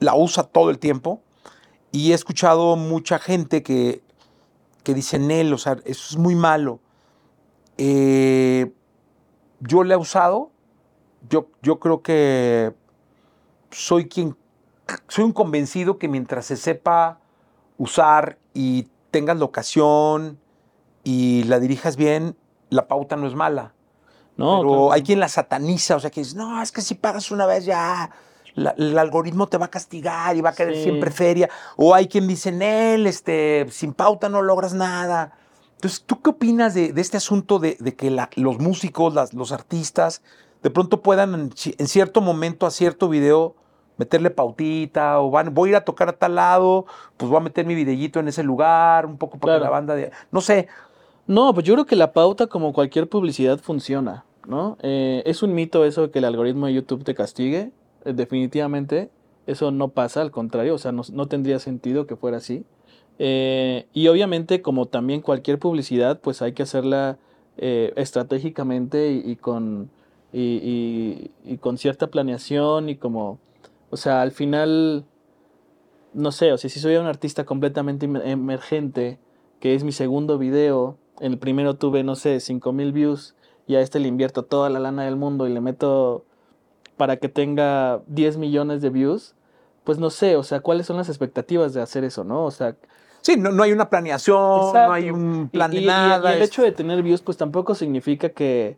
la 0.00 0.16
usa 0.16 0.42
todo 0.42 0.70
el 0.70 0.80
tiempo 0.80 1.22
y 1.92 2.12
he 2.12 2.14
escuchado 2.14 2.76
mucha 2.76 3.18
gente 3.18 3.62
que, 3.62 4.02
que 4.82 4.94
dice, 4.94 5.18
Nel, 5.18 5.52
o 5.52 5.58
sea, 5.58 5.78
eso 5.84 6.06
es 6.10 6.16
muy 6.16 6.34
malo. 6.34 6.80
Eh, 7.78 8.72
yo 9.60 9.84
la 9.84 9.94
he 9.94 9.96
usado, 9.96 10.50
yo, 11.28 11.48
yo 11.62 11.80
creo 11.80 12.02
que 12.02 12.74
soy 13.70 14.08
quien, 14.08 14.36
soy 15.08 15.24
un 15.24 15.32
convencido 15.32 15.98
que 15.98 16.08
mientras 16.08 16.46
se 16.46 16.56
sepa 16.56 17.18
usar 17.78 18.38
y 18.54 18.88
tengas 19.10 19.38
la 19.38 19.44
ocasión 19.44 20.38
y 21.04 21.44
la 21.44 21.58
dirijas 21.58 21.96
bien, 21.96 22.36
la 22.68 22.86
pauta 22.86 23.16
no 23.16 23.26
es 23.26 23.34
mala. 23.34 23.74
No, 24.36 24.58
Pero 24.58 24.68
claro. 24.70 24.92
hay 24.92 25.02
quien 25.02 25.20
la 25.20 25.28
sataniza, 25.28 25.96
o 25.96 26.00
sea, 26.00 26.10
que 26.10 26.20
dice, 26.20 26.36
no, 26.36 26.62
es 26.62 26.72
que 26.72 26.80
si 26.80 26.94
pagas 26.94 27.30
una 27.30 27.46
vez 27.46 27.64
ya, 27.64 28.10
la- 28.54 28.74
el 28.78 28.98
algoritmo 28.98 29.46
te 29.46 29.58
va 29.58 29.66
a 29.66 29.70
castigar 29.70 30.36
y 30.36 30.40
va 30.40 30.50
a 30.50 30.54
querer 30.54 30.74
Sí. 30.76 30.82
siempre 30.84 31.10
feria. 31.10 31.48
O 31.76 31.94
hay 31.94 32.06
quien 32.08 32.26
dice, 32.26 32.52
Nel, 32.52 33.06
este, 33.06 33.66
sin 33.70 33.92
pauta 33.92 34.28
no 34.28 34.42
logras 34.42 34.74
nada. 34.74 35.32
Entonces, 35.76 36.02
¿tú 36.04 36.20
qué 36.20 36.30
opinas 36.30 36.74
de, 36.74 36.92
de 36.92 37.00
este 37.00 37.16
asunto 37.16 37.58
de, 37.58 37.76
de 37.80 37.94
que 37.94 38.10
la- 38.10 38.28
los 38.36 38.58
músicos, 38.58 39.14
las- 39.14 39.32
los 39.34 39.52
artistas, 39.52 40.22
de 40.62 40.70
pronto 40.70 41.00
puedan 41.00 41.34
en, 41.34 41.50
ci- 41.50 41.74
en 41.78 41.86
cierto 41.86 42.20
momento 42.20 42.66
a 42.66 42.70
cierto 42.70 43.08
video 43.08 43.54
meterle 43.96 44.30
pautita 44.30 45.20
o 45.20 45.30
van, 45.30 45.54
voy 45.54 45.68
a 45.68 45.72
ir 45.72 45.76
a 45.76 45.84
tocar 45.84 46.08
a 46.08 46.12
tal 46.12 46.34
lado, 46.34 46.86
pues 47.16 47.28
voy 47.30 47.36
a 47.38 47.40
meter 47.40 47.66
mi 47.66 47.74
videíto 47.74 48.18
en 48.20 48.28
ese 48.28 48.42
lugar, 48.42 49.04
un 49.06 49.16
poco 49.18 49.38
para 49.38 49.58
que 49.58 49.64
la 49.64 49.70
banda 49.70 49.94
de... 49.94 50.10
No 50.30 50.40
sé, 50.40 50.68
No, 51.26 51.54
pues 51.54 51.64
yo 51.64 51.74
creo 51.74 51.86
que 51.86 51.96
la 51.96 52.12
pauta, 52.12 52.46
como 52.48 52.72
cualquier 52.72 53.08
publicidad, 53.08 53.58
funciona, 53.60 54.24
¿no? 54.46 54.76
Eh, 54.82 55.22
es 55.26 55.42
un 55.44 55.54
mito 55.54 55.84
eso 55.84 56.02
de 56.02 56.10
que 56.10 56.18
el 56.18 56.24
algoritmo 56.24 56.66
de 56.66 56.72
YouTube 56.74 57.04
te 57.04 57.14
castigue. 57.14 57.70
Eh, 58.04 58.12
definitivamente, 58.12 59.10
eso 59.46 59.70
no 59.70 59.88
pasa, 59.88 60.20
al 60.22 60.30
contrario, 60.30 60.74
o 60.74 60.78
sea, 60.78 60.92
no, 60.92 61.02
no 61.12 61.26
tendría 61.26 61.58
sentido 61.58 62.06
que 62.06 62.16
fuera 62.16 62.38
así. 62.38 62.64
Eh, 63.18 63.86
y 63.92 64.08
obviamente, 64.08 64.62
como 64.62 64.86
también 64.86 65.20
cualquier 65.20 65.58
publicidad, 65.58 66.20
pues 66.20 66.40
hay 66.42 66.52
que 66.52 66.62
hacerla 66.62 67.18
eh, 67.58 67.92
estratégicamente 67.96 69.12
y, 69.12 69.36
con, 69.36 69.90
y, 70.32 71.30
y- 71.44 71.56
con 71.58 71.76
cierta 71.78 72.06
planeación 72.06 72.88
y 72.88 72.96
como, 72.96 73.38
o 73.90 73.96
sea, 73.96 74.22
al 74.22 74.30
final, 74.30 75.04
no 76.12 76.32
sé, 76.32 76.52
o 76.52 76.58
sea, 76.58 76.70
si 76.70 76.80
soy 76.80 76.96
un 76.96 77.06
artista 77.06 77.44
completamente 77.44 78.08
emer- 78.08 78.26
emergente, 78.26 79.18
que 79.60 79.74
es 79.74 79.84
mi 79.84 79.92
segundo 79.92 80.38
video, 80.38 80.96
el 81.20 81.38
primero 81.38 81.74
tuve, 81.74 82.02
no 82.02 82.14
sé, 82.16 82.40
5000 82.40 82.92
views 82.92 83.34
y 83.66 83.74
a 83.76 83.80
este 83.80 84.00
le 84.00 84.08
invierto 84.08 84.44
toda 84.44 84.70
la 84.70 84.80
lana 84.80 85.04
del 85.04 85.16
mundo 85.16 85.46
y 85.46 85.52
le 85.52 85.60
meto 85.60 86.24
para 87.00 87.16
que 87.16 87.30
tenga 87.30 88.02
10 88.08 88.36
millones 88.36 88.82
de 88.82 88.90
views, 88.90 89.34
pues 89.84 89.98
no 89.98 90.10
sé, 90.10 90.36
o 90.36 90.42
sea, 90.42 90.60
¿cuáles 90.60 90.84
son 90.86 90.98
las 90.98 91.08
expectativas 91.08 91.72
de 91.72 91.80
hacer 91.80 92.04
eso, 92.04 92.24
no? 92.24 92.44
O 92.44 92.50
sea, 92.50 92.76
sí, 93.22 93.38
no, 93.38 93.50
no 93.52 93.62
hay 93.62 93.72
una 93.72 93.88
planeación, 93.88 94.58
Exacto. 94.66 94.88
no 94.88 94.92
hay 94.92 95.10
un 95.10 95.48
plan 95.48 95.72
y, 95.72 95.76
de 95.76 95.82
y- 95.82 95.86
nada. 95.86 96.30
y 96.32 96.36
el 96.36 96.42
es- 96.42 96.48
hecho 96.50 96.60
de 96.62 96.72
tener 96.72 97.02
views, 97.02 97.22
pues 97.22 97.38
tampoco 97.38 97.74
significa 97.74 98.28
que, 98.28 98.76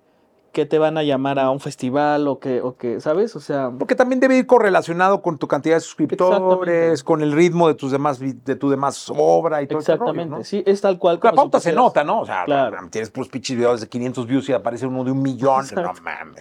que 0.52 0.66
te 0.66 0.78
van 0.78 0.98
a 0.98 1.02
llamar 1.02 1.40
a 1.40 1.50
un 1.50 1.58
festival 1.58 2.28
o 2.28 2.38
que, 2.38 2.60
o 2.60 2.76
que 2.76 3.00
¿sabes? 3.00 3.34
O 3.34 3.40
sea, 3.40 3.72
Porque 3.76 3.96
también 3.96 4.20
debe 4.20 4.36
ir 4.38 4.46
correlacionado 4.46 5.20
con 5.20 5.36
tu 5.36 5.48
cantidad 5.48 5.74
de 5.74 5.80
suscriptores, 5.80 7.02
con 7.02 7.22
el 7.22 7.32
ritmo 7.32 7.66
de 7.66 7.74
tus 7.74 7.90
demás 7.90 8.20
de 8.20 8.54
tu 8.54 8.70
demás 8.70 9.10
obra 9.16 9.62
y 9.62 9.66
todo 9.66 9.80
ese 9.80 9.96
rollo, 9.96 10.04
exactamente, 10.12 10.36
¿no? 10.38 10.44
sí, 10.44 10.62
es 10.64 10.80
tal 10.80 10.96
cual. 10.98 11.16
La 11.16 11.20
como 11.30 11.32
si 11.32 11.36
pauta 11.38 11.58
se 11.58 11.72
nota, 11.72 12.04
¿no? 12.04 12.20
O 12.20 12.26
sea, 12.26 12.44
Claro. 12.44 12.76
tienes 12.90 13.10
puros 13.10 13.28
pinches 13.28 13.56
videos 13.56 13.80
de 13.80 13.88
500 13.88 14.26
views 14.28 14.48
y 14.48 14.52
aparece 14.52 14.86
uno 14.86 15.02
de 15.02 15.10
un 15.10 15.20
millón. 15.22 15.64
No 15.74 15.92
mames. 16.02 16.40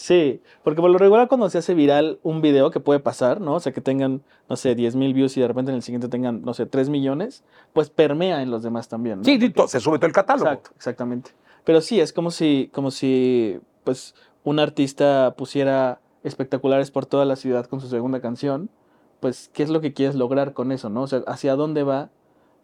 Sí, 0.00 0.40
porque 0.64 0.80
por 0.80 0.88
lo 0.88 0.96
regular 0.96 1.28
cuando 1.28 1.50
se 1.50 1.58
hace 1.58 1.74
viral 1.74 2.20
un 2.22 2.40
video 2.40 2.70
que 2.70 2.80
puede 2.80 3.00
pasar, 3.00 3.38
¿no? 3.38 3.56
O 3.56 3.60
sea, 3.60 3.70
que 3.72 3.82
tengan, 3.82 4.22
no 4.48 4.56
sé, 4.56 4.74
10 4.74 4.96
mil 4.96 5.12
views 5.12 5.36
y 5.36 5.42
de 5.42 5.48
repente 5.48 5.72
en 5.72 5.76
el 5.76 5.82
siguiente 5.82 6.08
tengan, 6.08 6.40
no 6.40 6.54
sé, 6.54 6.64
3 6.64 6.88
millones, 6.88 7.44
pues 7.74 7.90
permea 7.90 8.40
en 8.40 8.50
los 8.50 8.62
demás 8.62 8.88
también, 8.88 9.18
¿no? 9.18 9.24
Sí, 9.24 9.38
se 9.66 9.78
sube 9.78 9.98
todo 9.98 10.06
el 10.06 10.14
catálogo. 10.14 10.48
Exacto, 10.48 10.70
exactamente. 10.74 11.32
Pero 11.64 11.82
sí, 11.82 12.00
es 12.00 12.14
como 12.14 12.30
si, 12.30 12.70
como 12.72 12.90
si, 12.90 13.60
pues, 13.84 14.14
un 14.42 14.58
artista 14.58 15.34
pusiera 15.36 16.00
espectaculares 16.24 16.90
por 16.90 17.04
toda 17.04 17.26
la 17.26 17.36
ciudad 17.36 17.66
con 17.66 17.82
su 17.82 17.88
segunda 17.88 18.22
canción, 18.22 18.70
pues, 19.20 19.50
¿qué 19.52 19.62
es 19.62 19.68
lo 19.68 19.82
que 19.82 19.92
quieres 19.92 20.14
lograr 20.14 20.54
con 20.54 20.72
eso, 20.72 20.88
no? 20.88 21.02
O 21.02 21.08
sea, 21.08 21.24
¿hacia 21.26 21.56
dónde 21.56 21.82
va 21.82 22.08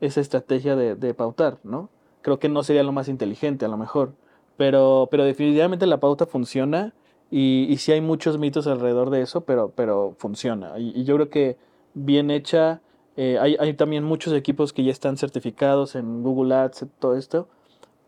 esa 0.00 0.22
estrategia 0.22 0.74
de, 0.74 0.94
de 0.94 1.12
pautar, 1.12 1.58
no? 1.64 1.90
Creo 2.22 2.38
que 2.38 2.48
no 2.48 2.62
sería 2.62 2.82
lo 2.82 2.92
más 2.92 3.08
inteligente, 3.08 3.66
a 3.66 3.68
lo 3.68 3.76
mejor, 3.76 4.14
pero, 4.56 5.08
pero 5.10 5.24
definitivamente 5.24 5.84
la 5.84 6.00
pauta 6.00 6.24
funciona 6.24 6.94
y, 7.30 7.66
y 7.68 7.76
sí 7.78 7.92
hay 7.92 8.00
muchos 8.00 8.38
mitos 8.38 8.66
alrededor 8.66 9.10
de 9.10 9.22
eso, 9.22 9.42
pero, 9.42 9.72
pero 9.74 10.14
funciona. 10.18 10.78
Y, 10.78 10.92
y 11.00 11.04
yo 11.04 11.16
creo 11.16 11.28
que 11.28 11.56
bien 11.94 12.30
hecha, 12.30 12.80
eh, 13.16 13.38
hay, 13.40 13.74
también 13.74 14.04
muchos 14.04 14.32
equipos 14.32 14.72
que 14.72 14.84
ya 14.84 14.92
están 14.92 15.16
certificados 15.16 15.94
en 15.94 16.22
Google 16.22 16.54
Ads, 16.54 16.86
todo 16.98 17.16
esto, 17.16 17.48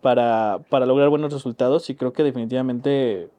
para, 0.01 0.61
para 0.69 0.87
lograr 0.87 1.09
buenos 1.09 1.33
resultados 1.33 1.91
y 1.91 1.95
creo 1.95 2.13
que 2.13 2.23
definitivamente 2.23 3.31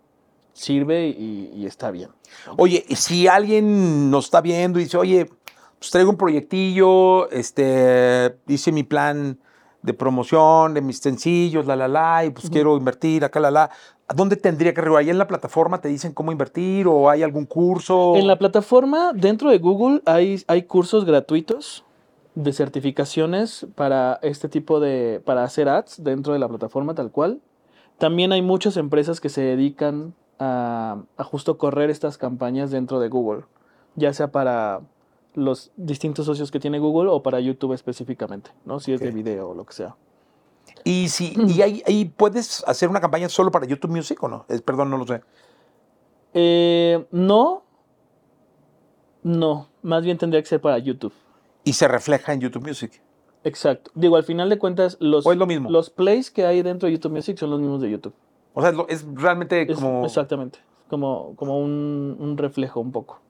sirve 0.54 1.08
y, 1.08 1.52
y 1.56 1.66
está 1.66 1.92
bien. 1.92 2.10
Oye, 2.58 2.86
si 2.96 3.28
alguien 3.28 4.12
nos 4.12 4.26
está 4.26 4.42
viendo 4.42 4.80
y 4.80 4.84
dice, 4.84 4.98
oye, 4.98 5.30
pues 5.80 5.92
traigo 5.92 6.12
un 6.12 6.18
proyectillo, 6.18 7.30
este, 7.32 8.36
hice 8.48 8.72
mi 8.72 8.84
plan 8.84 9.40
de 9.82 9.94
promoción 9.94 10.74
de 10.74 10.82
mis 10.82 11.00
sencillos, 11.00 11.66
la, 11.66 11.76
la, 11.76 11.88
la, 11.88 12.26
y 12.26 12.32
pues 12.32 12.50
quiero 12.50 12.76
invertir 12.78 13.24
acá, 13.24 13.40
la, 13.40 13.52
la. 13.52 13.70
¿A 14.08 14.14
dónde 14.14 14.36
tendría 14.36 14.74
que 14.74 14.82
arribar? 14.82 15.02
¿Ahí 15.02 15.10
en 15.10 15.18
la 15.18 15.28
plataforma 15.28 15.80
te 15.80 15.88
dicen 15.88 16.14
cómo 16.14 16.32
invertir 16.32 16.88
o 16.88 17.10
hay 17.10 17.24
algún 17.24 17.46
curso? 17.46 18.16
En 18.16 18.28
la 18.28 18.38
plataforma, 18.38 19.14
dentro 19.14 19.52
de 19.52 19.60
Google, 19.60 20.02
hay, 20.06 20.44
hay 20.48 20.64
cursos 20.64 21.06
gratuitos 21.06 21.86
de 22.36 22.52
certificaciones 22.54 23.68
para 23.76 24.20
este 24.22 24.50
tipo 24.50 24.80
de, 24.80 25.22
para 25.24 25.44
hacer 25.44 25.70
ads 25.70 26.04
dentro 26.04 26.34
de 26.34 26.40
la 26.40 26.48
plataforma 26.48 26.96
tal 26.96 27.12
cual. 27.12 27.40
También 27.98 28.32
hay 28.32 28.42
muchas 28.42 28.78
empresas 28.78 29.20
que 29.20 29.30
se 29.30 29.42
dedican 29.42 30.14
a, 30.40 31.04
a 31.18 31.24
justo 31.24 31.58
correr 31.58 31.90
estas 31.90 32.18
campañas 32.18 32.72
dentro 32.72 33.00
de 33.00 33.10
Google, 33.10 33.44
ya 33.96 34.14
sea 34.14 34.32
para 34.32 34.82
los 35.36 35.72
distintos 35.78 36.26
socios 36.26 36.52
que 36.52 36.60
tiene 36.60 36.80
Google 36.80 37.10
o 37.10 37.22
para 37.24 37.40
YouTube 37.40 37.74
específicamente, 37.74 38.52
¿no? 38.66 38.80
Si 38.80 38.92
es 38.94 39.00
de 39.00 39.12
video 39.12 39.50
o 39.50 39.54
lo 39.54 39.66
que 39.66 39.74
sea. 39.74 39.96
Y 40.84 41.10
si 41.10 41.34
y 41.48 41.62
ahí, 41.62 41.84
ahí 41.86 42.06
puedes 42.06 42.64
hacer 42.68 42.90
una 42.90 43.00
campaña 43.02 43.28
solo 43.30 43.52
para 43.52 43.66
YouTube 43.66 43.92
Music 43.92 44.22
o 44.24 44.28
no? 44.28 44.46
Es- 44.50 44.62
perdón, 44.62 44.90
no 44.90 44.98
lo 44.98 45.06
sé. 45.08 45.22
Eh, 46.34 47.06
no, 47.12 47.64
no, 49.24 49.68
más 49.82 50.04
bien 50.04 50.18
tendría 50.18 50.42
que 50.42 50.48
ser 50.48 50.62
para 50.62 50.78
YouTube. 50.78 51.14
Y 51.64 51.74
se 51.74 51.88
refleja 51.88 52.34
en 52.34 52.40
YouTube 52.42 52.66
Music. 52.68 53.02
Exacto. 53.44 53.92
Digo, 53.96 54.16
al 54.16 54.24
final 54.24 54.50
de 54.50 54.58
cuentas, 54.58 54.98
los, 55.00 55.26
¿O 55.26 55.32
es 55.32 55.38
lo 55.38 55.46
mismo? 55.46 55.70
los 55.70 55.90
plays 55.90 56.30
que 56.32 56.46
hay 56.46 56.62
dentro 56.62 56.88
de 56.88 56.94
YouTube 56.94 57.12
Music 57.14 57.38
son 57.38 57.50
los 57.52 57.60
mismos 57.60 57.82
de 57.82 57.90
YouTube. 57.90 58.14
O 58.54 58.62
sea, 58.62 58.74
es, 58.90 59.06
realmente 59.14 59.62
Es- 59.72 59.76
como. 59.78 60.06
Exactamente. 60.06 60.60
Como, 60.90 61.36
como 61.36 61.60
un, 61.60 62.18
un 62.20 62.38
reflejo 62.38 62.80
un 62.80 62.92
poco. 62.92 63.22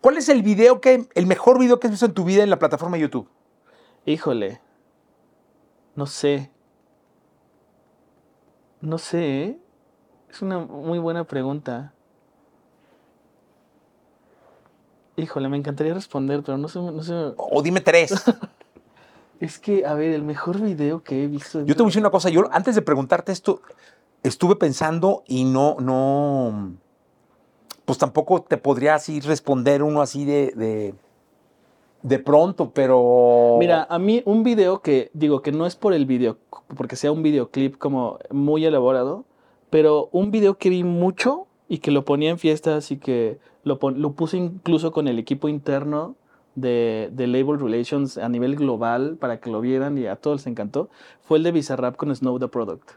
¿Cuál 0.00 0.16
es 0.16 0.28
el 0.28 0.42
video 0.42 0.80
que, 0.80 1.08
el 1.14 1.26
mejor 1.26 1.58
video 1.58 1.80
que 1.80 1.86
has 1.86 1.92
visto 1.92 2.06
en 2.06 2.14
tu 2.14 2.24
vida 2.24 2.42
en 2.42 2.50
la 2.50 2.58
plataforma 2.58 2.96
de 2.96 3.02
YouTube? 3.02 3.28
Híjole. 4.04 4.60
No 5.94 6.06
sé. 6.06 6.50
No 8.80 8.98
sé. 8.98 9.42
¿eh? 9.42 9.58
Es 10.30 10.42
una 10.42 10.58
muy 10.58 10.98
buena 10.98 11.24
pregunta. 11.24 11.92
Híjole, 15.16 15.48
me 15.48 15.58
encantaría 15.58 15.92
responder, 15.92 16.42
pero 16.42 16.56
no 16.58 16.68
sé, 16.68 16.80
no 16.80 17.02
sé. 17.02 17.34
O 17.36 17.62
dime 17.62 17.80
tres. 17.80 18.12
Es 19.42 19.58
que, 19.58 19.84
a 19.84 19.94
ver, 19.94 20.12
el 20.12 20.22
mejor 20.22 20.60
video 20.60 21.02
que 21.02 21.24
he 21.24 21.26
visto. 21.26 21.64
Yo 21.64 21.74
te 21.74 21.82
voy 21.82 21.86
a 21.86 21.90
decir 21.90 22.00
una 22.00 22.10
cosa. 22.10 22.28
Yo 22.30 22.44
antes 22.52 22.76
de 22.76 22.82
preguntarte 22.82 23.32
esto, 23.32 23.60
estuve 24.22 24.54
pensando 24.54 25.24
y 25.26 25.42
no, 25.42 25.78
no. 25.80 26.76
Pues 27.84 27.98
tampoco 27.98 28.42
te 28.42 28.56
podría 28.56 28.94
así 28.94 29.20
responder 29.20 29.82
uno 29.82 30.00
así 30.02 30.24
de. 30.24 30.52
de, 30.54 30.94
de 32.02 32.18
pronto, 32.18 32.70
pero. 32.70 33.56
Mira, 33.58 33.86
a 33.88 33.98
mí 33.98 34.22
un 34.24 34.42
video 34.42 34.80
que 34.80 35.10
digo 35.12 35.42
que 35.42 35.52
no 35.52 35.66
es 35.66 35.76
por 35.76 35.92
el 35.92 36.06
video, 36.06 36.38
porque 36.76 36.96
sea 36.96 37.12
un 37.12 37.22
videoclip 37.22 37.78
como 37.78 38.18
muy 38.30 38.64
elaborado, 38.64 39.24
pero 39.70 40.08
un 40.12 40.30
video 40.30 40.58
que 40.58 40.70
vi 40.70 40.84
mucho 40.84 41.46
y 41.68 41.78
que 41.78 41.90
lo 41.90 42.04
ponía 42.04 42.30
en 42.30 42.38
fiestas 42.38 42.90
y 42.90 42.98
que 42.98 43.38
lo, 43.64 43.78
lo 43.90 44.12
puse 44.12 44.36
incluso 44.36 44.92
con 44.92 45.08
el 45.08 45.18
equipo 45.18 45.48
interno 45.48 46.16
de, 46.54 47.08
de 47.12 47.26
Label 47.26 47.58
Relations 47.58 48.18
a 48.18 48.28
nivel 48.28 48.56
global 48.56 49.16
para 49.18 49.40
que 49.40 49.50
lo 49.50 49.60
vieran 49.60 49.96
y 49.98 50.06
a 50.06 50.16
todos 50.16 50.40
les 50.40 50.46
encantó, 50.46 50.90
fue 51.22 51.38
el 51.38 51.44
de 51.44 51.52
Bizarrap 51.52 51.96
con 51.96 52.14
Snow 52.14 52.38
the 52.38 52.48
Product. 52.48 52.90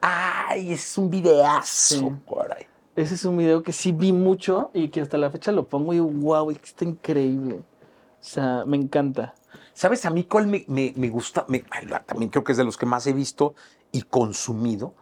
Ay, 0.00 0.72
es 0.72 0.96
un 0.96 1.10
videazo. 1.10 1.96
Sí. 1.96 2.12
por 2.26 2.52
ahí. 2.52 2.64
Ese 3.02 3.14
es 3.16 3.24
un 3.24 3.36
video 3.36 3.62
que 3.64 3.72
sí 3.72 3.90
vi 3.90 4.12
mucho 4.12 4.70
y 4.74 4.88
que 4.88 5.00
hasta 5.00 5.18
la 5.18 5.28
fecha 5.30 5.50
lo 5.50 5.66
pongo 5.66 5.92
y 5.92 5.98
wow, 5.98 6.50
está 6.52 6.84
increíble. 6.84 7.56
O 7.56 8.24
sea, 8.24 8.62
me 8.64 8.76
encanta. 8.76 9.34
¿Sabes 9.74 10.04
a 10.06 10.10
mí 10.10 10.22
cuál 10.24 10.46
me, 10.46 10.64
me- 10.68 10.92
me 10.96 11.08
gusta? 11.08 11.44
Me- 11.48 11.64
también 12.06 12.30
creo 12.30 12.44
que 12.44 12.52
es 12.52 12.58
de 12.58 12.64
los 12.64 12.76
que 12.76 12.86
más 12.86 13.04
he 13.08 13.12
visto 13.12 13.54
y 13.90 14.02
consumido. 14.02 14.94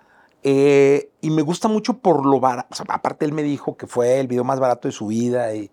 Eh, 0.42 1.10
y 1.20 1.28
me 1.28 1.42
gusta 1.42 1.68
mucho 1.68 1.98
por 1.98 2.24
lo 2.24 2.40
barato. 2.40 2.68
O 2.70 2.74
sea, 2.74 2.86
aparte, 2.88 3.26
él 3.26 3.32
me 3.32 3.42
dijo 3.42 3.76
que 3.76 3.86
fue 3.86 4.18
el 4.18 4.26
video 4.28 4.44
más 4.44 4.58
barato 4.58 4.88
de 4.88 4.92
su 4.92 5.08
vida 5.08 5.54
y, 5.54 5.70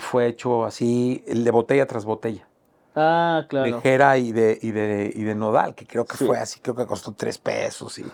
fue 0.00 0.26
hecho 0.26 0.66
así, 0.66 1.24
el 1.26 1.44
de 1.44 1.50
botella 1.50 1.86
tras 1.86 2.04
botella. 2.04 2.46
Ah, 2.94 3.40
De 3.44 3.48
claro. 3.48 3.80
Jera 3.80 4.18
y 4.18 4.32
de, 4.32 4.58
y, 4.60 4.70
de, 4.72 5.10
y 5.14 5.22
de 5.22 5.34
Nodal, 5.34 5.74
que 5.74 5.86
creo 5.86 6.04
que 6.04 6.18
Sí. 6.18 6.26
fue 6.26 6.36
así, 6.38 6.60
creo 6.60 6.74
que 6.76 6.84
costó 6.84 7.12
tres 7.12 7.38
pesos. 7.38 7.98
Y, 7.98 8.04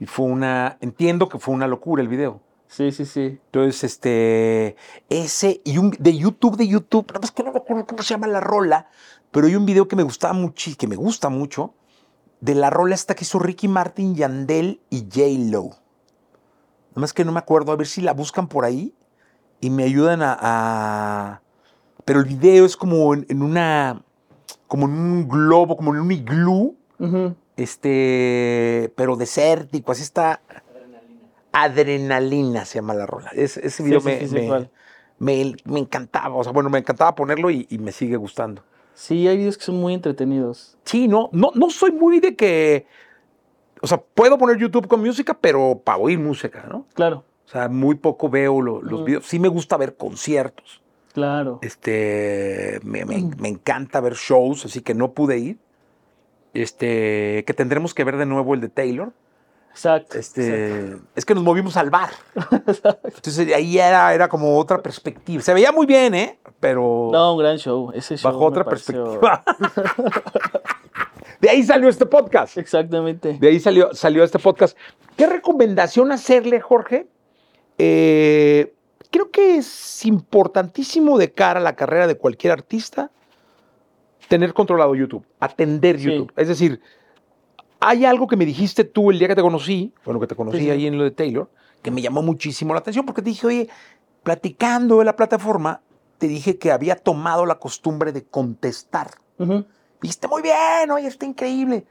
y 0.00 0.04
fue 0.06 0.26
una. 0.26 0.76
Entiendo 0.82 1.30
que 1.30 1.38
fue 1.38 1.54
una 1.54 1.66
locura 1.66 2.02
el 2.02 2.08
video. 2.08 2.40
Sí, 2.68 2.92
sí, 2.92 3.04
sí. 3.06 3.40
Entonces, 3.46 3.82
este, 3.84 4.76
ese, 5.08 5.60
y 5.64 5.78
un 5.78 5.90
de 5.98 6.16
YouTube, 6.16 6.56
de 6.56 6.68
YouTube, 6.68 7.06
nada 7.08 7.20
más 7.20 7.32
que 7.32 7.42
no 7.42 7.50
me 7.52 7.58
acuerdo 7.58 7.86
cómo 7.86 8.02
se 8.02 8.10
llama 8.14 8.26
la 8.26 8.40
rola, 8.40 8.88
pero 9.30 9.46
hay 9.46 9.56
un 9.56 9.66
video 9.66 9.88
que 9.88 9.96
me 9.96 10.02
gustaba 10.02 10.34
mucho, 10.34 10.70
que 10.78 10.86
me 10.86 10.96
gusta 10.96 11.28
mucho, 11.30 11.74
de 12.40 12.54
la 12.54 12.70
rola 12.70 12.94
esta 12.94 13.14
que 13.14 13.24
hizo 13.24 13.38
Ricky 13.38 13.68
Martin, 13.68 14.14
Yandel 14.14 14.80
y 14.90 15.00
J-Lo. 15.12 15.64
Nada 16.90 17.00
más 17.00 17.12
que 17.12 17.24
no 17.24 17.32
me 17.32 17.38
acuerdo, 17.38 17.72
a 17.72 17.76
ver 17.76 17.86
si 17.86 18.00
la 18.02 18.12
buscan 18.12 18.48
por 18.48 18.64
ahí 18.64 18.94
y 19.60 19.70
me 19.70 19.84
ayudan 19.84 20.20
a... 20.22 20.36
a- 20.40 21.42
Pero 22.04 22.20
el 22.20 22.26
video 22.26 22.64
es 22.66 22.76
como 22.76 23.14
en, 23.14 23.26
en 23.28 23.42
una, 23.42 24.02
como 24.66 24.86
en 24.86 24.92
un 24.92 25.28
globo, 25.28 25.76
como 25.76 25.94
en 25.94 26.00
un 26.02 26.12
iglú, 26.12 26.76
este, 27.56 28.92
pero 28.96 29.16
desértico, 29.16 29.92
así 29.92 30.02
está. 30.02 30.40
Adrenalina 31.62 32.64
se 32.64 32.76
llama 32.76 32.94
la 32.94 33.06
rola. 33.06 33.30
Es- 33.34 33.56
ese 33.56 33.82
video 33.82 34.00
sí, 34.00 34.06
me, 34.06 34.18
sí, 34.20 34.28
sí, 34.28 34.34
me- 34.34 34.68
me- 35.18 35.56
me 35.64 35.80
encantaba. 35.80 36.34
O 36.36 36.44
sea, 36.44 36.52
bueno, 36.52 36.70
me 36.70 36.78
encantaba 36.78 37.14
ponerlo 37.14 37.50
y, 37.50 37.66
y 37.70 37.78
me 37.78 37.92
sigue 37.92 38.16
gustando. 38.16 38.62
Sí, 38.94 39.28
hay 39.28 39.36
videos 39.36 39.56
que 39.58 39.64
son 39.64 39.76
muy 39.80 39.94
entretenidos. 39.94 40.76
Sí, 40.84 41.06
no, 41.08 41.28
no, 41.32 41.50
no 41.54 41.70
soy 41.70 41.92
muy 41.92 42.20
de 42.20 42.34
que. 42.36 42.86
O 43.80 43.86
sea, 43.86 43.98
puedo 44.14 44.36
poner 44.38 44.56
YouTube 44.56 44.88
con 44.88 45.00
música, 45.04 45.34
pero 45.40 45.80
para 45.84 45.98
oír 45.98 46.18
música, 46.18 46.66
¿no? 46.68 46.86
Claro, 46.94 47.24
O 47.46 47.48
sea, 47.50 47.68
muy 47.68 47.94
poco 47.94 48.28
veo 48.28 48.60
lo- 48.60 48.82
los 48.82 49.04
videos. 49.04 49.24
Sí 49.26 49.38
me 49.38 49.48
gusta 49.48 49.76
ver 49.76 49.96
conciertos. 49.96 50.82
claro. 51.14 51.58
Este, 51.62 52.78
me, 52.84 53.04
me- 53.04 53.30
me 53.38 53.48
encanta 53.48 54.00
ver 54.00 54.14
shows, 54.14 54.64
así 54.64 54.80
que 54.82 54.94
no 54.94 55.12
pude 55.12 55.38
ir. 55.38 55.58
Este, 56.54 57.44
que 57.46 57.54
tendremos 57.54 57.94
que 57.94 58.04
ver 58.04 58.16
de 58.16 58.26
nuevo 58.26 58.54
el 58.54 58.60
de 58.60 58.68
Taylor. 58.68 59.12
Exacto. 59.78 60.18
Este, 60.18 60.96
es 61.14 61.24
que 61.24 61.36
nos 61.36 61.44
movimos 61.44 61.76
al 61.76 61.88
bar. 61.88 62.10
Entonces 63.04 63.54
ahí 63.54 63.78
era, 63.78 64.12
era 64.12 64.28
como 64.28 64.58
otra 64.58 64.82
perspectiva. 64.82 65.40
Se 65.40 65.54
veía 65.54 65.70
muy 65.70 65.86
bien, 65.86 66.16
¿eh? 66.16 66.40
Pero 66.58 67.10
No, 67.12 67.34
un 67.34 67.38
gran 67.38 67.58
show. 67.58 67.92
Ese 67.94 68.16
show 68.16 68.32
bajo 68.32 68.44
otra 68.44 68.64
pareció- 68.64 69.20
perspectiva. 69.20 69.44
de 71.40 71.48
ahí 71.50 71.62
salió 71.62 71.88
este 71.88 72.06
podcast. 72.06 72.58
Exactamente. 72.58 73.38
De 73.40 73.48
ahí 73.48 73.60
salió, 73.60 73.94
salió 73.94 74.24
este 74.24 74.40
podcast. 74.40 74.76
¿Qué 75.16 75.28
recomendación 75.28 76.10
hacerle, 76.10 76.60
Jorge? 76.60 77.06
Eh, 77.78 78.74
creo 79.12 79.30
que 79.30 79.58
es 79.58 80.04
importantísimo 80.06 81.18
de 81.18 81.32
cara 81.32 81.60
a 81.60 81.62
la 81.62 81.76
carrera 81.76 82.08
de 82.08 82.16
cualquier 82.16 82.52
artista 82.52 83.12
tener 84.26 84.52
controlado 84.54 84.96
YouTube, 84.96 85.24
atender 85.38 85.98
Sí. 86.00 86.06
YouTube. 86.06 86.32
Es 86.36 86.48
decir, 86.48 86.80
hay 87.80 88.04
algo 88.04 88.26
que 88.26 88.36
me 88.36 88.44
dijiste 88.46 88.84
tú 88.84 89.10
el 89.10 89.18
día 89.18 89.28
que 89.28 89.34
te 89.36 89.42
conocí, 89.42 89.92
bueno, 90.04 90.18
que 90.20 90.26
te 90.26 90.34
conocí 90.34 90.58
Sí, 90.58 90.70
ahí 90.70 90.86
en 90.86 90.98
lo 90.98 91.04
de 91.04 91.10
Taylor, 91.10 91.50
que 91.82 91.90
me 91.90 92.02
llamó 92.02 92.22
muchísimo 92.22 92.74
la 92.74 92.80
atención 92.80 93.06
porque 93.06 93.22
te 93.22 93.30
dije, 93.30 93.46
oye, 93.46 93.68
platicando 94.22 94.98
de 94.98 95.04
la 95.04 95.16
plataforma, 95.16 95.80
te 96.18 96.26
dije 96.26 96.58
que 96.58 96.72
había 96.72 96.96
tomado 96.96 97.46
la 97.46 97.58
costumbre 97.60 98.12
de 98.12 98.24
contestar. 98.24 99.12
Viste 100.00 100.26
muy 100.28 100.42
bien, 100.42 100.90
oye, 100.90 101.06
está 101.06 101.26
increíble. 101.26 101.86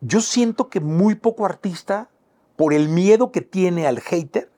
Yo 0.00 0.20
siento 0.20 0.68
que 0.68 0.80
muy 0.80 1.14
poco 1.16 1.44
artista, 1.44 2.08
por 2.56 2.72
el 2.72 2.88
miedo 2.88 3.30
que 3.30 3.40
tiene 3.42 3.86
al 3.86 4.00
hater, 4.00 4.50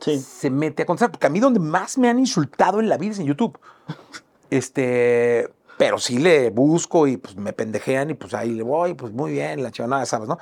Sí. 0.00 0.18
se 0.18 0.50
mete 0.50 0.82
a 0.82 0.86
contestar. 0.86 1.10
Porque 1.10 1.26
a 1.26 1.30
mí 1.30 1.40
donde 1.40 1.60
más 1.60 1.96
me 1.98 2.08
han 2.08 2.18
insultado 2.18 2.78
en 2.80 2.88
la 2.88 2.98
vida 2.98 3.12
es 3.12 3.18
en 3.18 3.26
YouTube. 3.26 3.58
Este, 4.50 5.48
pero 5.76 5.98
sí 5.98 6.18
le 6.18 6.50
busco 6.50 7.06
y 7.06 7.16
pues 7.16 7.36
me 7.36 7.52
pendejean 7.52 8.10
y 8.10 8.14
pues 8.14 8.34
ahí 8.34 8.50
le 8.50 8.62
voy, 8.62 8.94
pues 8.94 9.12
muy 9.12 9.32
bien, 9.32 9.62
la 9.62 9.70
chavana, 9.70 10.04
sabes, 10.06 10.28
¿no? 10.28 10.38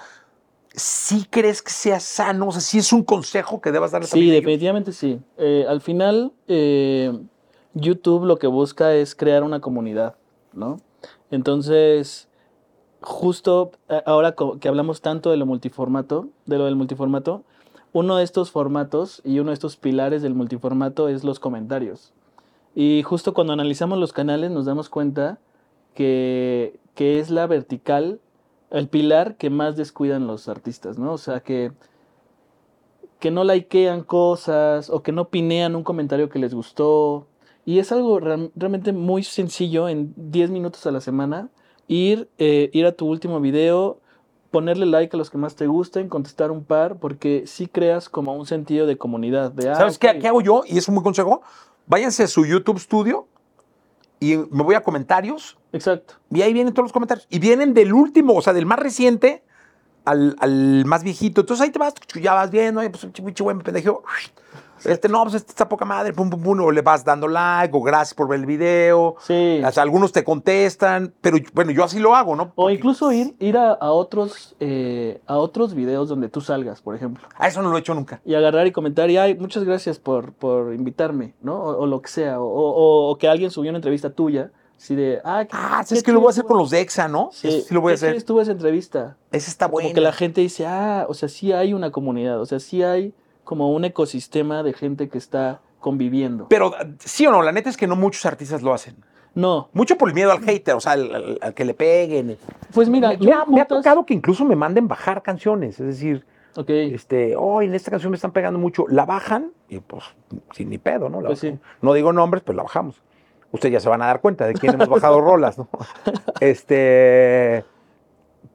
¿Sí 0.74 1.26
crees 1.28 1.60
que 1.60 1.70
sea 1.70 2.00
sano? 2.00 2.48
O 2.48 2.52
sea, 2.52 2.60
¿sí 2.60 2.78
es 2.78 2.92
un 2.92 3.02
consejo 3.02 3.60
que 3.60 3.72
debas 3.72 3.90
darle 3.90 4.06
Sí, 4.06 4.30
definitivamente 4.30 4.92
sí. 4.92 5.20
Eh, 5.36 5.66
al 5.68 5.80
final, 5.82 6.32
eh, 6.48 7.12
YouTube 7.74 8.24
lo 8.24 8.38
que 8.38 8.46
busca 8.46 8.94
es 8.94 9.14
crear 9.14 9.42
una 9.42 9.60
comunidad, 9.60 10.16
¿no? 10.54 10.78
Entonces, 11.30 12.28
justo 13.02 13.72
eh, 13.88 14.02
ahora 14.06 14.34
que 14.60 14.68
hablamos 14.68 15.02
tanto 15.02 15.30
de 15.30 15.36
lo 15.36 15.44
multiformato, 15.44 16.28
de 16.46 16.58
lo 16.58 16.64
del 16.64 16.76
multiformato, 16.76 17.42
uno 17.92 18.16
de 18.16 18.24
estos 18.24 18.50
formatos 18.50 19.20
y 19.24 19.38
uno 19.40 19.50
de 19.50 19.54
estos 19.54 19.76
pilares 19.76 20.22
del 20.22 20.34
multiformato 20.34 21.08
es 21.08 21.24
los 21.24 21.38
comentarios. 21.38 22.12
Y 22.74 23.02
justo 23.02 23.34
cuando 23.34 23.52
analizamos 23.52 23.98
los 23.98 24.12
canales 24.12 24.50
nos 24.50 24.64
damos 24.64 24.88
cuenta 24.88 25.38
que, 25.94 26.78
que 26.94 27.18
es 27.18 27.30
la 27.30 27.46
vertical, 27.46 28.20
el 28.70 28.88
pilar 28.88 29.36
que 29.36 29.50
más 29.50 29.76
descuidan 29.76 30.26
los 30.26 30.48
artistas, 30.48 30.98
¿no? 30.98 31.12
O 31.12 31.18
sea, 31.18 31.40
que, 31.40 31.72
que 33.18 33.30
no 33.30 33.44
likean 33.44 34.02
cosas 34.02 34.90
o 34.90 35.02
que 35.02 35.12
no 35.12 35.28
pinean 35.28 35.76
un 35.76 35.84
comentario 35.84 36.28
que 36.28 36.38
les 36.38 36.54
gustó. 36.54 37.26
Y 37.64 37.78
es 37.78 37.92
algo 37.92 38.18
real- 38.18 38.50
realmente 38.56 38.92
muy 38.92 39.22
sencillo 39.22 39.88
en 39.88 40.14
10 40.16 40.50
minutos 40.50 40.86
a 40.86 40.90
la 40.90 41.00
semana. 41.00 41.48
Ir, 41.88 42.28
eh, 42.38 42.70
ir 42.72 42.86
a 42.86 42.92
tu 42.92 43.06
último 43.06 43.40
video, 43.40 43.98
ponerle 44.50 44.86
like 44.86 45.14
a 45.14 45.18
los 45.18 45.30
que 45.30 45.38
más 45.38 45.54
te 45.54 45.66
gusten, 45.66 46.08
contestar 46.08 46.50
un 46.50 46.64
par, 46.64 46.96
porque 46.96 47.44
sí 47.46 47.66
creas 47.68 48.08
como 48.08 48.34
un 48.34 48.46
sentido 48.46 48.86
de 48.86 48.96
comunidad. 48.96 49.52
De, 49.52 49.68
ah, 49.68 49.74
¿Sabes 49.74 49.98
qué, 49.98 50.18
qué 50.18 50.28
hago 50.28 50.40
yo? 50.40 50.62
Y 50.66 50.78
es 50.78 50.88
un 50.88 50.94
buen 50.94 51.04
consejo. 51.04 51.42
Váyanse 51.86 52.24
a 52.24 52.26
su 52.26 52.44
YouTube 52.46 52.78
Studio 52.78 53.26
y 54.20 54.36
me 54.36 54.62
voy 54.62 54.74
a 54.74 54.82
comentarios 54.82 55.58
Exacto. 55.72 56.14
y 56.30 56.42
ahí 56.42 56.52
vienen 56.52 56.72
todos 56.72 56.84
los 56.86 56.92
comentarios. 56.92 57.26
Y 57.30 57.38
vienen 57.38 57.74
del 57.74 57.92
último, 57.92 58.34
o 58.34 58.42
sea, 58.42 58.52
del 58.52 58.66
más 58.66 58.78
reciente 58.78 59.42
al, 60.04 60.36
al 60.38 60.84
más 60.84 61.02
viejito. 61.02 61.40
Entonces 61.42 61.64
ahí 61.64 61.70
te 61.70 61.78
vas, 61.78 61.94
ya 62.20 62.34
vas 62.34 62.50
viendo, 62.50 62.80
pues 62.90 63.06
güey 63.40 63.56
me 63.56 63.64
pendejo. 63.64 64.02
Este, 64.86 65.08
no, 65.08 65.22
pues 65.22 65.34
este 65.34 65.50
está 65.50 65.68
poca 65.68 65.84
madre, 65.84 66.12
pum, 66.12 66.28
pum, 66.30 66.42
pum, 66.42 66.60
o 66.60 66.70
le 66.70 66.82
vas 66.82 67.04
dando 67.04 67.28
like, 67.28 67.76
o 67.76 67.80
gracias 67.82 68.14
por 68.14 68.28
ver 68.28 68.40
el 68.40 68.46
video. 68.46 69.16
Sí. 69.20 69.62
O 69.64 69.72
sea, 69.72 69.82
algunos 69.82 70.12
te 70.12 70.24
contestan, 70.24 71.12
pero 71.20 71.38
bueno, 71.52 71.70
yo 71.72 71.84
así 71.84 71.98
lo 71.98 72.14
hago, 72.14 72.36
¿no? 72.36 72.44
O 72.44 72.52
Porque 72.54 72.74
incluso 72.74 73.12
ir, 73.12 73.34
ir 73.38 73.56
a, 73.56 73.72
a 73.72 73.90
otros, 73.92 74.54
eh, 74.60 75.20
a 75.26 75.36
otros 75.38 75.74
videos 75.74 76.08
donde 76.08 76.28
tú 76.28 76.40
salgas, 76.40 76.80
por 76.82 76.94
ejemplo. 76.94 77.26
A 77.36 77.48
eso 77.48 77.62
no 77.62 77.70
lo 77.70 77.76
he 77.76 77.80
hecho 77.80 77.94
nunca. 77.94 78.20
Y 78.24 78.34
agarrar 78.34 78.66
y 78.66 78.72
comentar, 78.72 79.10
y 79.10 79.16
ay, 79.16 79.34
muchas 79.36 79.64
gracias 79.64 79.98
por, 79.98 80.32
por 80.32 80.74
invitarme, 80.74 81.34
¿no? 81.42 81.54
O, 81.62 81.82
o 81.82 81.86
lo 81.86 82.02
que 82.02 82.08
sea. 82.10 82.40
O, 82.40 82.44
o- 82.46 83.10
o 83.10 83.18
que 83.18 83.28
alguien 83.28 83.50
subió 83.50 83.70
una 83.70 83.78
entrevista 83.78 84.10
tuya, 84.10 84.50
así 84.76 84.94
de, 84.94 85.20
ah, 85.24 85.46
Ah, 85.52 85.78
qué 85.80 85.86
¿sabes 85.86 86.02
que 86.02 86.12
lo 86.12 86.20
voy 86.20 86.28
a 86.28 86.30
hacer 86.30 86.44
con 86.44 86.58
los 86.58 86.70
de 86.70 86.80
EXA, 86.80 87.08
no? 87.08 87.30
Sí, 87.32 87.48
Eso 87.48 87.68
sí 87.68 87.74
lo 87.74 87.80
voy 87.80 87.92
a 87.92 87.94
hacer. 87.94 88.14
estuvo 88.16 88.40
esa 88.40 88.52
entrevista. 88.52 89.16
Ese 89.30 89.50
está 89.50 89.66
bueno. 89.68 89.86
Como 89.88 89.94
que 89.94 90.00
la 90.00 90.12
gente 90.12 90.40
dice, 90.40 90.66
ah, 90.66 91.06
o 91.08 91.14
sea, 91.14 91.28
sí 91.28 91.52
hay 91.52 91.72
una 91.72 91.90
comunidad, 91.90 92.40
o 92.40 92.46
sea, 92.46 92.58
sí 92.60 92.82
hay 92.82 93.14
como 93.44 93.72
un 93.72 93.84
ecosistema 93.84 94.62
de 94.62 94.72
gente 94.72 95.08
que 95.08 95.18
está 95.18 95.60
conviviendo. 95.80 96.46
Pero 96.48 96.72
sí 97.00 97.26
o 97.26 97.32
no, 97.32 97.42
la 97.42 97.52
neta 97.52 97.68
es 97.70 97.76
que 97.76 97.86
no 97.86 97.96
muchos 97.96 98.24
artistas 98.26 98.62
lo 98.62 98.72
hacen. 98.72 98.96
No, 99.34 99.70
Mucho 99.72 99.96
por 99.96 100.08
el 100.10 100.14
miedo 100.14 100.30
al 100.30 100.40
hater, 100.44 100.74
o 100.74 100.80
sea, 100.80 100.92
al, 100.92 101.14
al- 101.14 101.38
al 101.40 101.54
que 101.54 101.64
le 101.64 101.72
peguen. 101.72 102.36
pues 102.74 102.88
mira, 102.90 103.08
me, 103.10 103.16
yo 103.16 103.24
me 103.24 103.32
ha, 103.32 103.44
me 103.46 103.60
ha 103.62 103.64
tocado 103.66 104.04
que 104.04 104.12
incluso 104.12 104.44
me 104.44 104.56
manden 104.56 104.88
bajar 104.88 105.22
canciones. 105.22 105.80
Es 105.80 105.86
decir, 105.86 106.26
este, 106.68 107.34
oh, 107.34 107.62
en 107.62 107.74
esta 107.74 107.90
canción 107.90 108.10
me 108.10 108.16
están 108.16 108.32
pegando 108.32 108.58
mucho. 108.58 108.84
La 108.88 109.06
bajan 109.06 109.52
y 109.70 109.78
pues 109.78 110.04
sin 110.52 110.68
ni 110.68 110.76
pedo, 110.76 111.08
¿no? 111.08 111.22
La 111.22 111.28
Pues 111.28 111.38
sí. 111.38 111.58
No 111.80 111.94
digo 111.94 112.12
nombres, 112.12 112.42
pues 112.42 112.54
la 112.56 112.62
bajamos. 112.62 113.00
Ustedes 113.52 113.72
ya 113.72 113.80
se 113.80 113.88
van 113.88 114.02
a 114.02 114.06
dar 114.06 114.20
cuenta 114.20 114.46
de 114.46 114.52
quién 114.52 114.74
hemos 114.74 114.88
bajado 114.90 115.20
rolas, 115.22 115.56
¿no? 115.56 115.66
Este. 116.40 117.64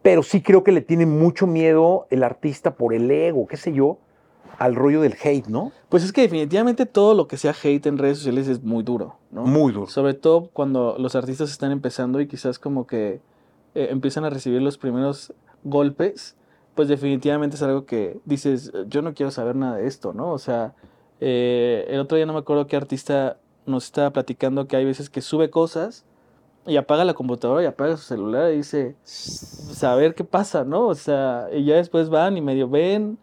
Pero 0.04 0.22
sí 0.24 0.42
creo 0.42 0.64
que 0.64 0.72
le 0.72 0.82
tiene 0.82 1.06
mucho 1.06 1.48
miedo 1.48 2.06
el 2.12 2.24
artista 2.24 2.76
por 2.76 2.94
el 2.94 3.10
ego, 3.10 3.48
qué 3.48 3.58
sé 3.58 3.74
yo, 3.74 3.98
al 4.58 4.76
rollo 4.76 5.02
del 5.02 5.16
hate, 5.22 5.48
¿no? 5.48 5.72
pues 5.90 6.04
es 6.04 6.12
que 6.12 6.22
definitivamente 6.22 6.86
todo 6.86 7.14
lo 7.14 7.28
que 7.28 7.38
sea 7.38 7.54
hate 7.64 7.86
en 7.86 7.98
redes 7.98 8.18
sociales 8.18 8.48
es 8.48 8.64
muy 8.64 8.84
duro, 8.84 9.18
¿no? 9.32 9.44
Muy 9.46 9.72
duro. 9.72 9.88
Sobre 9.88 10.14
todo 10.14 10.50
cuando 10.52 10.98
los 11.00 11.16
artistas 11.16 11.50
están 11.50 11.72
empezando 11.72 12.20
y 12.20 12.28
quizás 12.28 12.60
como 12.60 12.86
que 12.88 13.22
eh, 13.76 13.88
empiezan 13.90 14.26
a 14.26 14.30
recibir 14.30 14.62
los 14.62 14.78
primeros 14.78 15.34
golpes, 15.64 16.36
pues 16.76 16.88
definitivamente 16.88 17.56
es 17.56 17.62
algo 17.62 17.86
que 17.86 18.20
dices, 18.26 18.72
yo 18.88 19.02
no 19.02 19.14
quiero 19.14 19.32
saber 19.32 19.56
nada 19.56 19.78
de 19.78 19.88
esto, 19.88 20.14
¿no? 20.14 20.32
O 20.32 20.38
sea, 20.38 20.74
eh, 21.22 21.86
el 21.90 22.00
otro 22.00 22.18
día 22.18 22.26
no 22.26 22.34
me 22.34 22.40
acuerdo 22.40 22.68
qué 22.68 22.76
artista 22.76 23.38
nos 23.66 23.86
estaba 23.86 24.12
platicando 24.12 24.68
que 24.68 24.76
hay 24.76 24.86
veces 24.86 25.10
que 25.10 25.22
sube 25.22 25.50
cosas 25.50 26.06
y 26.66 26.76
apaga 26.76 27.06
la 27.06 27.14
computadora 27.14 27.64
y 27.64 27.66
apaga 27.66 27.96
su 27.96 28.04
celular 28.04 28.52
y 28.52 28.58
dice, 28.58 28.96
a 29.82 29.96
ver 29.96 30.16
qué 30.16 30.24
pasa, 30.24 30.66
¿no? 30.66 30.88
O 30.88 30.96
sea, 30.96 31.48
y 31.54 31.64
ya 31.64 31.76
después 31.76 32.10
van 32.10 32.36
y 32.36 32.42
medio 32.42 32.68
ven, 32.68 33.18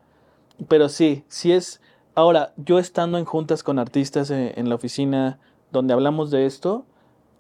pero 0.69 0.89
sí, 0.89 1.25
sí 1.29 1.53
es... 1.53 1.81
Ahora, 2.15 2.53
yo 2.57 2.79
estando 2.79 3.19
en 3.19 3.25
juntas 3.25 3.63
con 3.63 3.79
artistas 3.79 4.31
en, 4.31 4.53
en 4.57 4.69
la 4.69 4.77
oficina 4.77 5.39
donde 5.73 5.93
hablamos 5.95 6.31
de 6.31 6.47
esto, 6.47 6.87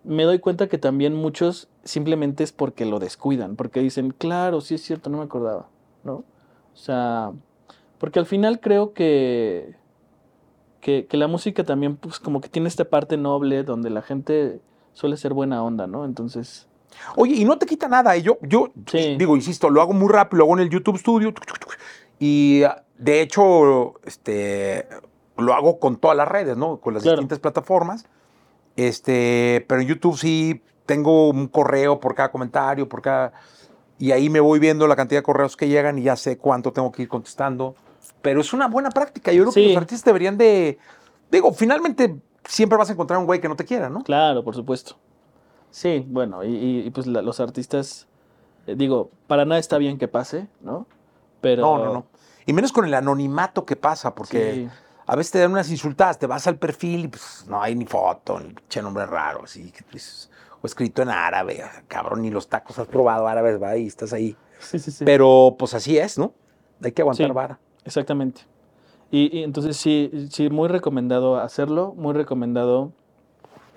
me 0.02 0.24
doy 0.24 0.40
cuenta 0.40 0.68
que 0.68 0.78
también 0.78 1.14
muchos 1.14 1.68
simplemente 1.84 2.42
es 2.44 2.52
porque 2.52 2.84
lo 2.84 2.98
descuidan, 2.98 3.54
porque 3.56 3.80
dicen, 3.80 4.10
claro, 4.10 4.60
sí 4.60 4.74
es 4.74 4.82
cierto, 4.82 5.10
no 5.10 5.18
me 5.18 5.24
acordaba, 5.24 5.68
¿no? 6.02 6.14
O 6.14 6.76
sea, 6.76 7.32
porque 7.98 8.18
al 8.18 8.26
final 8.26 8.58
creo 8.60 8.92
que, 8.94 9.76
que, 10.80 11.06
que 11.06 11.16
la 11.16 11.28
música 11.28 11.62
también, 11.64 11.96
pues 11.96 12.18
como 12.18 12.40
que 12.40 12.48
tiene 12.48 12.68
esta 12.68 12.84
parte 12.84 13.16
noble 13.16 13.62
donde 13.62 13.90
la 13.90 14.02
gente 14.02 14.60
suele 14.92 15.16
ser 15.16 15.32
buena 15.32 15.62
onda, 15.62 15.86
¿no? 15.86 16.04
Entonces, 16.04 16.66
Oye, 17.16 17.34
y 17.34 17.44
no 17.44 17.58
te 17.58 17.66
quita 17.66 17.88
nada. 17.88 18.16
Yo, 18.16 18.38
yo 18.42 18.70
Sí. 18.86 19.16
digo, 19.18 19.34
insisto, 19.34 19.68
lo 19.70 19.80
hago 19.82 19.92
muy 19.92 20.08
rápido, 20.12 20.38
lo 20.38 20.44
hago 20.44 20.54
en 20.54 20.60
el 20.64 20.70
YouTube 20.70 20.96
Studio. 20.98 21.32
Y 22.20 22.62
de 23.04 23.20
hecho, 23.20 23.94
este, 24.04 24.88
lo 25.36 25.52
hago 25.54 25.78
con 25.78 25.96
todas 25.96 26.16
las 26.16 26.26
redes, 26.28 26.56
¿no? 26.56 26.78
Con 26.78 26.94
las 26.94 27.02
Claro. 27.02 27.16
distintas 27.18 27.38
plataformas. 27.40 28.06
Este, 28.76 29.64
pero 29.68 29.80
en 29.80 29.86
YouTube 29.88 30.16
sí 30.18 30.62
tengo 30.86 31.28
un 31.30 31.46
correo 31.48 32.00
por 32.00 32.14
cada 32.14 32.30
comentario, 32.30 32.88
por 32.88 33.02
cada. 33.02 33.32
Y 33.98 34.10
ahí 34.12 34.28
me 34.28 34.40
voy 34.40 34.58
viendo 34.58 34.86
la 34.86 34.96
cantidad 34.96 35.20
de 35.20 35.22
correos 35.22 35.56
que 35.56 35.68
llegan 35.68 35.98
y 35.98 36.02
ya 36.02 36.16
sé 36.16 36.38
cuánto 36.38 36.72
tengo 36.72 36.90
que 36.90 37.02
ir 37.02 37.08
contestando. 37.08 37.74
Pero 38.22 38.40
es 38.40 38.52
una 38.52 38.66
buena 38.68 38.90
práctica. 38.90 39.32
Yo 39.32 39.42
creo 39.44 39.52
que 39.54 39.68
los 39.68 39.76
artistas 39.76 40.04
deberían 40.04 40.36
de. 40.36 40.78
Digo, 41.30 41.52
finalmente 41.52 42.16
siempre 42.46 42.76
vas 42.78 42.88
a 42.90 42.92
encontrar 42.94 43.18
un 43.20 43.26
güey 43.26 43.40
que 43.40 43.48
no 43.48 43.56
te 43.56 43.64
quiera, 43.64 43.88
¿no? 43.88 44.02
Claro, 44.02 44.42
por 44.44 44.54
supuesto. 44.54 44.96
Sí, 45.70 46.04
bueno, 46.08 46.44
y, 46.44 46.48
y- 46.48 46.86
y, 46.86 46.90
pues 46.90 47.06
la- 47.06 47.22
los 47.22 47.40
artistas, 47.40 48.06
eh, 48.66 48.74
digo, 48.76 49.10
para 49.26 49.44
nada 49.44 49.58
está 49.58 49.78
bien 49.78 49.98
que 49.98 50.06
pase, 50.08 50.46
¿no? 50.60 50.86
Pero... 51.40 51.62
No, 51.62 51.78
no, 51.84 51.92
no. 51.92 52.04
Y 52.46 52.52
menos 52.52 52.72
con 52.72 52.84
el 52.84 52.94
anonimato 52.94 53.64
que 53.64 53.76
pasa, 53.76 54.14
porque 54.14 54.54
Sí. 54.54 54.68
a 55.06 55.16
veces 55.16 55.32
te 55.32 55.38
dan 55.38 55.52
unas 55.52 55.70
insultadas, 55.70 56.18
te 56.18 56.26
vas 56.26 56.46
al 56.46 56.56
perfil 56.56 57.04
y 57.04 57.08
pues 57.08 57.44
no 57.48 57.62
hay 57.62 57.74
ni 57.74 57.86
foto, 57.86 58.38
ni 58.40 58.50
pinche 58.52 58.82
nombre 58.82 59.06
raro, 59.06 59.44
así, 59.44 59.72
o 60.62 60.66
escrito 60.66 61.02
en 61.02 61.10
árabe, 61.10 61.62
cabrón, 61.88 62.22
ni 62.22 62.30
los 62.30 62.48
tacos 62.48 62.78
has 62.78 62.86
probado 62.86 63.28
árabes, 63.28 63.62
va, 63.62 63.76
y 63.76 63.86
estás 63.86 64.12
ahí. 64.12 64.36
Sí, 64.60 64.78
sí, 64.78 64.90
sí. 64.90 65.04
Pero 65.04 65.56
pues 65.58 65.74
así 65.74 65.98
es, 65.98 66.18
¿no? 66.18 66.32
Hay 66.82 66.92
que 66.92 67.02
aguantar 67.02 67.32
vara. 67.32 67.58
Exactamente. 67.84 68.42
Y, 69.10 69.38
y 69.38 69.42
entonces 69.44 69.76
sí, 69.76 70.28
sí, 70.30 70.48
muy 70.50 70.68
recomendado 70.68 71.36
hacerlo, 71.36 71.94
muy 71.96 72.14
recomendado, 72.14 72.92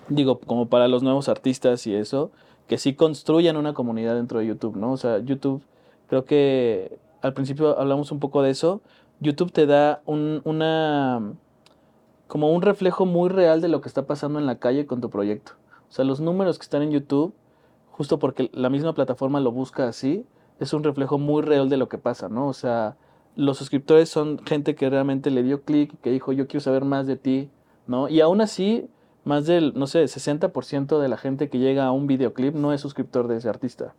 digo, 0.08 0.40
como 0.40 0.68
para 0.68 0.88
los 0.88 1.02
nuevos 1.02 1.28
artistas 1.28 1.86
y 1.86 1.94
eso, 1.94 2.30
que 2.66 2.78
sí 2.78 2.94
construyan 2.94 3.56
una 3.56 3.72
comunidad 3.74 4.14
dentro 4.14 4.38
de 4.40 4.46
YouTube, 4.46 4.76
¿no? 4.76 4.92
O 4.92 4.96
sea, 4.96 5.18
YouTube, 5.18 5.62
creo 6.08 6.24
que 6.24 6.98
al 7.22 7.34
principio 7.34 7.78
hablamos 7.78 8.12
un 8.12 8.20
poco 8.20 8.42
de 8.42 8.50
eso, 8.50 8.80
YouTube 9.20 9.52
te 9.52 9.66
da 9.66 10.02
un, 10.06 10.40
una, 10.44 11.34
como 12.26 12.52
un 12.52 12.62
reflejo 12.62 13.06
muy 13.06 13.28
real 13.28 13.60
de 13.60 13.68
lo 13.68 13.80
que 13.80 13.88
está 13.88 14.06
pasando 14.06 14.38
en 14.38 14.46
la 14.46 14.58
calle 14.58 14.86
con 14.86 15.00
tu 15.00 15.10
proyecto. 15.10 15.52
O 15.88 15.92
sea, 15.92 16.04
los 16.04 16.20
números 16.20 16.58
que 16.58 16.64
están 16.64 16.82
en 16.82 16.90
YouTube, 16.90 17.34
justo 17.90 18.18
porque 18.18 18.50
la 18.52 18.68
misma 18.68 18.94
plataforma 18.94 19.40
lo 19.40 19.50
busca 19.50 19.88
así, 19.88 20.24
es 20.60 20.72
un 20.72 20.84
reflejo 20.84 21.18
muy 21.18 21.42
real 21.42 21.68
de 21.68 21.76
lo 21.76 21.88
que 21.88 21.98
pasa, 21.98 22.28
¿no? 22.28 22.48
O 22.48 22.52
sea, 22.52 22.96
los 23.36 23.58
suscriptores 23.58 24.08
son 24.08 24.40
gente 24.44 24.74
que 24.74 24.90
realmente 24.90 25.30
le 25.30 25.42
dio 25.42 25.62
clic, 25.62 26.00
que 26.00 26.10
dijo, 26.10 26.32
yo 26.32 26.46
quiero 26.46 26.60
saber 26.60 26.84
más 26.84 27.06
de 27.06 27.16
ti, 27.16 27.50
¿no? 27.86 28.08
Y 28.08 28.20
aún 28.20 28.40
así, 28.40 28.88
más 29.24 29.46
del, 29.46 29.72
no 29.76 29.86
sé, 29.86 30.04
60% 30.04 30.98
de 30.98 31.08
la 31.08 31.16
gente 31.16 31.48
que 31.48 31.58
llega 31.58 31.86
a 31.86 31.92
un 31.92 32.06
videoclip 32.06 32.54
no 32.54 32.72
es 32.72 32.80
suscriptor 32.80 33.28
de 33.28 33.36
ese 33.36 33.48
artista. 33.48 33.94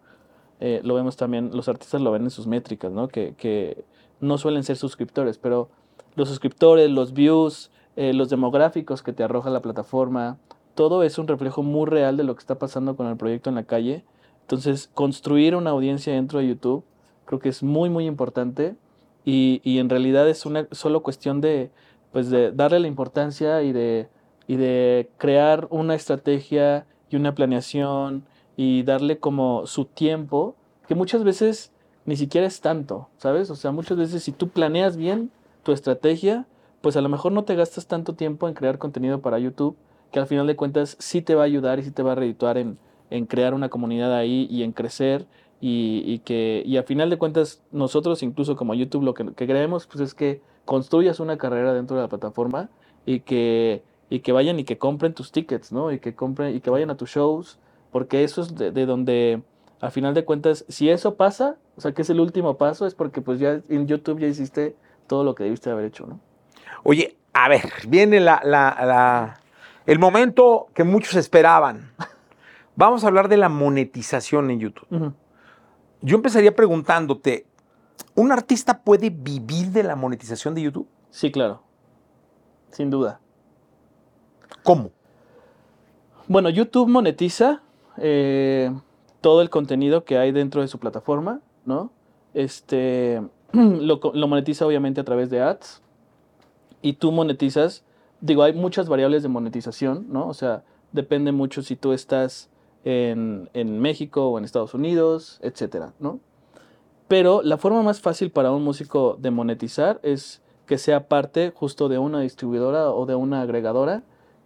Eh, 0.60 0.82
lo 0.84 0.96
vemos 0.96 1.16
también, 1.16 1.52
los 1.54 1.70
artistas 1.70 2.02
lo 2.02 2.12
ven 2.12 2.24
en 2.24 2.30
sus 2.30 2.48
métricas, 2.48 2.92
¿no? 2.92 3.08
Que, 3.08 3.34
que 3.38 3.84
no 4.20 4.38
suelen 4.38 4.64
ser 4.64 4.76
suscriptores, 4.76 5.38
pero 5.38 5.70
los 6.16 6.28
suscriptores, 6.28 6.90
los 6.90 7.14
views, 7.14 7.72
eh, 7.96 8.14
los 8.14 8.30
demográficos 8.30 9.02
que 9.02 9.14
te 9.14 9.24
arroja 9.24 9.50
la 9.50 9.62
plataforma, 9.62 10.38
todo 10.76 11.04
es 11.04 11.18
un 11.18 11.28
reflejo 11.28 11.64
muy 11.64 11.86
real 11.86 12.18
de 12.18 12.24
lo 12.24 12.36
que 12.36 12.40
está 12.40 12.58
pasando 12.60 12.96
con 12.96 13.08
el 13.08 13.18
proyecto 13.18 13.50
en 13.50 13.56
la 13.56 13.64
calle. 13.64 14.04
Entonces, 14.42 14.90
construir 14.94 15.56
una 15.56 15.72
audiencia 15.72 16.14
dentro 16.14 16.40
de 16.40 16.48
YouTube 16.48 16.84
creo 17.26 17.40
que 17.40 17.50
es 17.50 17.62
muy, 17.62 17.90
muy 17.90 18.06
importante 18.08 18.76
y, 19.24 19.62
y 19.64 19.80
en 19.80 19.90
realidad 19.90 20.28
es 20.28 20.46
una 20.46 20.68
solo 20.72 21.04
cuestión 21.04 21.42
de, 21.42 21.70
pues 22.12 22.30
de 22.30 22.52
darle 22.52 22.80
la 22.80 22.88
importancia 22.88 23.62
y 23.62 23.72
de, 23.72 24.10
y 24.48 24.56
de 24.56 25.10
crear 25.18 25.68
una 25.70 25.94
estrategia 25.94 26.88
y 27.10 27.16
una 27.16 27.36
planeación 27.36 28.26
y 28.62 28.84
darle 28.84 29.20
como 29.20 29.66
su 29.68 29.86
tiempo, 29.86 30.54
que 30.86 30.94
muchas 30.94 31.24
veces 31.24 31.72
ni 32.04 32.18
siquiera 32.18 32.46
es 32.46 32.60
tanto, 32.60 33.08
¿sabes? 33.16 33.50
O 33.52 33.56
sea, 33.56 33.72
muchas 33.72 33.98
veces 33.98 34.22
si 34.22 34.34
tú 34.34 34.50
planeas 34.50 34.98
bien 34.98 35.32
tu 35.64 35.72
estrategia, 35.72 36.46
pues 36.82 36.98
a 36.98 37.02
lo 37.02 37.08
mejor 37.08 37.32
no 37.32 37.46
te 37.46 37.56
gastas 37.56 37.88
tanto 37.88 38.16
tiempo 38.16 38.50
en 38.50 38.54
crear 38.54 38.78
contenido 38.78 39.22
para 39.22 39.40
YouTube, 39.40 39.78
que 40.12 40.20
al 40.20 40.28
final 40.28 40.46
de 40.46 40.58
cuentas 40.58 40.98
sí 41.00 41.22
te 41.22 41.36
va 41.36 41.44
a 41.44 41.46
ayudar 41.46 41.80
y 41.80 41.84
sí 41.84 41.92
te 41.92 42.04
va 42.04 42.12
a 42.12 42.16
redituar 42.16 42.58
en, 42.58 42.78
en 43.10 43.28
crear 43.28 43.54
una 43.54 43.70
comunidad 43.70 44.14
ahí 44.14 44.46
y 44.52 44.64
en 44.64 44.74
crecer 44.74 45.26
y, 45.62 46.04
y 46.06 46.20
que 46.20 46.62
y 46.66 46.76
a 46.76 46.84
final 46.84 47.10
de 47.10 47.18
cuentas 47.18 47.62
nosotros 47.72 48.24
incluso 48.24 48.58
como 48.58 48.74
YouTube 48.74 49.04
lo 49.04 49.14
que, 49.14 49.26
que 49.36 49.48
creemos 49.48 49.88
pues 49.88 50.02
es 50.02 50.14
que 50.14 50.42
construyas 50.66 51.22
una 51.22 51.38
carrera 51.38 51.74
dentro 51.74 51.96
de 51.96 52.04
la 52.04 52.10
plataforma 52.10 52.70
y 53.06 53.22
que 53.22 53.84
y 54.10 54.20
que 54.20 54.34
vayan 54.34 54.60
y 54.60 54.66
que 54.66 54.78
compren 54.78 55.14
tus 55.14 55.32
tickets, 55.32 55.72
¿no? 55.72 55.94
Y 55.94 56.00
que 56.00 56.14
compren 56.14 56.58
y 56.58 56.60
que 56.60 56.70
vayan 56.70 56.90
a 56.90 56.98
tus 56.98 57.12
shows, 57.12 57.58
porque 57.92 58.24
eso 58.24 58.42
es 58.42 58.56
de, 58.56 58.72
de 58.72 58.86
donde 58.86 59.42
a 59.82 59.90
final 59.92 60.14
de 60.14 60.26
cuentas 60.26 60.66
si 60.68 60.90
eso 60.90 61.16
pasa, 61.16 61.58
o 61.78 61.82
sea, 61.82 61.94
que 61.94 62.02
es 62.02 62.10
el 62.10 62.20
último 62.20 62.58
paso 62.58 62.86
es 62.86 62.96
porque 62.96 63.22
pues 63.22 63.40
ya 63.40 63.62
en 63.70 63.88
YouTube 63.88 64.20
ya 64.20 64.28
hiciste 64.28 64.76
todo 65.08 65.24
lo 65.24 65.36
que 65.36 65.44
debiste 65.46 65.70
haber 65.70 65.86
hecho, 65.86 66.06
¿no? 66.06 66.20
Oye, 66.84 67.18
a 67.34 67.48
ver, 67.50 67.64
viene 67.88 68.20
la, 68.20 68.42
la- 68.44 68.78
la- 68.86 69.40
el 69.86 69.98
momento 70.00 70.68
que 70.74 70.84
muchos 70.84 71.16
esperaban. 71.16 71.92
Vamos 72.76 73.04
a 73.04 73.08
hablar 73.08 73.28
de 73.28 73.38
la 73.38 73.50
monetización 73.50 74.52
en 74.52 74.60
YouTube. 74.60 75.14
Yo 76.02 76.16
empezaría 76.16 76.56
preguntándote, 76.56 77.46
¿un 78.16 78.32
artista 78.32 78.80
puede 78.84 79.10
vivir 79.10 79.68
de 79.72 79.84
la 79.84 79.96
monetización 79.96 80.56
de 80.56 80.62
YouTube? 80.62 80.88
Sí, 81.10 81.32
claro. 81.32 81.62
Sin 82.72 82.90
duda. 82.90 83.20
¿Cómo? 84.64 84.92
Bueno, 86.28 86.50
YouTube 86.50 86.88
monetiza 86.88 87.62
eh, 88.02 88.72
todo 89.22 89.42
el 89.42 89.50
contenido 89.50 90.04
que 90.06 90.18
hay 90.18 90.32
dentro 90.32 90.62
de 90.62 90.68
su 90.68 90.80
plataforma, 90.80 91.42
¿no? 91.66 91.92
este, 92.34 93.22
lo, 93.54 94.00
lo 94.14 94.28
monetiza 94.28 94.66
obviamente 94.66 95.02
a 95.02 95.04
través 95.04 95.30
de 95.30 95.42
ads 95.42 95.82
y 96.82 96.94
tú 96.94 97.12
monetizas, 97.12 97.84
digo, 98.22 98.44
hay 98.44 98.54
muchas 98.54 98.88
variables 98.88 99.24
de 99.24 99.30
monetización, 99.30 100.06
¿no? 100.10 100.28
O 100.28 100.34
sea, 100.34 100.64
depende 100.92 101.32
mucho 101.32 101.62
si 101.62 101.76
tú 101.76 101.92
estás 101.92 102.50
en, 102.86 103.50
en 103.54 103.80
México 103.80 104.30
o 104.30 104.38
en 104.38 104.46
Estados 104.46 104.74
Unidos, 104.74 105.40
etcétera, 105.42 105.94
¿no? 106.00 106.20
Pero 107.08 107.42
la 107.42 107.58
forma 107.58 107.82
más 107.82 108.02
fácil 108.02 108.32
para 108.32 108.52
un 108.52 108.64
músico 108.64 109.18
de 109.20 109.32
monetizar 109.32 110.00
es 110.04 110.42
que 110.68 110.78
sea 110.78 111.08
parte 111.08 111.52
justo 111.54 111.90
de 111.90 111.98
una 111.98 112.22
distribuidora 112.22 112.92
o 112.92 113.06
de 113.08 113.16
una 113.16 113.42
agregadora 113.42 114.04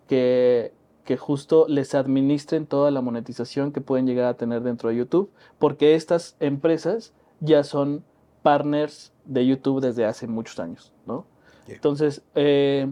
que, 0.07 0.73
que 1.03 1.17
justo 1.17 1.65
les 1.67 1.95
administren 1.95 2.65
toda 2.65 2.91
la 2.91 3.01
monetización 3.01 3.71
que 3.71 3.81
pueden 3.81 4.07
llegar 4.07 4.25
a 4.25 4.33
tener 4.35 4.61
dentro 4.61 4.89
de 4.89 4.95
YouTube, 4.95 5.29
porque 5.59 5.95
estas 5.95 6.35
empresas 6.39 7.13
ya 7.39 7.63
son 7.63 8.03
partners 8.41 9.13
de 9.25 9.45
YouTube 9.45 9.81
desde 9.81 10.05
hace 10.05 10.27
muchos 10.27 10.59
años, 10.59 10.93
¿no? 11.05 11.25
Yeah. 11.67 11.75
Entonces, 11.75 12.23
eh, 12.35 12.91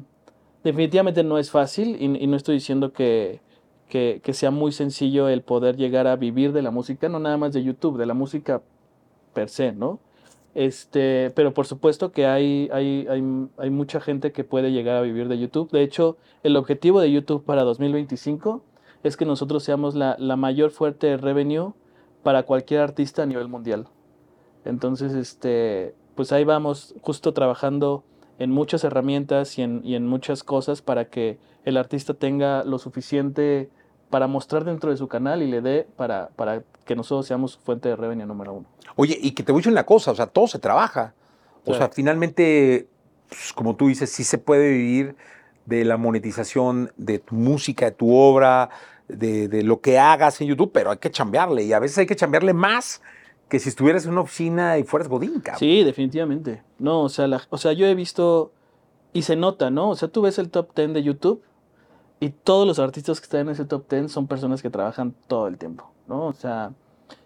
definitivamente 0.63 1.23
no 1.23 1.37
es 1.37 1.51
fácil 1.51 1.97
y, 1.99 2.23
y 2.23 2.27
no 2.27 2.37
estoy 2.37 2.55
diciendo 2.55 2.93
que, 2.93 3.41
que, 3.87 4.21
que 4.23 4.33
sea 4.33 4.51
muy 4.51 4.71
sencillo 4.71 5.27
el 5.27 5.41
poder 5.41 5.77
llegar 5.77 6.07
a 6.07 6.15
vivir 6.15 6.53
de 6.53 6.61
la 6.61 6.71
música, 6.71 7.09
no 7.09 7.19
nada 7.19 7.37
más 7.37 7.53
de 7.53 7.63
YouTube, 7.63 7.97
de 7.97 8.05
la 8.05 8.13
música 8.13 8.61
per 9.33 9.49
se, 9.49 9.71
¿no? 9.71 9.99
Este, 10.53 11.31
pero 11.31 11.53
por 11.53 11.65
supuesto 11.65 12.11
que 12.11 12.25
hay, 12.25 12.69
hay, 12.73 13.07
hay, 13.09 13.23
hay 13.57 13.69
mucha 13.69 14.01
gente 14.01 14.31
que 14.31 14.43
puede 14.43 14.71
llegar 14.71 14.97
a 14.97 15.01
vivir 15.01 15.27
de 15.27 15.39
YouTube. 15.39 15.71
De 15.71 15.81
hecho, 15.81 16.17
el 16.43 16.55
objetivo 16.57 16.99
de 16.99 17.11
YouTube 17.11 17.45
para 17.45 17.63
2025 17.63 18.61
es 19.03 19.17
que 19.17 19.25
nosotros 19.25 19.63
seamos 19.63 19.95
la, 19.95 20.15
la 20.19 20.35
mayor 20.35 20.71
fuerte 20.71 21.07
de 21.07 21.17
revenue 21.17 21.73
para 22.23 22.43
cualquier 22.43 22.81
artista 22.81 23.23
a 23.23 23.25
nivel 23.25 23.47
mundial. 23.47 23.87
Entonces, 24.65 25.13
este, 25.13 25.95
pues 26.15 26.31
ahí 26.31 26.43
vamos, 26.43 26.93
justo 27.01 27.33
trabajando 27.33 28.03
en 28.37 28.51
muchas 28.51 28.83
herramientas 28.83 29.57
y 29.57 29.61
en, 29.61 29.81
y 29.83 29.95
en 29.95 30.07
muchas 30.07 30.43
cosas 30.43 30.81
para 30.81 31.05
que 31.05 31.39
el 31.63 31.77
artista 31.77 32.13
tenga 32.13 32.63
lo 32.63 32.79
suficiente 32.79 33.69
para 34.09 34.27
mostrar 34.27 34.65
dentro 34.65 34.91
de 34.91 34.97
su 34.97 35.07
canal 35.07 35.41
y 35.41 35.47
le 35.47 35.61
dé 35.61 35.87
para, 35.95 36.29
para 36.35 36.63
que 36.85 36.95
nosotros 36.95 37.25
seamos 37.27 37.57
fuente 37.57 37.89
de 37.89 37.95
revenue 37.95 38.25
número 38.25 38.53
uno. 38.53 38.65
Oye, 38.95 39.17
y 39.21 39.31
que 39.31 39.43
te 39.43 39.51
voy 39.51 39.59
a 39.59 39.61
decir 39.61 39.71
una 39.71 39.85
cosa, 39.85 40.11
o 40.11 40.15
sea, 40.15 40.27
todo 40.27 40.47
se 40.47 40.59
trabaja. 40.59 41.13
O 41.61 41.65
Claro. 41.65 41.79
sea, 41.79 41.89
finalmente, 41.93 42.87
pues, 43.29 43.53
como 43.53 43.75
tú 43.75 43.87
dices, 43.87 44.09
sí 44.11 44.23
se 44.23 44.37
puede 44.37 44.71
vivir 44.71 45.15
de 45.65 45.85
la 45.85 45.97
monetización 45.97 46.91
de 46.97 47.19
tu 47.19 47.35
música, 47.35 47.85
de 47.85 47.91
tu 47.91 48.13
obra, 48.15 48.69
de, 49.07 49.47
de 49.47 49.63
lo 49.63 49.79
que 49.81 49.99
hagas 49.99 50.41
en 50.41 50.47
YouTube, 50.47 50.71
pero 50.73 50.91
hay 50.91 50.97
que 50.97 51.11
chambearle. 51.11 51.63
Y 51.63 51.73
a 51.73 51.79
veces 51.79 51.97
hay 51.99 52.05
que 52.07 52.15
chambearle 52.15 52.53
más 52.53 53.01
que 53.47 53.59
si 53.59 53.69
estuvieras 53.69 54.05
en 54.05 54.11
una 54.13 54.21
oficina 54.21 54.77
y 54.77 54.83
fueras 54.83 55.07
Godín, 55.09 55.39
cabrón. 55.41 55.59
Sí, 55.59 55.83
definitivamente. 55.83 56.63
No, 56.79 57.01
o 57.03 57.09
sea, 57.09 57.27
la- 57.27 57.41
o 57.49 57.57
sea, 57.57 57.73
yo 57.73 57.85
he 57.85 57.93
visto 57.95 58.51
y 59.13 59.23
se 59.23 59.35
nota, 59.35 59.69
¿no? 59.69 59.89
O 59.89 59.95
sea, 59.95 60.07
tú 60.07 60.21
ves 60.21 60.39
el 60.39 60.49
top 60.49 60.73
10 60.75 60.93
de 60.93 61.03
YouTube 61.03 61.43
y 62.21 62.29
todos 62.29 62.65
los 62.65 62.79
artistas 62.79 63.19
que 63.19 63.25
están 63.25 63.41
en 63.41 63.49
ese 63.49 63.65
top 63.65 63.89
10 63.89 64.11
son 64.11 64.27
personas 64.27 64.61
que 64.61 64.69
trabajan 64.69 65.13
todo 65.27 65.47
el 65.47 65.57
tiempo, 65.57 65.91
¿no? 66.11 66.27
O 66.27 66.33
sea, 66.33 66.73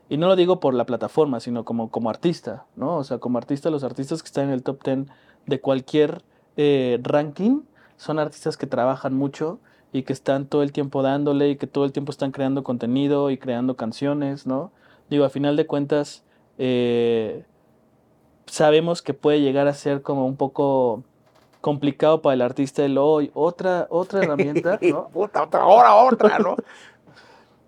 y 0.10 0.18
no 0.18 0.28
lo 0.28 0.36
digo 0.36 0.60
por 0.60 0.76
la 0.76 0.86
plataforma, 0.86 1.40
sino 1.40 1.66
como, 1.66 1.90
como 1.90 2.10
artista, 2.10 2.66
¿no? 2.76 2.98
O 2.98 3.04
sea, 3.04 3.18
como 3.18 3.40
artista, 3.40 3.72
los 3.72 3.84
artistas 3.84 4.22
que 4.22 4.28
están 4.28 4.46
en 4.46 4.52
el 4.52 4.62
top 4.62 4.84
10 4.84 5.08
de 5.48 5.60
cualquier 5.60 6.22
eh, 6.56 7.00
ranking 7.02 7.62
son 7.98 8.20
artistas 8.20 8.58
que 8.58 8.68
trabajan 8.68 9.16
mucho 9.16 9.60
y 9.92 10.04
que 10.04 10.14
están 10.14 10.46
todo 10.46 10.62
el 10.62 10.72
tiempo 10.72 11.02
dándole 11.02 11.50
y 11.50 11.56
que 11.56 11.66
todo 11.66 11.86
el 11.86 11.92
tiempo 11.92 12.12
están 12.12 12.32
creando 12.32 12.64
contenido 12.64 13.32
y 13.32 13.38
creando 13.38 13.76
canciones, 13.76 14.46
¿no? 14.46 14.72
Digo, 15.10 15.26
a 15.26 15.30
final 15.30 15.56
de 15.56 15.66
cuentas, 15.66 16.24
eh, 16.58 17.44
sabemos 18.46 19.02
que 19.02 19.14
puede 19.14 19.42
llegar 19.42 19.68
a 19.68 19.74
ser 19.74 20.04
como 20.04 20.28
un 20.28 20.36
poco 20.36 21.04
complicado 21.62 22.22
para 22.22 22.36
el 22.36 22.42
artista 22.44 22.86
el 22.86 23.00
hoy, 23.00 23.32
otra, 23.34 23.88
otra 23.90 24.22
herramienta, 24.22 24.78
¿no? 24.84 25.08
Puta, 25.14 25.44
otra 25.44 25.66
hora, 25.66 25.96
otra, 25.96 26.38
¿no? 26.38 26.56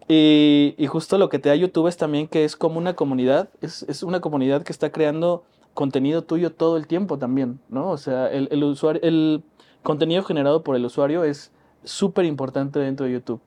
Y, 0.07 0.75
y 0.77 0.87
justo 0.87 1.17
lo 1.17 1.29
que 1.29 1.39
te 1.39 1.49
da 1.49 1.55
YouTube 1.55 1.87
es 1.87 1.97
también 1.97 2.27
que 2.27 2.45
es 2.45 2.55
como 2.55 2.77
una 2.77 2.95
comunidad, 2.95 3.49
es, 3.61 3.83
es 3.83 4.03
una 4.03 4.21
comunidad 4.21 4.63
que 4.63 4.71
está 4.71 4.91
creando 4.91 5.43
contenido 5.73 6.23
tuyo 6.23 6.51
todo 6.51 6.77
el 6.77 6.87
tiempo 6.87 7.17
también, 7.17 7.59
¿no? 7.69 7.91
O 7.91 7.97
sea, 7.97 8.31
el, 8.31 8.47
el 8.51 8.63
usuario, 8.63 9.01
el 9.03 9.43
contenido 9.83 10.23
generado 10.23 10.63
por 10.63 10.75
el 10.75 10.85
usuario 10.85 11.23
es 11.23 11.51
súper 11.83 12.25
importante 12.25 12.79
dentro 12.79 13.05
de 13.05 13.13
YouTube. 13.13 13.41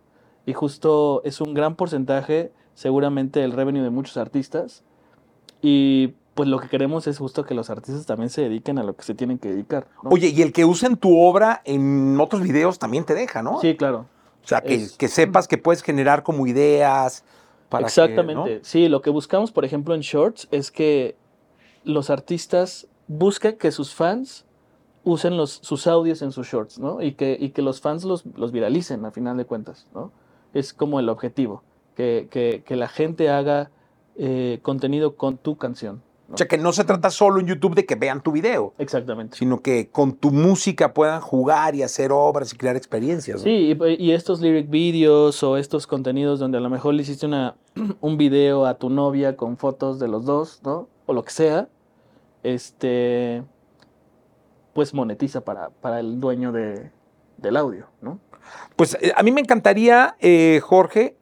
Y 0.47 0.53
justo 0.53 1.23
es 1.25 1.41
un 1.41 1.55
gran 1.55 1.77
porcentaje, 1.77 2.53
seguramente, 2.75 3.41
del 3.41 3.53
revenue 3.53 3.83
de 3.83 3.91
muchos 3.91 4.17
artistas. 4.17 4.85
Y 5.63 6.15
pues 6.35 6.49
lo 6.49 6.59
que 6.59 6.69
queremos 6.69 7.07
es 7.07 7.19
justo 7.19 7.45
que 7.45 7.55
los 7.55 7.69
artistas 7.71 8.07
también 8.07 8.31
se 8.31 8.43
dediquen 8.43 8.79
a 8.79 8.83
lo 8.83 8.97
que 8.97 9.03
se 9.03 9.15
tienen 9.15 9.39
que 9.39 9.51
dedicar. 9.51 9.89
¿no? 10.03 10.11
Oye, 10.11 10.29
y 10.29 10.43
el 10.43 10.53
que 10.53 10.65
usen 10.65 10.97
tu 10.97 11.19
obra 11.19 11.61
en 11.65 12.19
otros 12.21 12.43
videos 12.43 12.79
también 12.79 13.05
te 13.05 13.15
deja, 13.15 13.43
¿no? 13.43 13.61
Sí, 13.61 13.77
claro. 13.77 14.07
O 14.45 14.49
sea, 14.49 14.61
que, 14.61 14.75
es- 14.75 14.97
que 14.97 15.09
sepas 15.09 15.47
que 15.49 15.59
puedes 15.59 15.83
generar 15.83 16.23
como 16.23 16.47
ideas. 16.47 17.25
Para 17.69 17.83
que, 17.85 17.89
Exactamente. 17.89 18.55
¿no? 18.57 18.65
Sí, 18.65 18.89
lo 18.89 19.01
que 19.03 19.11
buscamos, 19.11 19.53
por 19.53 19.65
ejemplo, 19.65 19.95
en 19.95 20.01
Shorts 20.01 20.49
es 20.51 20.71
que 20.71 21.17
los 21.85 22.11
artistas 22.11 22.87
busquen 23.07 23.57
que 23.57 23.71
sus 23.71 23.95
fans 23.95 24.45
usen 25.05 25.37
los, 25.37 25.61
sus 25.63 25.87
audios 25.87 26.21
en 26.23 26.31
sus 26.33 26.47
shorts, 26.49 26.79
¿no? 26.79 27.01
Y 27.01 27.13
que, 27.13 27.37
y 27.41 27.51
que 27.51 27.63
los 27.63 27.81
fans 27.81 28.05
los, 28.05 28.25
los 28.37 28.53
viralicen, 28.53 29.05
a 29.05 29.11
final 29.11 29.37
de 29.37 29.45
cuentas, 29.47 29.87
¿no? 29.95 30.13
Es 30.53 30.75
como 30.75 31.01
el 31.01 31.09
objetivo, 31.09 31.63
que, 31.97 32.29
que, 32.31 32.63
que 32.67 32.77
la 32.77 32.89
gente 32.89 33.31
haga 33.31 33.71
eh, 34.17 34.59
contenido 34.63 35.17
con 35.17 35.39
tu 35.39 35.57
canción. 35.57 36.03
¿No? 36.31 36.35
O 36.35 36.39
sea, 36.39 36.49
que 36.49 36.57
no 36.57 36.73
se 36.73 36.85
trata 36.85 37.11
solo 37.11 37.41
en 37.41 37.47
YouTube 37.47 37.75
de 37.75 37.85
que 37.85 37.97
vean 37.97 38.23
tu 38.23 38.33
video, 38.33 38.73
Exactamente. 38.79 39.37
sino 39.37 39.61
que 39.61 39.91
con 39.91 40.15
tu 40.15 40.31
música 40.31 40.95
puedan 40.95 41.21
jugar 41.21 41.75
y 41.75 41.83
hacer 41.83 42.13
obras 42.13 42.53
y 42.53 42.57
crear 42.57 42.77
experiencias. 42.77 43.39
¿no? 43.39 43.43
Sí, 43.45 43.77
y, 43.77 44.05
y 44.05 44.13
estos 44.13 44.41
lyric 44.41 44.71
videos 44.71 45.43
o 45.43 45.57
estos 45.57 45.87
contenidos 45.87 46.39
donde 46.39 46.59
a 46.59 46.61
lo 46.61 46.71
mejor 46.71 46.95
le 46.95 47.03
hiciste 47.03 47.27
una, 47.27 47.57
un 48.01 48.17
video 48.17 48.65
a 48.65 48.79
tu 48.79 48.89
novia 48.89 49.37
con 49.37 49.57
fotos 49.57 49.99
de 49.99 50.09
los 50.09 50.25
dos, 50.25 50.61
¿no? 50.65 50.89
O 51.07 51.13
lo 51.13 51.25
que 51.25 51.33
sea, 51.33 51.69
este, 52.43 53.43
pues 54.73 54.95
monetiza 54.95 55.43
para, 55.43 55.71
para 55.71 56.01
el 56.01 56.21
dueño 56.21 56.53
de, 56.53 56.91
del 57.37 57.57
audio, 57.57 57.87
¿no? 58.01 58.21
Pues 58.77 58.97
eh, 59.01 59.13
a 59.17 59.23
mí 59.23 59.33
me 59.33 59.41
encantaría, 59.41 60.17
eh, 60.21 60.61
Jorge, 60.63 61.17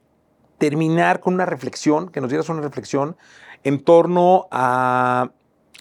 terminar 0.57 1.19
con 1.19 1.33
una 1.33 1.45
reflexión, 1.45 2.09
que 2.09 2.21
nos 2.21 2.29
dieras 2.29 2.49
una 2.49 2.61
reflexión 2.61 3.15
en 3.63 3.83
torno 3.83 4.47
a 4.51 5.31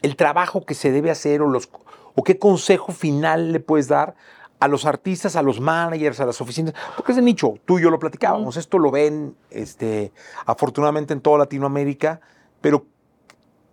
el 0.02 0.16
trabajo 0.16 0.64
que 0.64 0.74
se 0.74 0.92
debe 0.92 1.10
hacer 1.10 1.42
o, 1.42 1.48
los, 1.48 1.68
o 2.14 2.22
qué 2.22 2.38
consejo 2.38 2.92
final 2.92 3.52
le 3.52 3.60
puedes 3.60 3.88
dar 3.88 4.14
a 4.60 4.68
los 4.68 4.84
artistas, 4.84 5.36
a 5.36 5.42
los 5.42 5.60
managers, 5.60 6.20
a 6.20 6.26
las 6.26 6.40
oficinas, 6.40 6.74
porque 6.96 7.12
es 7.12 7.16
de 7.16 7.22
nicho, 7.22 7.54
tú 7.64 7.78
y 7.78 7.82
yo 7.82 7.90
lo 7.90 7.98
platicábamos, 7.98 8.56
esto 8.56 8.78
lo 8.78 8.90
ven 8.90 9.36
este, 9.50 10.12
afortunadamente 10.46 11.12
en 11.12 11.20
toda 11.20 11.38
Latinoamérica, 11.38 12.20
pero 12.60 12.84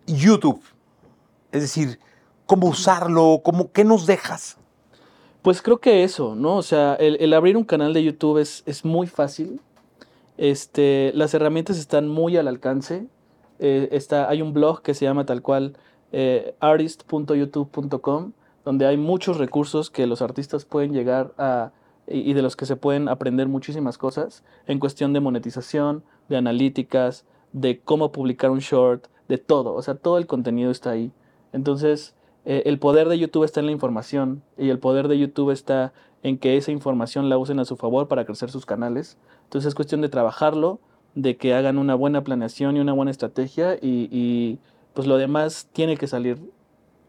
YouTube, 0.06 0.62
es 1.52 1.62
decir, 1.62 2.00
cómo 2.46 2.68
usarlo, 2.68 3.42
cómo, 3.44 3.72
qué 3.72 3.84
nos 3.84 4.06
dejas. 4.06 4.58
Pues 5.42 5.62
creo 5.62 5.80
que 5.80 6.04
eso, 6.04 6.36
¿no? 6.36 6.58
O 6.58 6.64
sea, 6.64 6.96
el, 6.96 7.18
el 7.20 7.34
abrir 7.34 7.58
un 7.58 7.64
canal 7.64 7.94
de 7.94 8.04
YouTube 8.04 8.40
es, 8.40 8.64
es 8.66 8.84
muy 8.86 9.08
fácil. 9.08 9.62
Este, 10.38 11.12
las 11.14 11.34
herramientas 11.34 11.78
están 11.78 12.08
muy 12.08 12.36
al 12.38 12.48
alcance. 12.48 13.08
Eh, 13.60 13.90
está, 13.92 14.30
hay 14.30 14.42
un 14.42 14.54
blog 14.54 14.82
que 14.82 14.94
se 14.94 15.06
llama 15.06 15.26
tal 15.26 15.42
cual 15.42 15.78
eh, 16.12 16.56
artist.youtube.com, 16.60 18.32
donde 18.64 18.86
hay 18.86 18.98
muchos 18.98 19.38
recursos 19.38 19.90
que 19.90 20.08
los 20.08 20.22
artistas 20.22 20.66
pueden 20.66 20.94
llegar 20.94 21.34
a 21.38 21.72
y, 22.08 22.34
de 22.34 22.42
los 22.42 22.56
que 22.56 22.66
se 22.66 22.76
pueden 22.76 23.10
aprender 23.10 23.48
muchísimas 23.48 23.98
cosas 23.98 24.44
en 24.68 24.80
cuestión 24.80 25.14
de 25.14 25.20
monetización, 25.20 26.04
de 26.30 26.38
analíticas, 26.38 27.26
de 27.52 27.80
cómo 27.80 28.12
publicar 28.12 28.52
un 28.52 28.60
short, 28.60 29.08
de 29.28 29.38
todo. 29.38 29.74
O 29.74 29.82
sea, 29.82 29.96
todo 29.96 30.18
el 30.18 30.28
contenido 30.28 30.72
está 30.72 30.92
ahí. 30.92 31.12
Entonces, 31.52 32.16
eh, 32.46 32.64
el 32.66 32.80
poder 32.80 33.10
de 33.10 33.18
YouTube 33.18 33.44
está 33.44 33.60
en 33.60 33.66
la 33.66 33.72
información 33.72 34.44
y 34.58 34.70
el 34.70 34.80
poder 34.80 35.08
de 35.08 35.18
YouTube 35.18 35.52
está 35.52 35.94
en 36.22 36.38
que 36.38 36.58
esa 36.58 36.72
información 36.72 37.30
la 37.30 37.38
usen 37.38 37.60
a 37.60 37.66
su 37.66 37.76
favor 37.76 38.08
para 38.08 38.26
crecer 38.26 38.52
sus 38.52 38.66
canales. 38.66 39.18
Entonces 39.44 39.70
es 39.70 39.76
cuestión 39.76 40.02
de 40.02 40.10
trabajarlo, 40.10 40.80
de 41.16 41.38
que 41.38 41.54
hagan 41.54 41.78
una 41.78 41.96
buena 41.96 42.24
planeación 42.24 42.78
y 42.78 42.80
una 42.80 42.94
buena 42.94 43.12
estrategia 43.12 43.76
y, 43.76 44.08
y, 44.12 44.58
pues 44.94 45.08
lo 45.08 45.18
demás 45.18 45.68
tiene 45.74 45.98
que 45.98 46.08
salir 46.08 46.38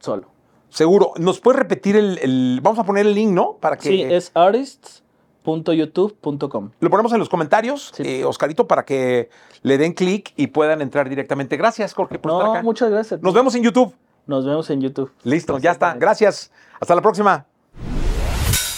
solo. 0.01 0.29
Seguro. 0.71 1.13
¿Nos 1.17 1.41
puedes 1.41 1.59
repetir 1.59 1.97
el, 1.97 2.19
el- 2.23 2.61
Vamos 2.63 2.79
a 2.79 2.85
poner 2.85 3.07
el 3.07 3.15
link, 3.15 3.31
¿no? 3.33 3.55
Para 3.61 3.77
que 3.77 3.89
Sí, 3.89 4.03
es 4.03 4.31
artists.youtube.com. 4.35 6.71
lo 6.81 6.91
ponemos 6.91 7.13
en 7.13 7.19
los 7.19 7.29
comentarios, 7.29 7.93
Sí. 7.95 8.03
eh, 8.05 8.25
Oscarito, 8.25 8.67
para 8.67 8.85
que 8.85 9.29
le 9.63 9.79
den 9.79 9.93
clic 9.93 10.33
y 10.37 10.49
puedan 10.49 10.83
entrar 10.83 11.09
directamente. 11.09 11.57
Gracias, 11.57 11.95
Jorge, 11.95 12.19
por 12.19 12.33
estar 12.33 12.47
No, 12.47 12.53
acá. 12.53 12.63
muchas 12.63 12.91
gracias. 12.91 13.23
Nos 13.23 13.35
vemos 13.35 13.55
en 13.55 13.63
YouTube. 13.63 13.95
Nos 14.27 14.45
vemos 14.45 14.69
en 14.71 14.81
YouTube. 14.81 15.13
Listo, 15.23 15.59
ya 15.59 15.71
está. 15.73 15.95
Gracias. 15.95 16.51
Hasta 16.81 16.95
la 16.95 17.03
próxima. 17.03 17.47